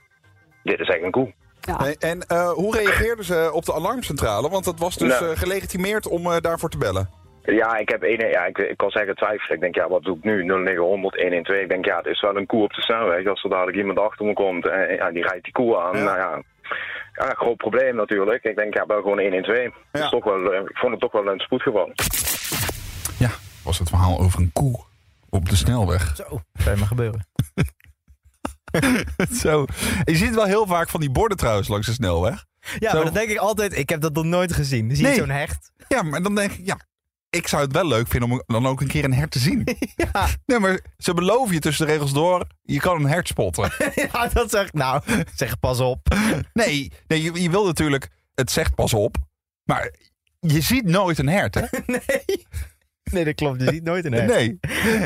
dit 0.64 0.80
is 0.80 0.88
echt 0.88 1.04
een 1.04 1.12
koe. 1.12 1.34
Ja. 1.62 1.78
Hey, 1.78 1.96
en 2.00 2.22
eh, 2.28 2.50
hoe 2.52 2.76
reageerden 2.78 3.26
ze 3.26 3.50
op 3.54 3.66
de 3.66 3.74
alarmcentrale? 3.74 4.50
Want 4.50 4.66
dat 4.66 4.80
was 4.80 4.98
dus 4.98 5.20
Nou. 5.20 5.32
eh, 5.32 5.38
gelegitimeerd 5.38 6.08
om 6.08 6.26
eh, 6.32 6.38
daarvoor 6.42 6.70
te 6.70 6.78
bellen. 6.78 7.10
Ja, 7.44 7.78
ik 7.78 7.90
heb 7.90 8.04
één, 8.04 8.30
ja, 8.30 8.46
ik, 8.46 8.58
ik 8.58 8.78
kan 8.78 8.90
zeggen 8.90 9.16
twijfelen. 9.16 9.56
Ik 9.56 9.62
denk, 9.62 9.76
ja, 9.76 9.88
wat 9.90 10.04
doe 10.04 10.18
ik 10.18 10.24
nu? 10.24 10.44
0900 10.44 11.22
112. 11.22 11.60
Ik 11.62 11.70
denk, 11.70 11.86
ja, 11.86 11.98
het 11.98 12.06
is 12.06 12.22
wel 12.22 12.38
een 12.38 12.46
koe 12.46 12.64
op 12.64 12.74
de 12.74 12.82
snelweg. 12.82 13.28
Als 13.28 13.44
er 13.44 13.50
dadelijk 13.50 13.78
iemand 13.78 14.00
achter 14.00 14.26
me 14.26 14.34
komt 14.34 14.68
en 14.68 14.96
ja, 14.96 15.12
die 15.12 15.28
rijdt 15.28 15.44
die 15.44 15.54
koe 15.54 15.78
aan. 15.80 15.98
Ja. 15.98 16.04
Nou 16.04 16.18
ja, 16.18 16.42
ja, 17.14 17.34
groot 17.34 17.58
probleem 17.58 17.96
natuurlijk. 17.96 18.44
Ik 18.44 18.56
denk, 18.56 18.74
ja, 18.74 18.86
wel 18.86 19.02
gewoon 19.02 19.20
112. 19.22 19.74
Ja. 19.92 20.10
Toch 20.10 20.24
wel, 20.24 20.54
eh, 20.54 20.60
ik 20.62 20.78
vond 20.78 20.92
het 20.92 21.02
toch 21.02 21.12
wel 21.12 21.28
een 21.28 21.40
spoedgeval. 21.40 21.92
Ja, 23.18 23.30
was 23.64 23.80
het 23.80 23.90
verhaal 23.90 24.20
over 24.20 24.40
een 24.40 24.52
koe 24.54 24.84
op 25.30 25.50
de 25.50 25.56
snelweg. 25.56 26.16
Zo, 26.16 26.24
kan 26.64 26.74
je 26.74 26.80
maar 26.80 26.88
gebeuren. 26.88 27.26
Zo. 29.44 29.66
Je 30.04 30.16
ziet 30.16 30.36
wel 30.36 30.46
heel 30.46 30.68
vaak 30.68 30.90
van 30.90 31.00
die 31.00 31.12
borden 31.12 31.38
trouwens 31.38 31.68
langs 31.68 31.88
de 31.88 31.94
snelweg. 31.94 32.46
Ja, 32.80 32.90
Zo. 32.90 32.96
maar 32.96 33.06
dan 33.06 33.14
denk 33.14 33.30
ik 33.30 33.38
altijd, 33.38 33.78
ik 33.78 33.90
heb 33.90 34.02
dat 34.02 34.14
nog 34.14 34.24
nooit 34.26 34.54
gezien. 34.54 34.88
Dan 34.88 34.96
zie 34.96 35.06
je 35.06 35.12
Nee. 35.12 35.20
zo'n 35.20 35.30
hecht. 35.30 35.72
Ja, 35.88 36.02
maar 36.04 36.22
dan 36.22 36.36
denk 36.36 36.52
ik, 36.52 36.66
ja, 36.66 36.78
ik 37.32 37.48
zou 37.48 37.62
het 37.64 37.72
wel 37.72 37.88
leuk 37.88 38.08
vinden 38.08 38.32
om 38.32 38.44
dan 38.48 38.66
ook 38.68 38.82
een 38.82 38.88
keer 38.88 39.04
een 39.04 39.14
hert 39.14 39.32
te 39.32 39.40
zien. 39.40 39.68
Ja, 40.14 40.28
Nee, 40.46 40.60
maar 40.60 40.80
ze 40.98 41.14
beloven 41.14 41.54
je 41.54 41.60
tussen 41.60 41.86
de 41.86 41.92
regels 41.92 42.14
door, 42.14 42.48
je 42.62 42.80
kan 42.80 42.96
een 42.96 43.10
hert 43.10 43.28
spotten. 43.28 43.72
ja, 44.12 44.28
dat 44.28 44.50
zeg 44.50 44.74
Nou, 44.74 45.02
zeg 45.36 45.60
pas 45.60 45.80
op. 45.80 46.08
Nee, 46.54 46.92
nee 47.08 47.22
je, 47.22 47.42
je 47.42 47.50
wil 47.50 47.66
natuurlijk, 47.66 48.10
het 48.34 48.52
zegt 48.52 48.76
pas 48.76 48.94
op, 48.94 49.16
maar 49.64 49.94
je 50.40 50.62
ziet 50.62 50.86
nooit 50.86 51.18
een 51.18 51.30
hert, 51.30 51.56
hè? 51.56 51.62
Nee. 51.86 52.46
Nee, 53.16 53.26
dat 53.26 53.36
klopt. 53.36 53.62
Je 53.62 53.70
ziet 53.70 53.84
nooit 53.84 54.06
een 54.06 54.14
hecht. 54.14 54.28
Nee. 54.28 54.60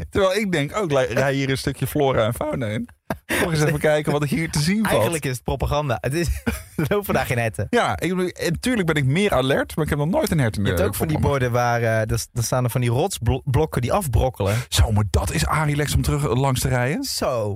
Terwijl 0.10 0.36
ik 0.36 0.52
denk 0.52 0.78
ook, 0.78 0.92
rij 0.92 1.34
hier 1.34 1.50
een 1.50 1.58
stukje 1.58 1.88
flora 1.88 2.26
en 2.26 2.34
fauna 2.34 2.68
in. 2.68 2.90
Toch 3.26 3.52
eens 3.52 3.64
even 3.64 3.80
kijken 3.80 4.12
wat 4.12 4.24
ik 4.24 4.30
hier 4.30 4.52
te 4.52 4.60
zien 4.60 4.78
valt. 4.78 4.92
Eigenlijk 4.92 5.26
is 5.26 5.32
het 5.32 5.44
propaganda. 5.44 5.98
Het 6.02 6.14
is, 6.14 6.28
er 6.76 6.86
lopen 6.88 7.14
daar 7.14 7.26
geen 7.26 7.38
herten. 7.38 7.68
Ja, 7.70 8.00
ik, 8.00 8.10
bedoel, 8.10 8.28
en 8.28 8.60
tuurlijk 8.60 8.88
ben 8.88 8.96
ik 8.96 9.06
meer 9.06 9.34
alert, 9.34 9.76
maar 9.76 9.84
ik 9.84 9.90
heb 9.90 10.00
nog 10.00 10.10
nooit 10.10 10.32
een 10.32 10.40
hert 10.40 10.58
in 10.58 10.64
Je 10.64 10.70
de 10.70 10.76
hebt 10.76 10.88
ook 10.88 10.96
van 10.96 11.08
die 11.08 11.20
borden 11.20 11.52
waar, 11.52 11.82
eh 11.82 12.00
er, 12.12 12.26
er 12.34 12.44
staan 12.44 12.64
er 12.64 12.70
van 12.70 12.82
die 12.82 12.90
rotsblokken 12.90 13.82
die 13.82 13.94
afbrokkelen. 13.94 14.56
Zo, 14.70 14.92
maar 14.92 15.06
dat 15.10 15.32
is 15.32 15.46
Arilex 15.46 15.96
om 15.96 16.02
terug 16.02 16.36
langs 16.36 16.60
te 16.60 16.68
rijden. 16.68 17.04
Zo. 17.04 17.56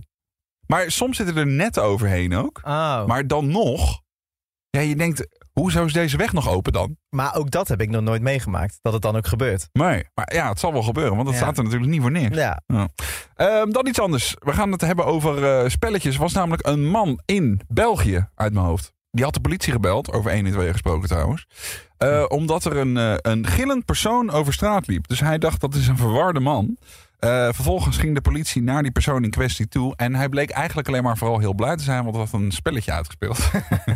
Maar 0.65 0.91
soms 0.91 1.17
zitten 1.17 1.37
er 1.37 1.47
net 1.47 1.79
overheen 1.79 2.35
ook. 2.35 2.57
Oh. 2.57 2.63
Maar, 2.63 3.07
Maar 3.07 3.27
dan 3.27 3.47
nog, 3.47 4.01
ja, 4.69 4.79
je 4.79 4.95
denkt, 4.95 5.27
hoezo 5.59 5.85
is 5.85 5.93
deze 5.93 6.17
weg 6.17 6.33
nog 6.33 6.49
open 6.49 6.73
dan? 6.73 6.97
ook 7.33 7.51
dat 7.51 7.67
heb 7.67 7.81
ik 7.81 7.89
nog 7.89 8.01
nooit 8.01 8.21
meegemaakt. 8.21 8.79
Dat 8.81 8.93
het 8.93 9.01
dan 9.01 9.15
ook 9.15 9.27
gebeurt. 9.27 9.69
Nee, 9.71 10.05
maar 10.13 10.33
ja, 10.33 10.49
het 10.49 10.59
zal 10.59 10.73
wel 10.73 10.83
gebeuren, 10.83 11.13
want 11.15 11.25
dat 11.27 11.35
Ja. 11.35 11.41
staat 11.41 11.57
er 11.57 11.63
natuurlijk 11.63 11.91
niet 11.91 12.01
voor 12.01 12.11
niks. 12.11 12.35
Ja. 12.37 12.59
Ehm, 13.35 13.69
dan 13.71 13.87
iets 13.87 13.99
anders. 13.99 14.35
We 14.39 14.53
gaan 14.53 14.71
het 14.71 14.81
hebben 14.81 15.05
over 15.05 15.43
eh, 15.63 15.69
spelletjes. 15.69 16.13
Er 16.15 16.21
was 16.21 16.33
namelijk 16.33 16.67
een 16.67 16.85
man 16.89 17.19
in 17.25 17.61
België 17.67 18.27
uit 18.35 18.53
mijn 18.53 18.65
hoofd. 18.65 18.93
Die 19.11 19.23
had 19.23 19.33
de 19.33 19.39
politie 19.39 19.71
gebeld, 19.73 20.11
over 20.11 20.31
1 20.31 20.45
en 20.45 20.51
2 20.51 20.71
gesproken 20.71 21.07
trouwens. 21.07 21.45
Eh, 21.97 22.25
Omdat 22.27 22.65
er 22.65 22.77
een, 22.77 22.97
eh, 22.97 23.13
een 23.21 23.47
gillend 23.47 23.85
persoon 23.85 24.31
over 24.31 24.53
straat 24.53 24.87
liep. 24.87 25.07
Dus 25.07 25.19
hij 25.19 25.37
dacht 25.37 25.61
dat 25.61 25.73
is 25.75 25.87
een 25.87 25.97
verwarde 25.97 26.39
man. 26.39 26.77
Eh, 27.19 27.29
vervolgens 27.45 27.97
ging 27.97 28.15
de 28.15 28.21
politie 28.21 28.61
naar 28.61 28.81
die 28.83 28.91
persoon 28.91 29.23
in 29.23 29.29
kwestie 29.29 29.67
toe. 29.67 29.93
En 29.95 30.15
hij 30.15 30.29
bleek 30.29 30.49
eigenlijk 30.49 30.87
alleen 30.87 31.03
maar 31.03 31.17
vooral 31.17 31.39
heel 31.39 31.53
blij 31.53 31.75
te 31.75 31.83
zijn, 31.83 32.03
want 32.03 32.15
hij 32.15 32.25
had 32.31 32.41
een 32.41 32.51
spelletje 32.51 32.91
uitgespeeld. 32.91 33.39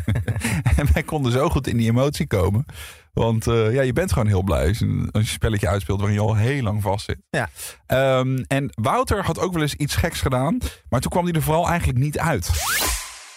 en 0.77 0.87
wij 0.93 1.03
konden 1.03 1.31
zo 1.31 1.49
goed 1.49 1.67
in 1.67 1.77
die 1.77 1.89
emotie 1.89 2.27
komen. 2.27 2.65
Want 3.13 3.47
eh, 3.47 3.73
ja, 3.73 3.81
je 3.81 3.93
bent 3.93 4.11
gewoon 4.13 4.27
heel 4.27 4.43
blij 4.43 4.67
als 4.67 4.79
je, 4.79 4.85
een- 4.85 4.99
als 5.01 5.09
je 5.11 5.19
een 5.19 5.25
spelletje 5.25 5.67
uitspeelt 5.67 5.99
waarin 5.99 6.17
je 6.17 6.23
al 6.23 6.35
heel 6.35 6.63
lang 6.63 6.81
vast 6.81 7.05
zit. 7.05 7.17
Ja. 7.29 7.49
Ehm, 7.85 8.43
en 8.47 8.69
Wouter 8.81 9.23
had 9.25 9.39
ook 9.39 9.53
wel 9.53 9.61
eens 9.61 9.73
iets 9.75 9.95
geks 9.95 10.21
gedaan. 10.21 10.57
Maar 10.89 10.99
toen 10.99 11.11
kwam 11.11 11.23
hij 11.25 11.33
er 11.33 11.41
vooral 11.41 11.67
eigenlijk 11.69 11.99
niet 11.99 12.19
uit. 12.19 12.49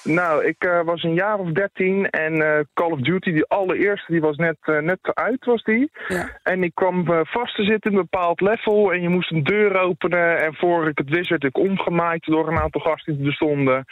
Nou, 0.07 0.45
ik 0.45 0.65
eh, 0.65 0.81
was 0.85 1.03
een 1.03 1.15
jaar 1.15 1.39
of 1.39 1.51
dertien 1.51 2.11
en 2.11 2.33
eh, 2.43 2.65
Call 2.75 2.91
of 2.91 3.01
Duty, 3.01 3.33
die 3.33 3.45
allereerste, 3.47 4.13
die 4.13 4.21
was 4.21 4.37
net, 4.37 4.57
eh, 4.61 4.79
net 4.79 4.99
uit, 5.03 5.45
was 5.45 5.63
die. 5.63 5.91
Ja. 6.09 6.31
En 6.43 6.63
ik 6.63 6.75
kwam 6.75 7.05
vast 7.23 7.55
te 7.57 7.65
zitten 7.65 7.91
in 7.91 7.97
een 7.97 8.09
bepaald 8.11 8.41
level 8.41 8.93
en 8.93 9.03
je 9.03 9.09
moest 9.09 9.31
een 9.31 9.45
deur 9.45 9.81
openen. 9.81 10.41
En 10.41 10.55
voor 10.55 10.89
ik 10.89 10.99
het 10.99 11.09
wist 11.09 11.29
werd 11.29 11.45
ik 11.45 11.59
omgemaaid 11.59 12.25
door 12.25 12.49
een 12.49 12.59
aantal 12.59 12.81
gasten 12.81 13.17
die 13.17 13.27
er 13.27 13.33
stonden. 13.33 13.85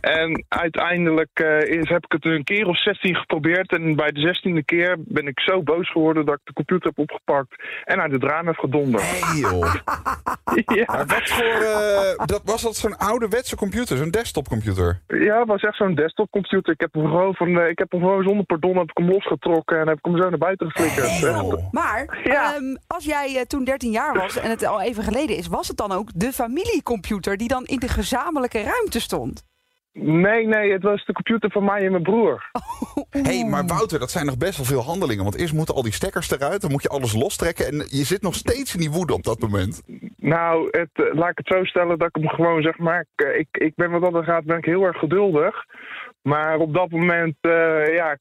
En 0.00 0.44
uiteindelijk 0.48 1.30
eh, 1.32 1.78
is, 1.78 1.88
heb 1.88 2.04
ik 2.04 2.12
het 2.12 2.24
een 2.24 2.44
keer 2.44 2.66
of 2.66 2.78
16 2.78 3.14
geprobeerd. 3.14 3.72
En 3.72 3.96
bij 3.96 4.10
de 4.10 4.20
zestiende 4.20 4.64
keer 4.64 4.96
ben 4.98 5.26
ik 5.26 5.40
zo 5.40 5.62
boos 5.62 5.90
geworden 5.90 6.26
dat 6.26 6.34
ik 6.34 6.40
de 6.44 6.52
computer 6.52 6.88
heb 6.88 6.98
opgepakt 6.98 7.54
en 7.84 8.00
uit 8.00 8.12
het 8.12 8.22
raam 8.22 8.46
heb 8.46 8.58
gedonderd. 8.58 9.02
Hey 9.02 9.40
joh. 9.40 9.74
ja. 10.78 10.84
Maar 10.86 11.06
wat 11.06 11.28
voor... 11.28 11.44
eh, 11.44 12.26
dat, 12.26 12.42
was 12.44 12.62
dat 12.62 12.76
zo'n 12.76 12.96
ouderwetse 12.96 13.56
computer? 13.56 13.96
Zo'n 13.96 14.10
desktopcomputer? 14.10 15.00
Ja, 15.06 15.45
was 15.46 15.62
echt 15.62 15.76
zo'n 15.76 15.94
desktopcomputer. 15.94 16.72
Ik 16.72 16.80
heb 16.80 16.92
hem 16.94 17.04
gewoon, 17.06 17.34
van, 17.34 17.58
eh, 17.60 17.68
ik 17.68 17.78
heb 17.78 17.90
hem 17.90 18.00
gewoon 18.00 18.22
zonder 18.22 18.44
pardon 18.44 18.76
heb 18.76 18.90
ik 18.90 18.96
hem 18.96 19.08
losgetrokken 19.10 19.80
en 19.80 19.88
heb 19.88 19.98
ik 19.98 20.04
hem 20.04 20.16
zo 20.22 20.28
naar 20.28 20.38
buiten 20.38 20.70
geflikkerd. 20.70 21.10
Hey, 21.10 21.18
joh. 21.30 21.70
Maar 21.70 22.20
Ja. 22.24 22.54
ehm, 22.54 22.76
als 22.86 23.04
jij 23.04 23.36
eh, 23.36 23.42
toen 23.42 23.64
13 23.64 23.90
jaar 23.90 24.14
was 24.14 24.36
en 24.38 24.50
het 24.50 24.64
al 24.66 24.80
even 24.80 25.02
geleden 25.02 25.36
is, 25.36 25.46
was 25.46 25.68
het 25.68 25.76
dan 25.76 25.92
ook 25.92 26.08
de 26.14 26.32
familiecomputer 26.32 27.36
die 27.36 27.48
dan 27.48 27.64
in 27.64 27.78
de 27.78 27.88
gezamenlijke 27.88 28.62
ruimte 28.62 29.00
stond? 29.00 29.44
Nee, 29.98 30.46
nee, 30.46 30.72
het 30.72 30.82
was 30.82 31.04
de 31.04 31.12
computer 31.12 31.50
van 31.50 31.64
mij 31.64 31.84
en 31.84 31.90
mijn 31.90 32.02
broer. 32.02 32.50
Hé, 33.10 33.20
hey, 33.20 33.44
maar 33.44 33.66
Wouter, 33.66 33.98
dat 33.98 34.10
zijn 34.10 34.26
nog 34.26 34.38
best 34.38 34.56
wel 34.56 34.66
veel 34.66 34.82
handelingen. 34.82 35.22
Want 35.22 35.36
eerst 35.36 35.54
moeten 35.54 35.74
al 35.74 35.82
die 35.82 35.92
stekkers 35.92 36.30
eruit, 36.30 36.60
dan 36.60 36.70
moet 36.70 36.82
je 36.82 36.88
alles 36.88 37.12
lostrekken. 37.12 37.66
En 37.66 37.74
je 37.76 38.04
zit 38.04 38.22
nog 38.22 38.34
steeds 38.34 38.74
in 38.74 38.80
die 38.80 38.90
woede 38.90 39.14
op 39.14 39.22
dat 39.22 39.40
moment. 39.40 39.82
Nou, 40.16 40.68
het, 40.70 40.90
eh, 40.92 41.14
laat 41.14 41.30
ik 41.30 41.38
het 41.38 41.56
zo 41.56 41.64
stellen 41.64 41.98
dat 41.98 42.08
ik 42.08 42.22
hem 42.22 42.28
gewoon 42.28 42.62
zeg 42.62 42.78
maar. 42.78 43.06
Ik, 43.16 43.26
ik, 43.36 43.48
ik 43.50 43.74
ben 43.74 44.00
wat 44.00 44.12
dat 44.12 44.24
gaat, 44.24 44.44
ben 44.44 44.58
ik 44.58 44.64
heel 44.64 44.82
erg 44.82 44.98
geduldig. 44.98 45.64
Maar 46.22 46.58
op 46.58 46.74
dat 46.74 46.90
moment, 46.90 47.36
eh, 47.40 47.94
ja, 47.94 48.18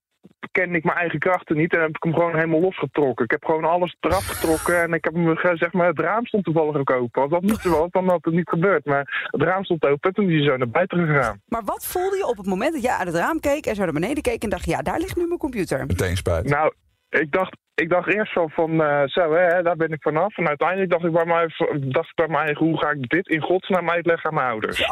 kende 0.51 0.77
ik 0.77 0.83
mijn 0.83 0.97
eigen 0.97 1.19
krachten 1.19 1.57
niet 1.57 1.73
en 1.73 1.81
heb 1.81 1.89
ik 1.89 2.03
hem 2.03 2.13
gewoon 2.13 2.35
helemaal 2.35 2.61
losgetrokken. 2.61 3.25
Ik 3.25 3.31
heb 3.31 3.45
gewoon 3.45 3.63
alles 3.63 3.95
eraf 3.99 4.25
getrokken 4.25 4.81
en 4.81 4.93
ik 4.93 5.03
heb 5.03 5.13
hem, 5.13 5.31
eh, 5.31 5.55
zeg 5.55 5.73
maar, 5.73 5.87
het 5.87 5.99
raam 5.99 6.25
stond 6.25 6.43
toevallig 6.43 6.75
ook 6.75 6.91
open. 6.91 7.21
Als 7.21 7.31
dat 7.31 7.41
niet 7.41 7.59
zo 7.59 7.79
was, 7.79 7.89
dan 7.91 8.09
had 8.09 8.25
het 8.25 8.33
niet 8.33 8.49
gebeurd. 8.49 8.85
Maar 8.85 9.27
het 9.31 9.41
raam 9.41 9.63
stond 9.63 9.85
open 9.85 10.09
en 10.09 10.15
toen 10.15 10.29
is 10.29 10.37
hij 10.37 10.49
zo 10.49 10.57
naar 10.57 10.69
buiten 10.69 11.07
gegaan. 11.07 11.41
Maar 11.47 11.63
wat 11.63 11.85
voelde 11.85 12.17
je 12.17 12.27
op 12.27 12.37
het 12.37 12.45
moment 12.45 12.73
dat 12.73 12.81
je 12.81 12.97
uit 12.97 13.07
het 13.07 13.17
raam 13.17 13.39
keek 13.39 13.65
en 13.65 13.75
zo 13.75 13.83
naar 13.83 13.93
beneden 13.93 14.23
keek 14.23 14.43
en 14.43 14.49
dacht, 14.49 14.65
ja, 14.65 14.81
daar 14.81 14.99
ligt 14.99 15.15
nu 15.15 15.27
mijn 15.27 15.39
computer? 15.39 15.85
Meteen 15.85 16.17
spijt. 16.17 16.49
Nou, 16.49 16.73
ik 17.21 17.31
dacht, 17.31 17.57
ik 17.75 17.89
dacht 17.89 18.13
eerst 18.13 18.33
wel 18.35 18.49
van, 18.49 18.81
eh, 18.81 19.01
zo 19.05 19.33
hè, 19.33 19.61
daar 19.63 19.75
ben 19.75 19.91
ik 19.91 20.01
vanaf. 20.01 20.37
En 20.37 20.47
uiteindelijk 20.47 20.91
dacht 20.91 21.03
ik 21.03 21.11
bij 21.11 21.25
mij, 21.25 21.47
dacht 21.91 22.09
ik 22.09 22.15
bij 22.15 22.27
mij 22.27 22.53
hoe 22.57 22.77
ga 22.77 22.89
ik 22.89 23.09
dit 23.09 23.27
in 23.27 23.41
godsnaam 23.41 23.89
uitleggen 23.89 24.29
aan 24.29 24.35
mijn 24.35 24.47
ouders? 24.49 24.87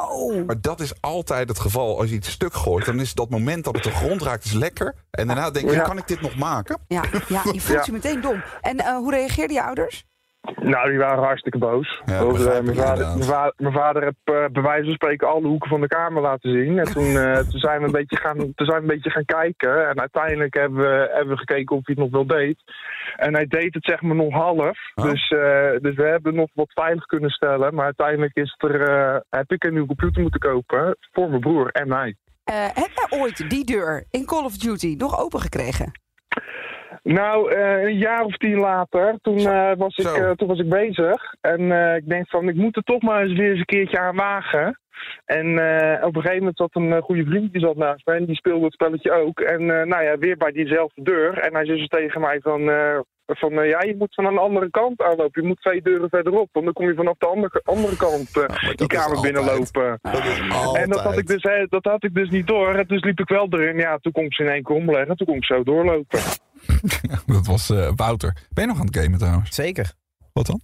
Maar 0.45 0.61
dat 0.61 0.79
is 0.79 1.01
altijd 1.01 1.49
het 1.49 1.59
geval. 1.59 1.99
Als 1.99 2.09
je 2.09 2.15
iets 2.15 2.31
stuk 2.31 2.53
gooit, 2.53 2.85
dan 2.85 2.99
is 2.99 3.13
dat 3.13 3.29
moment 3.29 3.63
dat 3.63 3.75
het 3.75 3.83
de 3.83 3.91
grond 3.91 4.21
raakt 4.21 4.43
is 4.45 4.53
lekker. 4.53 4.95
En 5.11 5.27
daarna 5.27 5.51
denk 5.51 5.69
je, 5.69 5.75
Ja. 5.75 5.81
kan 5.83 5.97
ik 5.97 6.07
dit 6.07 6.21
nog 6.21 6.35
maken? 6.37 6.77
Ja, 6.87 7.03
ja 7.27 7.41
je 7.51 7.61
voelt 7.61 7.67
Ja. 7.79 7.81
je 7.85 7.91
meteen 7.91 8.21
dom. 8.21 8.43
En 8.61 8.77
eh, 8.77 8.95
hoe 8.95 9.11
reageerden 9.11 9.55
je 9.55 9.63
ouders? 9.63 10.05
Nou, 10.61 10.89
die 10.89 10.99
waren 10.99 11.23
hartstikke 11.23 11.57
boos. 11.57 12.01
Ja, 12.05 12.19
eh, 12.19 12.61
mijn, 12.61 12.75
vader, 12.75 13.07
mijn, 13.07 13.23
vader, 13.23 13.53
mijn 13.57 13.73
vader 13.73 14.03
heeft 14.03 14.15
eh, 14.23 14.45
bij 14.51 14.61
wijze 14.61 14.83
van 14.83 14.93
spreken 14.93 15.27
alle 15.27 15.47
hoeken 15.47 15.69
van 15.69 15.81
de 15.81 15.87
kamer 15.87 16.21
laten 16.21 16.51
zien. 16.51 16.79
En 16.79 16.85
toen, 16.85 17.17
eh, 17.17 17.37
toen, 17.37 17.59
zijn 17.59 17.79
we 17.79 17.85
een 17.85 17.91
beetje 17.91 18.17
gaan, 18.17 18.37
toen 18.37 18.65
zijn 18.65 18.77
we 18.77 18.81
een 18.81 18.95
beetje 18.95 19.09
gaan 19.09 19.25
kijken. 19.25 19.89
En 19.89 19.99
uiteindelijk 19.99 20.53
hebben 20.53 20.79
we, 20.79 21.09
hebben 21.13 21.33
we 21.33 21.39
gekeken 21.39 21.75
of 21.75 21.85
hij 21.85 21.95
het 21.95 22.03
nog 22.03 22.11
wel 22.11 22.37
deed. 22.37 22.63
En 23.15 23.33
hij 23.33 23.47
deed 23.47 23.73
het 23.73 23.85
zeg 23.85 24.01
maar 24.01 24.15
nog 24.15 24.33
half. 24.33 24.77
Oh. 24.95 25.05
Dus, 25.05 25.29
eh, 25.29 25.71
dus 25.81 25.95
we 25.95 26.03
hebben 26.03 26.35
nog 26.35 26.49
wat 26.53 26.71
veilig 26.73 27.05
kunnen 27.05 27.29
stellen. 27.29 27.73
Maar 27.73 27.85
uiteindelijk 27.85 28.35
is 28.35 28.55
er, 28.57 28.81
eh, 28.81 29.19
heb 29.29 29.51
ik 29.51 29.63
een 29.63 29.71
nieuwe 29.71 29.87
computer 29.87 30.21
moeten 30.21 30.39
kopen 30.39 30.97
voor 31.11 31.29
mijn 31.29 31.41
broer 31.41 31.69
en 31.69 31.87
mij. 31.87 32.15
Eh, 32.43 32.55
heb 32.55 32.89
jij 32.95 33.19
ooit 33.19 33.49
die 33.49 33.65
deur 33.65 34.05
in 34.09 34.25
Call 34.25 34.43
of 34.43 34.57
Duty 34.57 34.95
nog 34.97 35.19
open 35.19 35.39
gekregen? 35.39 35.91
Nou, 37.03 37.51
eh, 37.51 37.83
een 37.83 37.97
jaar 37.97 38.23
of 38.23 38.37
tien 38.37 38.57
later, 38.57 39.17
toen, 39.21 39.37
eh, 39.37 39.71
was, 39.77 39.97
ik, 39.97 40.07
Zo. 40.07 40.15
eh, 40.15 40.31
toen 40.31 40.47
was 40.47 40.59
ik 40.59 40.69
bezig. 40.69 41.33
En 41.41 41.71
ik 41.95 42.09
denk 42.09 42.29
van, 42.29 42.49
ik 42.49 42.55
moet 42.55 42.75
er 42.75 42.83
toch 42.83 43.01
maar 43.01 43.21
eens 43.21 43.39
weer 43.39 43.49
eens 43.49 43.59
een 43.59 43.65
keertje 43.65 43.99
aan 43.99 44.15
wagen. 44.15 44.79
En 45.25 45.47
op 46.03 46.15
een 46.15 46.21
gegeven 46.21 46.37
moment 46.37 46.57
zat 46.57 46.69
een 46.75 47.01
goede 47.01 47.25
vriend 47.25 47.51
die 47.51 47.61
zat 47.61 47.75
naast 47.75 48.05
mij 48.05 48.15
en 48.15 48.25
die 48.25 48.35
speelde 48.35 48.65
het 48.65 48.73
spelletje 48.73 49.11
ook. 49.11 49.39
En 49.39 49.65
nou 49.65 50.03
ja, 50.03 50.17
weer 50.17 50.37
bij 50.37 50.51
diezelfde 50.51 51.03
deur. 51.03 51.37
En 51.37 51.53
hij 51.53 51.65
zei 51.65 51.77
dus 51.77 51.87
tegen 51.87 52.21
mij 52.21 52.39
van, 52.41 52.61
van 53.25 53.67
ja, 53.67 53.81
je 53.81 53.95
moet 53.97 54.13
van 54.13 54.23
de 54.23 54.39
andere 54.39 54.69
kant 54.69 55.01
aanlopen. 55.01 55.41
Je 55.41 55.47
moet 55.47 55.61
twee 55.61 55.81
deuren 55.81 56.09
verderop, 56.09 56.49
want 56.51 56.65
dan 56.65 56.73
kom 56.73 56.87
je 56.87 56.95
vanaf 56.95 57.17
de 57.17 57.27
andere, 57.27 57.61
andere 57.63 57.97
kant 57.97 58.33
die 58.75 58.87
kamer 58.87 59.21
binnenlopen. 59.21 59.99
En 60.73 60.89
dat 60.89 60.99
had, 60.99 61.17
ik 61.17 61.27
dus, 61.27 61.41
dat 61.69 61.83
had 61.83 62.03
ik 62.03 62.13
dus 62.13 62.29
niet 62.29 62.47
door. 62.47 62.75
En 62.75 62.87
dus 62.87 63.03
liep 63.03 63.19
ik 63.19 63.29
wel 63.29 63.47
erin. 63.49 63.77
Ja, 63.77 63.97
toen 63.97 64.11
kon 64.11 64.23
ik 64.23 64.33
ze 64.33 64.43
in 64.43 64.49
één 64.49 64.63
keer 64.63 64.75
omleggen. 64.75 65.07
En 65.07 65.15
toen 65.15 65.27
kon 65.27 65.35
ik 65.35 65.45
zo 65.45 65.63
doorlopen. 65.63 66.19
Dat 67.25 67.45
was 67.45 67.69
eh, 67.69 67.91
Wouter. 67.95 68.37
Ben 68.49 68.63
je 68.63 68.69
nog 68.69 68.79
aan 68.79 68.85
het 68.85 68.97
gamen 68.97 69.19
trouwens? 69.19 69.55
Zeker. 69.55 69.93
Wat 70.33 70.45
dan? 70.45 70.61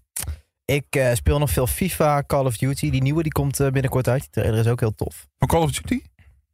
Ik 0.65 0.85
eh, 0.89 1.13
speel 1.13 1.39
nog 1.39 1.49
veel 1.49 1.67
FIFA, 1.67 2.23
Call 2.27 2.45
of 2.45 2.57
Duty. 2.57 2.89
Die 2.89 3.01
nieuwe 3.01 3.23
die 3.23 3.31
komt 3.31 3.59
eh, 3.59 3.69
binnenkort 3.71 4.07
uit. 4.07 4.21
Die 4.21 4.29
trailer 4.29 4.59
is 4.59 4.67
ook 4.67 4.79
heel 4.79 4.95
tof. 4.95 5.27
Van 5.37 5.47
Call 5.47 5.61
of 5.61 5.71
Duty? 5.71 6.01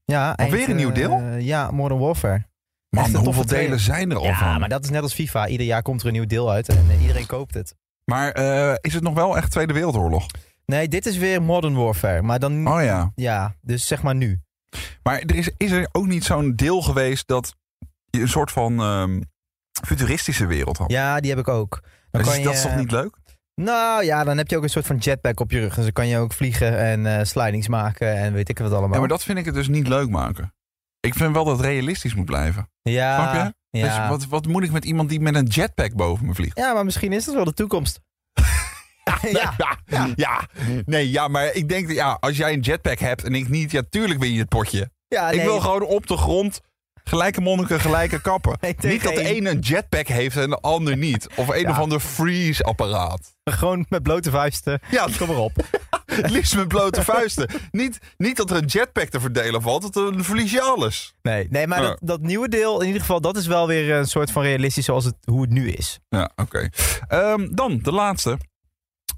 Ja, 0.06 0.32
Alweer 0.32 0.70
een 0.70 0.76
nieuw 0.76 0.92
deel? 0.92 1.22
ja, 1.38 1.72
Modern 1.72 2.00
Warfare. 2.00 2.46
Man, 2.90 3.04
hoeveel 3.16 3.32
delen 3.34 3.46
trailer. 3.48 3.80
zijn 3.80 4.12
er 4.12 4.18
al 4.18 4.24
Ja, 4.24 4.38
van? 4.38 4.60
maar 4.60 4.70
dat 4.70 4.84
is 4.84 4.90
net 4.90 5.02
als 5.02 5.14
FIFA. 5.14 5.48
Ieder 5.48 5.66
jaar 5.66 5.82
komt 5.82 6.02
er 6.02 6.08
een 6.08 6.14
nieuw 6.14 6.26
deel 6.26 6.52
uit 6.52 6.70
en 6.70 6.86
iedereen 7.02 7.26
koopt 7.26 7.54
het. 7.54 7.76
Maar 8.06 8.32
is 8.82 8.94
het 8.94 9.04
nog 9.04 9.14
wel 9.14 9.38
echt 9.38 9.52
Tweede 9.52 9.74
Wereldoorlog? 9.74 10.26
Nee, 10.66 10.88
dit 10.88 11.06
is 11.06 11.18
weer 11.18 11.42
Modern 11.42 11.76
Warfare. 11.76 12.22
Maar 12.22 12.40
dan, 12.40 12.68
Oh 12.68 12.84
ja. 12.84 13.12
ja, 13.16 13.56
dus 13.62 13.88
zeg 13.88 14.04
maar 14.04 14.16
nu. 14.16 14.42
Maar 15.04 15.20
er 15.20 15.36
is, 15.36 15.52
is 15.58 15.72
er 15.72 15.90
ook 15.92 16.06
niet 16.06 16.24
zo'n 16.24 16.56
deel 16.56 16.82
geweest 16.82 17.28
dat 17.28 17.56
je 18.10 18.22
een 18.22 18.28
soort 18.28 18.52
van 18.52 18.80
ehm, 18.80 19.22
futuristische 19.86 20.46
wereld 20.46 20.78
had? 20.78 20.92
Ja, 20.92 21.20
die 21.20 21.30
heb 21.30 21.40
ik 21.40 21.48
ook. 21.48 21.82
Dan 22.12 22.22
kan 22.22 22.38
je, 22.38 22.44
dat 22.44 22.54
is 22.54 22.62
toch 22.62 22.76
niet 22.76 22.92
leuk? 22.92 23.18
Nou 23.62 24.04
ja, 24.04 24.24
dan 24.24 24.38
heb 24.38 24.50
je 24.50 24.58
ook 24.58 24.64
een 24.64 24.70
soort 24.70 24.86
van 24.86 24.98
jetpack 24.98 25.40
op 25.40 25.52
je 25.52 25.60
rug. 25.60 25.76
Dus 25.76 25.84
dan 25.84 25.94
kan 25.94 26.08
je 26.08 26.18
ook 26.18 26.34
vliegen 26.34 26.78
en 26.80 27.06
eh, 27.06 27.26
slidings 27.26 27.68
maken 27.68 28.16
en 28.16 28.34
weet 28.34 28.50
ik 28.50 28.60
wat 28.60 28.72
allemaal. 28.72 28.94
Ja, 28.94 29.00
maar 29.00 29.08
dat 29.08 29.24
vind 29.24 29.38
ik 29.38 29.46
het 29.46 29.54
dus 29.54 29.68
niet 29.68 29.88
leuk 29.88 30.10
maken. 30.10 30.54
Ik 31.00 31.14
vind 31.14 31.34
wel 31.34 31.44
dat 31.46 31.58
het 31.58 31.66
realistisch 31.66 32.16
moet 32.16 32.26
blijven. 32.26 32.70
ja, 32.82 33.32
Snap 33.32 33.54
je? 33.72 33.82
Dus 33.82 33.98
wat, 34.08 34.26
wat 34.26 34.48
moet 34.48 34.64
ik 34.64 34.72
met 34.72 34.86
iemand 34.86 35.10
die 35.10 35.20
met 35.20 35.36
een 35.36 35.46
jetpack 35.46 35.94
boven 35.94 36.26
me 36.26 36.34
vliegt? 36.34 36.58
ja, 36.58 36.74
maar 36.74 36.86
misschien 36.86 37.14
is 37.14 37.26
dat 37.26 37.36
wel 37.36 37.46
de 37.46 37.54
toekomst. 37.54 38.00
ja. 39.32 39.54
ja, 39.86 40.08
ja. 40.16 40.48
Nee, 40.86 41.12
ja, 41.12 41.28
maar 41.28 41.54
ik 41.54 41.70
denk 41.70 41.88
dat 41.88 41.96
ja, 41.96 42.18
als 42.20 42.38
jij 42.38 42.54
een 42.54 42.60
jetpack 42.60 43.00
hebt 43.00 43.24
en 43.24 43.34
ik 43.36 43.50
niet, 43.50 43.72
ja, 43.72 43.82
tuurlijk 43.90 44.20
win 44.20 44.34
je 44.34 44.40
het 44.40 44.50
potje. 44.50 44.90
ja 45.08 45.30
Ik 45.30 45.36
nee, 45.36 45.46
wil 45.46 45.60
gewoon 45.60 45.84
op 45.84 46.08
de 46.08 46.18
grond 46.18 46.62
gelijke 47.10 47.42
monniken, 47.42 47.80
gelijke 47.80 48.22
kappen. 48.22 48.58
Nee, 48.62 48.76
niet 48.82 49.04
dat 49.04 49.16
de 49.16 49.24
ene 49.28 49.50
een 49.50 49.60
jetpack 49.60 50.08
heeft 50.08 50.38
en 50.38 50.50
de 50.50 50.56
ander 50.60 50.98
niet. 50.98 51.28
Of 51.36 51.48
een 51.50 51.60
Ja. 51.60 51.70
of 51.70 51.78
ander 51.78 52.00
freeze-apparaat. 52.00 53.34
gewoon 53.44 53.86
met 53.90 54.04
blote 54.04 54.30
vuisten. 54.30 54.80
Ja, 54.92 55.08
Kom 55.18 55.28
maar 55.28 55.38
op. 55.38 55.52
het 56.06 56.30
liefst 56.30 56.56
met 56.56 56.68
blote 56.68 57.04
vuisten. 57.04 57.50
niet, 57.72 58.00
niet 58.18 58.38
dat 58.38 58.50
er 58.50 58.58
een 58.58 58.66
jetpack 58.66 59.10
te 59.10 59.20
verdelen 59.20 59.62
valt, 59.62 59.94
dan 59.94 60.24
verlies 60.24 60.52
je 60.52 60.62
alles. 60.62 61.14
Nee, 61.22 61.48
nee 61.50 61.68
maar 61.68 61.82
Ja. 61.82 61.88
dat, 61.88 61.98
dat 62.02 62.22
nieuwe 62.22 62.50
deel, 62.50 62.80
in 62.82 62.86
ieder 62.86 63.02
geval, 63.02 63.22
dat 63.22 63.38
is 63.38 63.48
wel 63.48 63.68
weer 63.68 63.92
een 63.96 64.06
soort 64.08 64.32
van 64.32 64.42
realistisch 64.44 64.86
zoals 64.86 65.06
het, 65.06 65.16
hoe 65.24 65.42
het 65.42 65.50
nu 65.50 65.70
is. 65.72 66.00
Ja, 66.10 66.30
oké. 66.36 66.70
Ehm, 67.08 67.48
dan 67.52 67.80
de 67.82 67.92
laatste. 67.92 68.38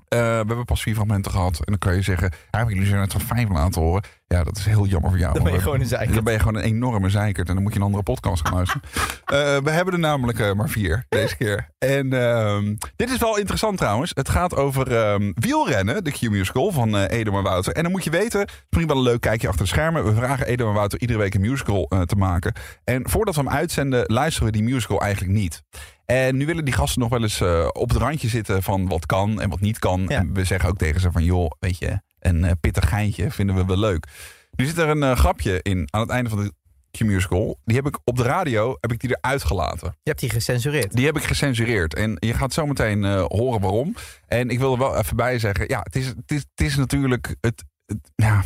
Eh, 0.08 0.20
we 0.20 0.26
hebben 0.26 0.66
pas 0.66 0.82
vier 0.82 0.94
fragmenten 0.94 1.32
gehad. 1.32 1.58
En 1.58 1.66
dan 1.66 1.78
kan 1.78 1.96
je 1.96 2.02
zeggen, 2.02 2.32
maar 2.52 2.70
jullie 2.70 2.88
zijn 2.88 3.02
het 3.02 3.12
van 3.12 3.22
vijf 3.22 3.50
laten 3.50 3.82
horen. 3.82 4.04
Ja, 4.28 4.44
dat 4.44 4.58
is 4.58 4.66
heel 4.66 4.86
jammer 4.86 5.10
voor 5.10 5.20
jou. 5.20 5.34
Dan 5.34 5.44
ben 5.44 5.54
je 5.54 5.60
gewoon 5.60 5.80
een 5.80 5.86
zeikert. 5.86 6.14
Dan 6.14 6.24
ben 6.24 6.34
je 6.34 6.40
gewoon 6.40 6.56
een 6.56 6.64
enorme 6.64 7.10
zeikert. 7.10 7.48
En 7.48 7.54
dan 7.54 7.64
moet 7.64 7.74
je 7.74 7.80
een 7.80 7.86
andere 7.86 8.04
podcast 8.04 8.48
gaan 8.48 8.56
luisteren. 8.56 8.82
Eh, 9.28 9.58
we 9.58 9.70
hebben 9.70 9.94
er 9.94 10.00
namelijk 10.00 10.40
eh, 10.40 10.54
maar 10.54 10.70
vier 10.70 11.06
deze 11.10 11.38
keer. 11.38 11.70
En 11.78 12.14
ehm, 12.14 12.76
dit 12.96 13.10
is 13.10 13.18
wel 13.18 13.38
interessant 13.38 13.78
trouwens. 13.78 14.12
Het 14.14 14.30
gaat 14.30 14.56
over 14.56 14.98
ehm, 14.98 15.32
wielrennen, 15.36 16.04
de 16.04 16.12
Q-musical 16.12 16.72
van 16.72 16.96
Edom 16.96 17.36
en 17.36 17.44
Wouter. 17.44 17.74
En 17.74 17.84
dan 17.84 17.92
moet 17.92 18.04
je 18.04 18.10
weten, 18.10 18.40
het 18.40 18.50
is 18.50 18.56
misschien 18.70 18.88
wel 18.88 18.98
een 18.98 19.12
leuk 19.12 19.22
kijkje 19.22 19.48
achter 19.48 19.64
de 19.64 19.70
schermen. 19.72 20.06
We 20.06 20.14
vragen 20.14 20.48
Edom 20.48 20.68
en 20.68 20.74
Wouter 20.74 21.00
iedere 21.00 21.20
week 21.20 21.34
een 21.34 21.42
musical 21.42 21.88
te 22.06 22.16
maken. 22.16 22.54
En 22.84 23.10
voordat 23.10 23.36
we 23.36 23.42
hem 23.42 23.50
uitzenden, 23.50 24.04
luisteren 24.06 24.52
we 24.52 24.58
die 24.58 24.68
musical 24.68 25.02
eigenlijk 25.02 25.34
niet. 25.34 25.64
En 26.08 26.38
nu 26.38 26.46
willen 26.46 26.66
die 26.66 26.74
gasten 26.74 27.02
nog 27.02 27.10
wel 27.10 27.22
eens 27.22 27.42
eh, 27.42 27.68
op 27.72 27.90
het 27.90 27.98
randje 27.98 28.28
zitten 28.28 28.64
van 28.64 28.88
wat 28.88 29.06
kan 29.06 29.42
en 29.42 29.50
wat 29.50 29.60
niet 29.60 29.80
kan. 29.80 30.06
Ja. 30.08 30.20
En 30.20 30.34
we 30.34 30.44
zeggen 30.44 30.70
ook 30.70 30.78
tegen 30.78 31.02
ze 31.02 31.12
van, 31.12 31.24
joh, 31.24 31.52
weet 31.60 31.78
je, 31.78 32.02
een 32.20 32.44
eh, 32.46 32.52
pittig 32.60 32.90
geintje 32.90 33.32
vinden 33.32 33.56
we 33.56 33.66
wel 33.66 33.78
leuk. 33.78 34.08
Nu 34.52 34.66
zit 34.66 34.78
er 34.78 34.90
een 34.90 35.04
eh, 35.04 35.16
grapje 35.18 35.60
in 35.62 35.88
aan 35.92 36.02
het 36.02 36.10
einde 36.10 36.30
van 36.30 36.44
de 36.44 36.54
Q-musical. 36.92 37.60
Die 37.66 37.76
heb 37.76 37.86
ik 37.88 38.00
op 38.04 38.18
de 38.18 38.24
radio 38.24 38.78
heb 38.80 38.92
ik 38.92 39.00
die 39.00 39.10
eruit 39.22 39.44
gelaten. 39.44 39.88
Je 39.88 40.10
hebt 40.10 40.20
die 40.20 40.30
gecensureerd. 40.30 40.96
Die 40.96 41.06
heb 41.06 41.18
ik 41.18 41.24
gecensureerd. 41.24 41.94
En 41.96 42.18
je 42.20 42.34
gaat 42.34 42.54
zo 42.54 42.66
meteen 42.66 43.04
horen 43.06 43.62
waarom. 43.62 43.96
En 44.28 44.50
ik 44.50 44.60
wil 44.60 44.72
er 44.74 44.80
wel 44.80 44.98
even 44.98 45.16
bij 45.16 45.40
zeggen. 45.40 45.66
Ja, 45.68 45.80
het 45.84 45.96
is, 45.96 46.06
het 46.08 46.32
is, 46.32 46.46
het 46.56 46.66
is 46.68 46.76
natuurlijk... 46.76 47.36
Het, 47.42 47.64
het- 47.86 48.12
ja. 48.16 48.44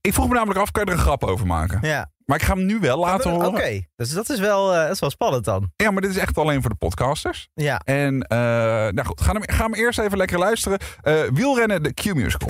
Ik 0.00 0.12
vroeg 0.12 0.28
me 0.28 0.34
namelijk 0.34 0.60
af, 0.60 0.70
kan 0.70 0.84
je 0.84 0.90
er 0.90 0.96
een 0.96 1.02
grap 1.02 1.24
over 1.24 1.46
maken? 1.46 1.78
Ja. 1.88 2.10
Maar 2.24 2.36
ik 2.36 2.42
ga 2.42 2.54
hem 2.54 2.66
nu 2.66 2.78
wel 2.80 2.98
laten 2.98 3.32
Oké, 3.32 3.44
horen. 3.44 3.88
dus 3.96 4.10
dat 4.10 4.28
is, 4.28 4.38
wel, 4.38 4.74
eh, 4.74 4.82
dat 4.82 4.90
is 4.90 5.00
wel 5.00 5.10
spannend 5.10 5.44
dan. 5.44 5.72
Ja, 5.76 5.90
maar 5.90 6.02
dit 6.02 6.10
is 6.10 6.16
echt 6.16 6.38
alleen 6.38 6.60
voor 6.60 6.70
de 6.70 6.76
podcasters. 6.76 7.48
Ja. 7.54 7.80
En 7.84 8.22
eh, 8.22 8.38
nou 8.38 9.04
goed, 9.04 9.20
gaan 9.20 9.40
we, 9.40 9.52
gaan 9.52 9.70
we 9.70 9.76
eerst 9.76 9.98
even 9.98 10.16
lekker 10.18 10.38
luisteren. 10.38 10.78
Eh, 11.02 11.14
wielrennen, 11.32 11.82
de 11.82 11.94
Q-musical. 11.94 12.48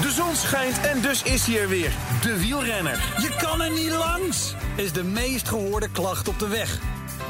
De 0.00 0.10
zon 0.10 0.34
schijnt 0.34 0.80
en 0.80 1.00
dus 1.00 1.22
is 1.22 1.46
hij 1.46 1.60
er 1.60 1.68
weer. 1.68 1.90
De 2.22 2.38
wielrenner. 2.40 3.14
Je 3.20 3.36
kan 3.38 3.62
er 3.62 3.70
niet 3.70 3.90
langs, 3.92 4.54
is 4.76 4.92
de 4.92 5.04
meest 5.04 5.48
gehoorde 5.48 5.90
klacht 5.90 6.28
op 6.28 6.38
de 6.38 6.48
weg. 6.48 6.78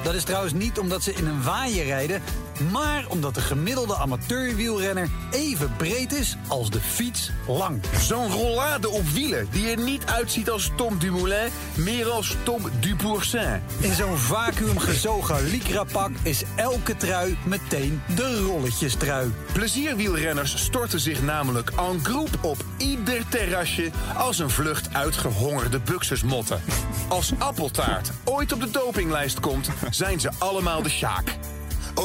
Dat 0.02 0.14
is 0.14 0.24
trouwens 0.24 0.52
niet 0.52 0.78
omdat 0.78 1.02
ze 1.02 1.12
in 1.12 1.26
een 1.26 1.42
waaier 1.42 1.84
rijden, 1.84 2.22
maar 2.60 3.04
omdat 3.08 3.34
de 3.34 3.40
gemiddelde 3.40 3.96
amateurwielrenner 3.96 5.08
even 5.30 5.76
breed 5.76 6.12
is 6.12 6.36
als 6.48 6.70
de 6.70 6.80
fiets 6.80 7.30
lang. 7.46 7.80
Zo'n 8.00 8.30
rollade 8.30 8.88
op 8.88 9.08
wielen 9.08 9.48
die 9.50 9.70
er 9.70 9.82
niet 9.82 10.06
uitziet 10.06 10.50
als 10.50 10.70
Tom 10.76 10.98
Dumoulin, 10.98 11.50
meer 11.74 12.10
als 12.10 12.36
Tom 12.42 12.62
Dupourcin. 12.80 13.62
In 13.80 13.94
zo'n 13.94 14.16
vacuüm 14.16 14.78
gezogen 14.78 15.50
lycra-pak 15.50 16.10
is 16.22 16.42
elke 16.56 16.96
trui 16.96 17.36
meteen 17.44 18.02
de 18.16 18.40
rolletjestrui. 18.40 19.32
Plezierwielrenners 19.52 20.62
storten 20.64 21.00
zich 21.00 21.22
namelijk 21.22 21.70
en 21.70 22.04
groep 22.04 22.38
op 22.40 22.64
ieder 22.76 23.28
terrasje 23.28 23.90
als 24.16 24.38
een 24.38 24.50
vlucht 24.50 24.94
uit 24.94 25.16
gehongerde 25.16 25.80
buxusmotten. 25.80 26.62
Als 27.08 27.32
appeltaart 27.38 28.10
ooit 28.24 28.52
op 28.52 28.60
de 28.60 28.70
dopinglijst 28.70 29.40
komt, 29.40 29.68
zijn 29.90 30.20
ze 30.20 30.30
allemaal 30.38 30.82
de 30.82 30.88
Sjaak. 30.88 31.38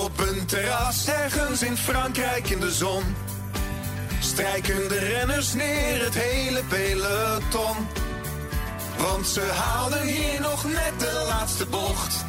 Op 0.04 0.20
een 0.20 0.46
terras 0.46 1.08
ergens 1.08 1.64
in 1.64 1.78
Frankrijk 1.78 2.50
in 2.50 2.60
de 2.60 2.72
zon 2.72 3.04
strijken 4.20 4.88
de 4.88 5.00
renners 5.00 5.54
neer 5.54 6.04
het 6.04 6.14
hele 6.14 6.64
peloton. 6.64 7.76
Want 8.98 9.28
ze 9.28 9.42
haalden 9.42 10.02
hier 10.02 10.42
nog 10.42 10.64
net 10.64 11.00
de 11.00 11.26
laatste 11.28 11.66
bocht. 11.66 12.26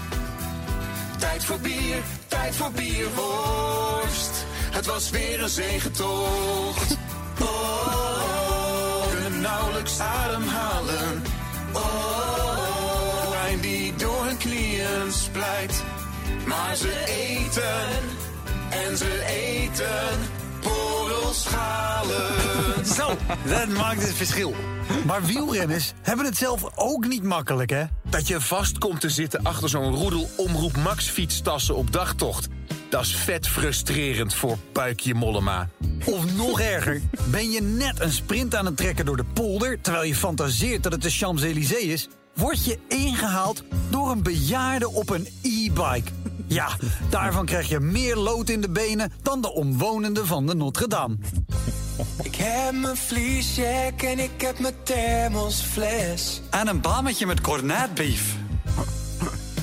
Tijd 1.18 1.44
voor 1.44 1.58
bier, 1.58 2.02
tijd 2.26 2.54
voor 2.54 2.70
bierworst. 2.70 4.44
Het 4.70 4.86
was 4.86 5.10
weer 5.10 5.42
een 5.42 5.48
zegentocht. 5.48 6.96
Oh, 7.40 7.48
oh, 7.48 8.22
oh, 8.46 9.10
kunnen 9.10 9.40
nauwelijks 9.40 10.00
ademhalen. 10.00 11.22
Oh, 11.72 11.82
oh, 11.82 12.58
oh, 13.24 13.30
pijn 13.30 13.60
die 13.60 13.94
door 13.96 14.24
hun 14.24 14.36
knieën 14.36 15.12
splijt. 15.12 15.82
Maar 16.46 16.76
ze 16.76 17.04
eten 17.06 17.88
en 18.70 18.96
ze 18.96 19.24
eten 19.26 20.18
borrelschalen. 20.62 22.34
Zo, 22.96 23.16
dat 23.44 23.68
maakt 23.68 24.02
het 24.02 24.14
verschil. 24.14 24.54
Maar 25.06 25.24
wielrenners 25.24 25.92
hebben 26.02 26.24
het 26.24 26.36
zelf 26.36 26.62
ook 26.74 27.06
niet 27.06 27.22
makkelijk, 27.22 27.70
hè? 27.70 27.84
Dat 28.02 28.28
je 28.28 28.40
vast 28.40 28.78
komt 28.78 29.00
te 29.00 29.10
zitten 29.10 29.42
achter 29.42 29.68
zo'n 29.68 29.94
roedel 29.94 30.28
Omroep 30.36 30.76
Max 30.76 31.08
fietstassen 31.08 31.76
op 31.76 31.92
dagtocht. 31.92 32.48
Dat 32.88 33.04
is 33.04 33.16
vet 33.16 33.48
frustrerend 33.48 34.34
voor 34.34 34.58
Puikje 34.72 35.14
Mollema. 35.14 35.68
Of 36.04 36.34
nog 36.34 36.60
erger, 36.60 37.00
ben 37.30 37.50
je 37.50 37.62
net 37.62 38.00
een 38.00 38.12
sprint 38.12 38.54
aan 38.54 38.66
het 38.66 38.76
trekken 38.76 39.04
door 39.04 39.16
de 39.16 39.24
polder... 39.24 39.80
terwijl 39.80 40.04
je 40.04 40.14
fantaseert 40.14 40.82
dat 40.82 40.92
het 40.92 41.02
de 41.02 41.10
Champs-Élysées 41.10 41.84
is... 41.84 42.08
word 42.34 42.64
je 42.64 42.78
ingehaald 42.88 43.62
door 43.90 44.10
een 44.10 44.22
bejaarde 44.22 44.90
op 44.90 45.10
een 45.10 45.28
e-bike. 45.42 46.10
Ja, 46.46 46.68
daarvan 47.08 47.46
krijg 47.46 47.68
je 47.68 47.80
meer 47.80 48.16
lood 48.16 48.48
in 48.48 48.60
de 48.60 48.70
benen... 48.70 49.12
dan 49.22 49.40
de 49.40 49.52
omwonenden 49.52 50.26
van 50.26 50.46
de 50.46 50.54
Notre-Dame. 50.54 51.16
Ik 52.22 52.34
heb 52.34 52.72
mijn 52.72 52.96
vliesjack 52.96 54.02
en 54.02 54.18
ik 54.18 54.40
heb 54.40 54.58
mijn 54.58 54.74
thermosfles. 54.82 56.40
En 56.50 56.68
een 56.68 56.80
bammetje 56.80 57.26
met 57.26 57.40
cornetbeef. 57.40 58.34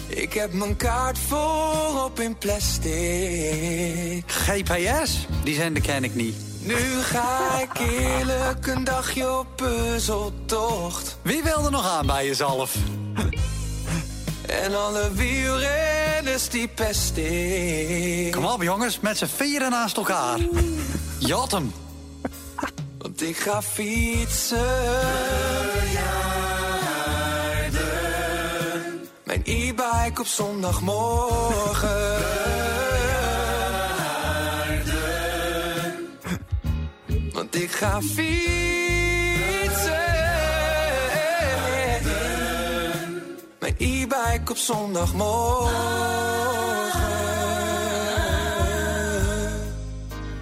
Ik 0.07 0.33
heb 0.33 0.53
mijn 0.53 0.75
kaart 0.75 1.19
volop 1.19 2.19
in 2.19 2.37
plastic. 2.37 4.23
GPS, 4.27 5.27
die 5.43 5.55
zender 5.55 5.83
ken 5.83 6.03
ik 6.03 6.15
niet. 6.15 6.35
Nu 6.59 7.01
ga 7.01 7.61
ik 7.61 7.79
eerlijk 7.79 8.67
een 8.67 8.83
dagje 8.83 9.39
op 9.39 9.47
puzzeltocht. 9.55 11.17
Wie 11.21 11.43
wil 11.43 11.65
er 11.65 11.71
nog 11.71 11.87
aan 11.87 12.05
bij 12.05 12.25
jezelf? 12.25 12.75
En 14.61 14.75
alle 14.75 15.13
wielrenners 15.13 16.49
die 16.49 16.67
pest 16.67 17.17
ik. 17.17 18.31
Kom 18.31 18.45
op 18.45 18.63
jongens, 18.63 18.99
met 18.99 19.17
z'n 19.17 19.25
vieren 19.25 19.71
naast 19.71 19.97
elkaar. 19.97 20.39
Jat 21.17 21.51
hem. 21.51 21.73
Want 22.97 23.21
ik 23.21 23.37
ga 23.37 23.61
fietsen. 23.61 24.91
Mijn 29.23 29.41
e-bike 29.43 30.21
op 30.21 30.27
zondagmorgen. 30.27 32.21
Want 37.33 37.55
ik 37.55 37.71
ga 37.71 38.01
fietsen. 38.01 38.82
Op 44.41 44.57
zondagmorgen. 44.57 45.73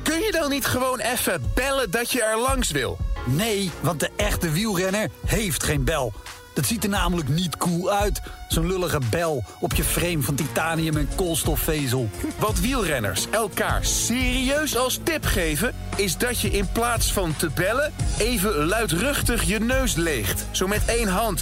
Kun 0.03 0.19
je 0.19 0.31
dan 0.31 0.49
niet 0.49 0.65
gewoon 0.65 0.99
even 0.99 1.51
bellen 1.55 1.91
dat 1.91 2.11
je 2.11 2.23
er 2.23 2.39
langs 2.39 2.71
wil? 2.71 2.97
Nee, 3.25 3.71
want 3.81 3.99
de 3.99 4.09
echte 4.15 4.49
wielrenner 4.49 5.09
heeft 5.25 5.63
geen 5.63 5.83
bel. 5.83 6.13
Dat 6.53 6.65
ziet 6.65 6.83
er 6.83 6.89
namelijk 6.89 7.29
niet 7.29 7.57
cool 7.57 7.91
uit. 7.91 8.21
Zo'n 8.47 8.67
lullige 8.67 8.99
bel 9.09 9.43
op 9.59 9.73
je 9.73 9.83
frame 9.83 10.21
van 10.21 10.35
titanium 10.35 10.97
en 10.97 11.09
koolstofvezel. 11.15 12.09
Wat 12.37 12.59
wielrenners 12.59 13.29
elkaar 13.29 13.85
serieus 13.85 14.77
als 14.77 14.99
tip 15.03 15.25
geven... 15.25 15.75
is 15.95 16.17
dat 16.17 16.39
je 16.39 16.49
in 16.49 16.71
plaats 16.71 17.13
van 17.13 17.35
te 17.35 17.49
bellen 17.55 17.93
even 18.19 18.65
luidruchtig 18.65 19.43
je 19.43 19.59
neus 19.59 19.95
leegt. 19.95 20.45
Zo 20.51 20.67
met 20.67 20.85
één 20.85 21.07
hand. 21.07 21.41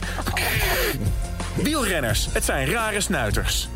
Wielrenners, 1.64 2.28
het 2.32 2.45
zijn 2.45 2.72
rare 2.72 3.01
snuiters. 3.01 3.68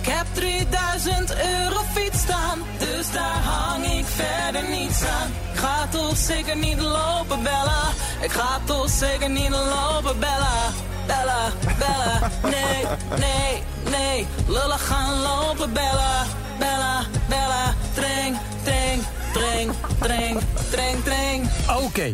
Ik 0.00 0.08
heb 0.08 0.26
3000 0.32 1.34
euro 1.34 1.80
fiets 1.94 2.18
staan, 2.18 2.58
dus 2.78 3.12
daar 3.12 3.42
hang 3.42 3.84
ik 3.84 4.04
verder 4.04 4.68
niets 4.70 5.04
aan. 5.04 5.30
Ik 5.52 5.58
ga 5.58 5.86
toch 5.86 6.16
zeker 6.16 6.56
niet 6.56 6.80
lopen 6.80 7.42
bellen, 7.42 7.88
ik 8.20 8.30
ga 8.30 8.60
toch 8.64 8.88
zeker 8.90 9.30
niet 9.30 9.50
lopen 9.50 10.18
bellen. 10.18 10.90
Bellen, 11.06 11.52
bellen, 11.78 12.30
nee, 12.42 12.84
nee, 13.18 13.62
nee, 13.90 14.26
lullen 14.46 14.78
gaan 14.78 15.20
lopen 15.20 15.72
bellen. 15.72 16.26
Bellen, 16.58 17.06
bellen, 17.28 17.74
treng, 17.94 18.36
treng, 18.62 19.02
treng, 19.32 19.72
treng, 20.00 20.38
treng, 20.70 21.04
treng. 21.04 21.48
Oké, 21.84 22.12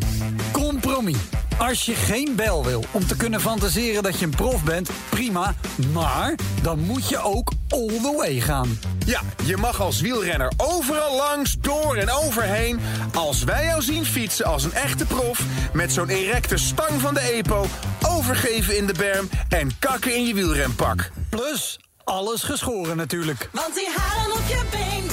compromis. 0.53 1.17
Als 1.59 1.85
je 1.85 1.95
geen 1.95 2.37
bel 2.37 2.65
wil 2.65 2.85
om 2.91 3.07
te 3.07 3.17
kunnen 3.17 3.41
fantaseren 3.41 4.03
dat 4.03 4.19
je 4.19 4.25
een 4.25 4.35
prof 4.35 4.65
bent, 4.65 4.91
prima. 5.09 5.55
Maar 5.93 6.35
dan 6.63 6.79
moet 6.79 7.09
je 7.09 7.19
ook 7.19 7.53
all 7.69 7.87
the 7.87 8.15
way 8.17 8.41
gaan. 8.41 8.79
Ja, 9.07 9.21
je 9.45 9.57
mag 9.57 9.81
als 9.81 10.01
wielrenner 10.01 10.53
overal 10.57 11.17
langs, 11.17 11.57
door 11.61 11.97
en 11.97 12.11
overheen. 12.11 12.81
Als 13.15 13.45
wij 13.45 13.65
jou 13.65 13.83
zien 13.83 14.05
fietsen 14.05 14.47
als 14.47 14.65
een 14.65 14.73
echte 14.73 15.05
prof... 15.05 15.41
met 15.73 15.93
zo'n 15.93 16.09
erecte 16.09 16.57
stang 16.57 17.01
van 17.01 17.15
de 17.15 17.21
EPO... 17.21 17.67
overgeven 18.09 18.77
in 18.77 18.87
de 18.87 18.95
berm 18.95 19.29
en 19.49 19.79
kakken 19.79 20.15
in 20.15 20.27
je 20.27 20.35
wielrenpak. 20.35 21.11
Plus, 21.29 21.79
alles 22.05 22.43
geschoren 22.43 22.97
natuurlijk. 22.97 23.49
Want 23.53 23.75
die 23.75 23.89
haren 23.97 24.33
op 24.33 24.49
je 24.49 24.63
been, 24.71 25.08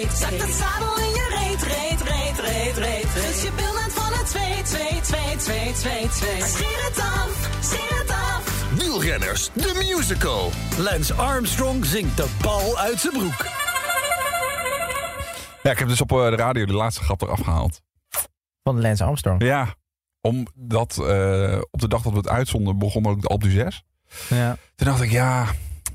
eet, 0.00 0.10
eet. 0.10 0.18
Zak 0.18 0.30
het 0.30 0.54
zadel 0.54 0.98
in 0.98 1.10
je 1.10 1.26
reet, 1.38 1.62
reet, 1.62 2.00
reet, 2.00 2.38
reet, 2.38 2.76
reet. 2.76 3.14
Dus 3.14 3.42
je 3.42 3.50
bil 3.56 3.72
net 3.72 3.92
van 3.92 4.12
het 4.12 4.26
twee, 4.26 4.62
twee, 4.62 5.00
twee, 5.00 5.36
twee, 5.36 5.72
twee, 5.72 6.08
twee. 6.08 6.42
Scheer 6.42 6.84
het 6.84 6.98
af, 6.98 7.50
scheer 7.60 7.98
het 7.98 8.10
af. 8.10 8.68
Wielrenners, 8.78 9.50
de 9.52 9.94
musical. 9.94 10.50
Lance 10.78 11.14
Armstrong 11.14 11.84
zingt 11.84 12.16
de 12.16 12.26
bal 12.42 12.78
uit 12.78 13.00
zijn 13.00 13.12
broek. 13.12 13.46
Ja, 15.62 15.70
ik 15.70 15.78
heb 15.78 15.88
dus 15.88 16.00
op 16.00 16.12
eh, 16.12 16.18
de 16.18 16.36
radio 16.36 16.66
de 16.66 16.72
laatste 16.72 17.02
grap 17.02 17.22
eraf 17.22 17.40
gehaald. 17.40 17.80
Van 18.62 18.80
Lance 18.80 19.04
Armstrong. 19.04 19.42
Ja, 19.42 19.74
omdat 20.20 20.98
eh, 20.98 21.58
op 21.70 21.80
de 21.80 21.88
dag 21.88 22.02
dat 22.02 22.12
we 22.12 22.18
het 22.18 22.28
uitzonden 22.28 22.78
begon 22.78 23.06
ook 23.06 23.20
de 23.22 23.28
Alpe 23.28 23.50
6. 23.50 23.82
Ja. 24.28 24.56
Toen 24.74 24.86
dacht 24.86 25.02
ik, 25.02 25.10
ja, 25.10 25.46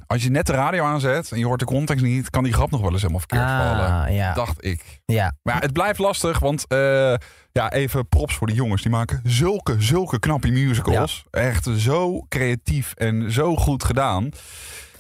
als 0.08 0.24
je 0.24 0.30
net 0.30 0.46
de 0.46 0.54
radio 0.54 0.84
aanzet 0.84 1.32
en 1.32 1.40
je 1.40 1.46
hoort 1.46 1.60
de 1.60 1.66
context 1.66 2.04
niet, 2.04 2.30
kan 2.30 2.44
die 2.44 2.54
grap 2.54 2.72
nog 2.72 2.82
wel 2.82 2.92
eens 2.92 3.02
helemaal 3.02 3.24
verkeerd 3.30 3.42
Ah, 3.50 3.60
vallen. 3.60 4.14
ja. 4.14 4.34
Dacht 4.34 4.66
ik. 4.66 5.00
Ja. 5.06 5.34
Maar 5.44 5.56
ja, 5.56 5.60
het 5.62 5.74
blijft 5.74 6.00
lastig, 6.00 6.40
want 6.40 6.66
eh, 6.68 6.78
ja, 7.52 7.72
even 7.72 8.08
props 8.08 8.36
voor 8.36 8.48
die 8.48 8.56
jongens. 8.56 8.82
Die 8.82 8.92
maken 8.92 9.22
zulke, 9.24 9.76
zulke 9.78 10.20
knappe 10.20 10.48
musicals. 10.50 11.26
Echt 11.32 11.68
zo 11.78 12.26
creatief 12.30 12.94
en 12.96 13.32
zo 13.32 13.56
goed 13.56 13.84
gedaan. 13.84 14.30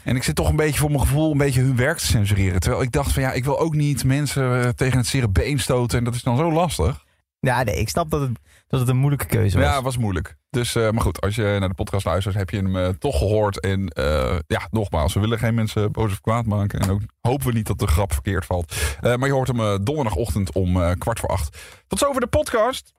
En 0.03 0.15
ik 0.15 0.23
zit 0.23 0.35
toch 0.35 0.49
een 0.49 0.55
beetje 0.55 0.79
voor 0.79 0.89
mijn 0.89 1.01
gevoel 1.01 1.31
een 1.31 1.37
beetje 1.37 1.61
hun 1.61 1.75
werk 1.75 1.97
te 1.97 2.05
censureren. 2.05 2.59
Terwijl 2.59 2.81
ik 2.83 2.91
dacht 2.91 3.11
van 3.11 3.21
ja, 3.23 3.31
ik 3.31 3.43
wil 3.43 3.59
ook 3.59 3.73
niet 3.75 4.03
mensen 4.03 4.75
tegen 4.75 4.97
het 4.97 5.07
zere 5.07 5.29
been 5.29 5.59
stoten. 5.59 5.97
En 5.97 6.03
dat 6.03 6.15
is 6.15 6.23
dan 6.23 6.37
zo 6.37 6.51
lastig. 6.51 7.04
Ja, 7.45 7.63
nee, 7.63 7.75
ik 7.75 7.89
snap 7.89 8.09
dat 8.09 8.21
het, 8.21 8.39
dat 8.67 8.79
het 8.79 8.89
een 8.89 8.97
moeilijke 8.97 9.25
keuze 9.25 9.57
was. 9.57 9.67
Ja, 9.67 9.75
het 9.75 9.83
was 9.83 9.97
moeilijk. 9.97 10.37
Dus, 10.49 10.75
eh, 10.75 10.89
maar 10.89 11.01
goed, 11.01 11.21
als 11.21 11.35
je 11.35 11.55
naar 11.59 11.69
de 11.69 11.75
podcast 11.75 12.05
luistert, 12.05 12.35
heb 12.35 12.49
je 12.49 12.57
hem 12.57 12.77
eh, 12.77 12.89
toch 12.89 13.17
gehoord. 13.17 13.59
En 13.59 13.87
eh, 13.87 14.37
ja, 14.47 14.67
nogmaals, 14.71 15.13
we 15.13 15.19
willen 15.19 15.39
geen 15.39 15.53
mensen 15.53 15.91
boos 15.91 16.11
of 16.11 16.21
kwaad 16.21 16.45
maken. 16.45 16.79
En 16.79 16.89
ook 16.89 17.01
hopen 17.21 17.47
we 17.47 17.53
niet 17.53 17.67
dat 17.67 17.79
de 17.79 17.87
grap 17.87 18.13
verkeerd 18.13 18.45
valt. 18.45 18.75
Maar 19.01 19.25
je 19.25 19.33
hoort 19.33 19.47
hem 19.47 19.83
donderdagochtend 19.83 20.53
om 20.53 20.97
kwart 20.97 21.19
voor 21.19 21.29
acht. 21.29 21.57
Tot 21.87 21.99
zover 21.99 22.21
de 22.21 22.27
podcast. 22.27 22.93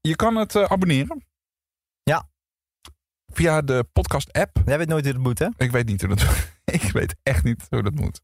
Je 0.00 0.16
kan 0.16 0.36
het 0.36 0.56
abonneren. 0.56 1.24
Ja. 2.02 2.28
Via 3.26 3.62
de 3.62 3.84
podcast-app. 3.92 4.56
Jij 4.66 4.78
weet 4.78 4.88
nooit 4.88 5.04
hoe 5.04 5.12
het 5.12 5.22
moet, 5.22 5.38
hè? 5.38 5.46
Ik 5.56 5.70
weet 5.70 5.86
niet 5.86 6.00
hoe 6.00 6.14
dat 6.14 6.48
Ik 6.82 6.90
weet 6.92 7.16
echt 7.22 7.44
niet 7.44 7.66
hoe 7.68 7.82
dat 7.82 7.94
moet. 7.94 8.20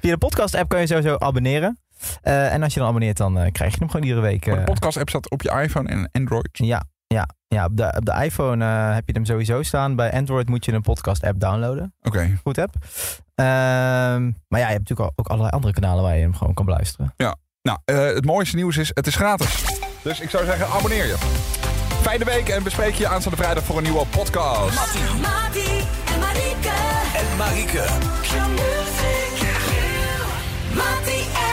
Via 0.00 0.10
de 0.10 0.18
podcast-app 0.18 0.68
kan 0.68 0.80
je 0.80 0.86
sowieso 0.86 1.16
abonneren. 1.18 1.78
Eh, 2.22 2.52
en 2.52 2.62
als 2.62 2.74
je 2.74 2.78
dan 2.78 2.88
abonneert, 2.88 3.16
dan 3.16 3.38
eh, 3.38 3.52
krijg 3.52 3.72
je 3.72 3.78
hem 3.78 3.90
gewoon 3.90 4.06
iedere 4.06 4.26
week. 4.26 4.46
Maar 4.46 4.54
de 4.54 4.60
eh, 4.60 4.66
podcast-app 4.66 5.08
staat 5.08 5.30
op 5.30 5.42
je 5.42 5.50
iPhone 5.62 5.88
en 5.88 6.08
Android. 6.12 6.48
Ja, 6.52 6.82
ja, 7.06 7.28
ja 7.48 7.64
op, 7.64 7.76
de, 7.76 7.94
op 7.96 8.04
de 8.04 8.24
iPhone 8.24 8.64
eh, 8.64 8.94
heb 8.94 9.06
je 9.06 9.12
hem 9.12 9.24
sowieso 9.24 9.62
staan. 9.62 9.96
Bij 9.96 10.12
Android 10.12 10.48
moet 10.48 10.64
je 10.64 10.72
een 10.72 10.82
podcast-app 10.82 11.40
downloaden. 11.40 11.94
Oké. 12.02 12.38
Goed 12.42 12.58
app. 12.58 12.74
Ehm, 13.34 14.22
maar 14.48 14.60
ja, 14.60 14.66
je 14.66 14.72
hebt 14.72 14.88
natuurlijk 14.88 15.12
ook 15.16 15.26
allerlei 15.26 15.52
andere 15.54 15.72
kanalen 15.72 16.02
waar 16.02 16.14
je 16.14 16.20
hem 16.20 16.34
gewoon 16.34 16.54
kan 16.54 16.64
beluisteren. 16.64 17.12
Ja. 17.16 17.34
Nou, 17.62 17.78
eh, 17.84 18.14
het 18.14 18.24
mooiste 18.24 18.56
nieuws 18.56 18.76
is, 18.76 18.90
het 18.94 19.06
is 19.06 19.16
gratis. 19.16 19.64
Dus 20.02 20.20
ik 20.20 20.30
zou 20.30 20.44
zeggen, 20.44 20.66
abonneer 20.68 21.06
je. 21.06 21.16
Fijne 22.02 22.24
week 22.24 22.48
en 22.48 22.62
bespreek 22.62 22.94
je 22.94 23.08
aanstaande 23.08 23.38
vrijdag 23.38 23.64
voor 23.64 23.76
een 23.76 23.82
nieuwe 23.82 24.06
podcast. 24.06 24.76
Mati 25.20 25.66
en 26.12 26.18
Marieke. 26.18 26.72
En 27.16 27.36
Marieke. 27.36 27.86
Mati 30.74 31.43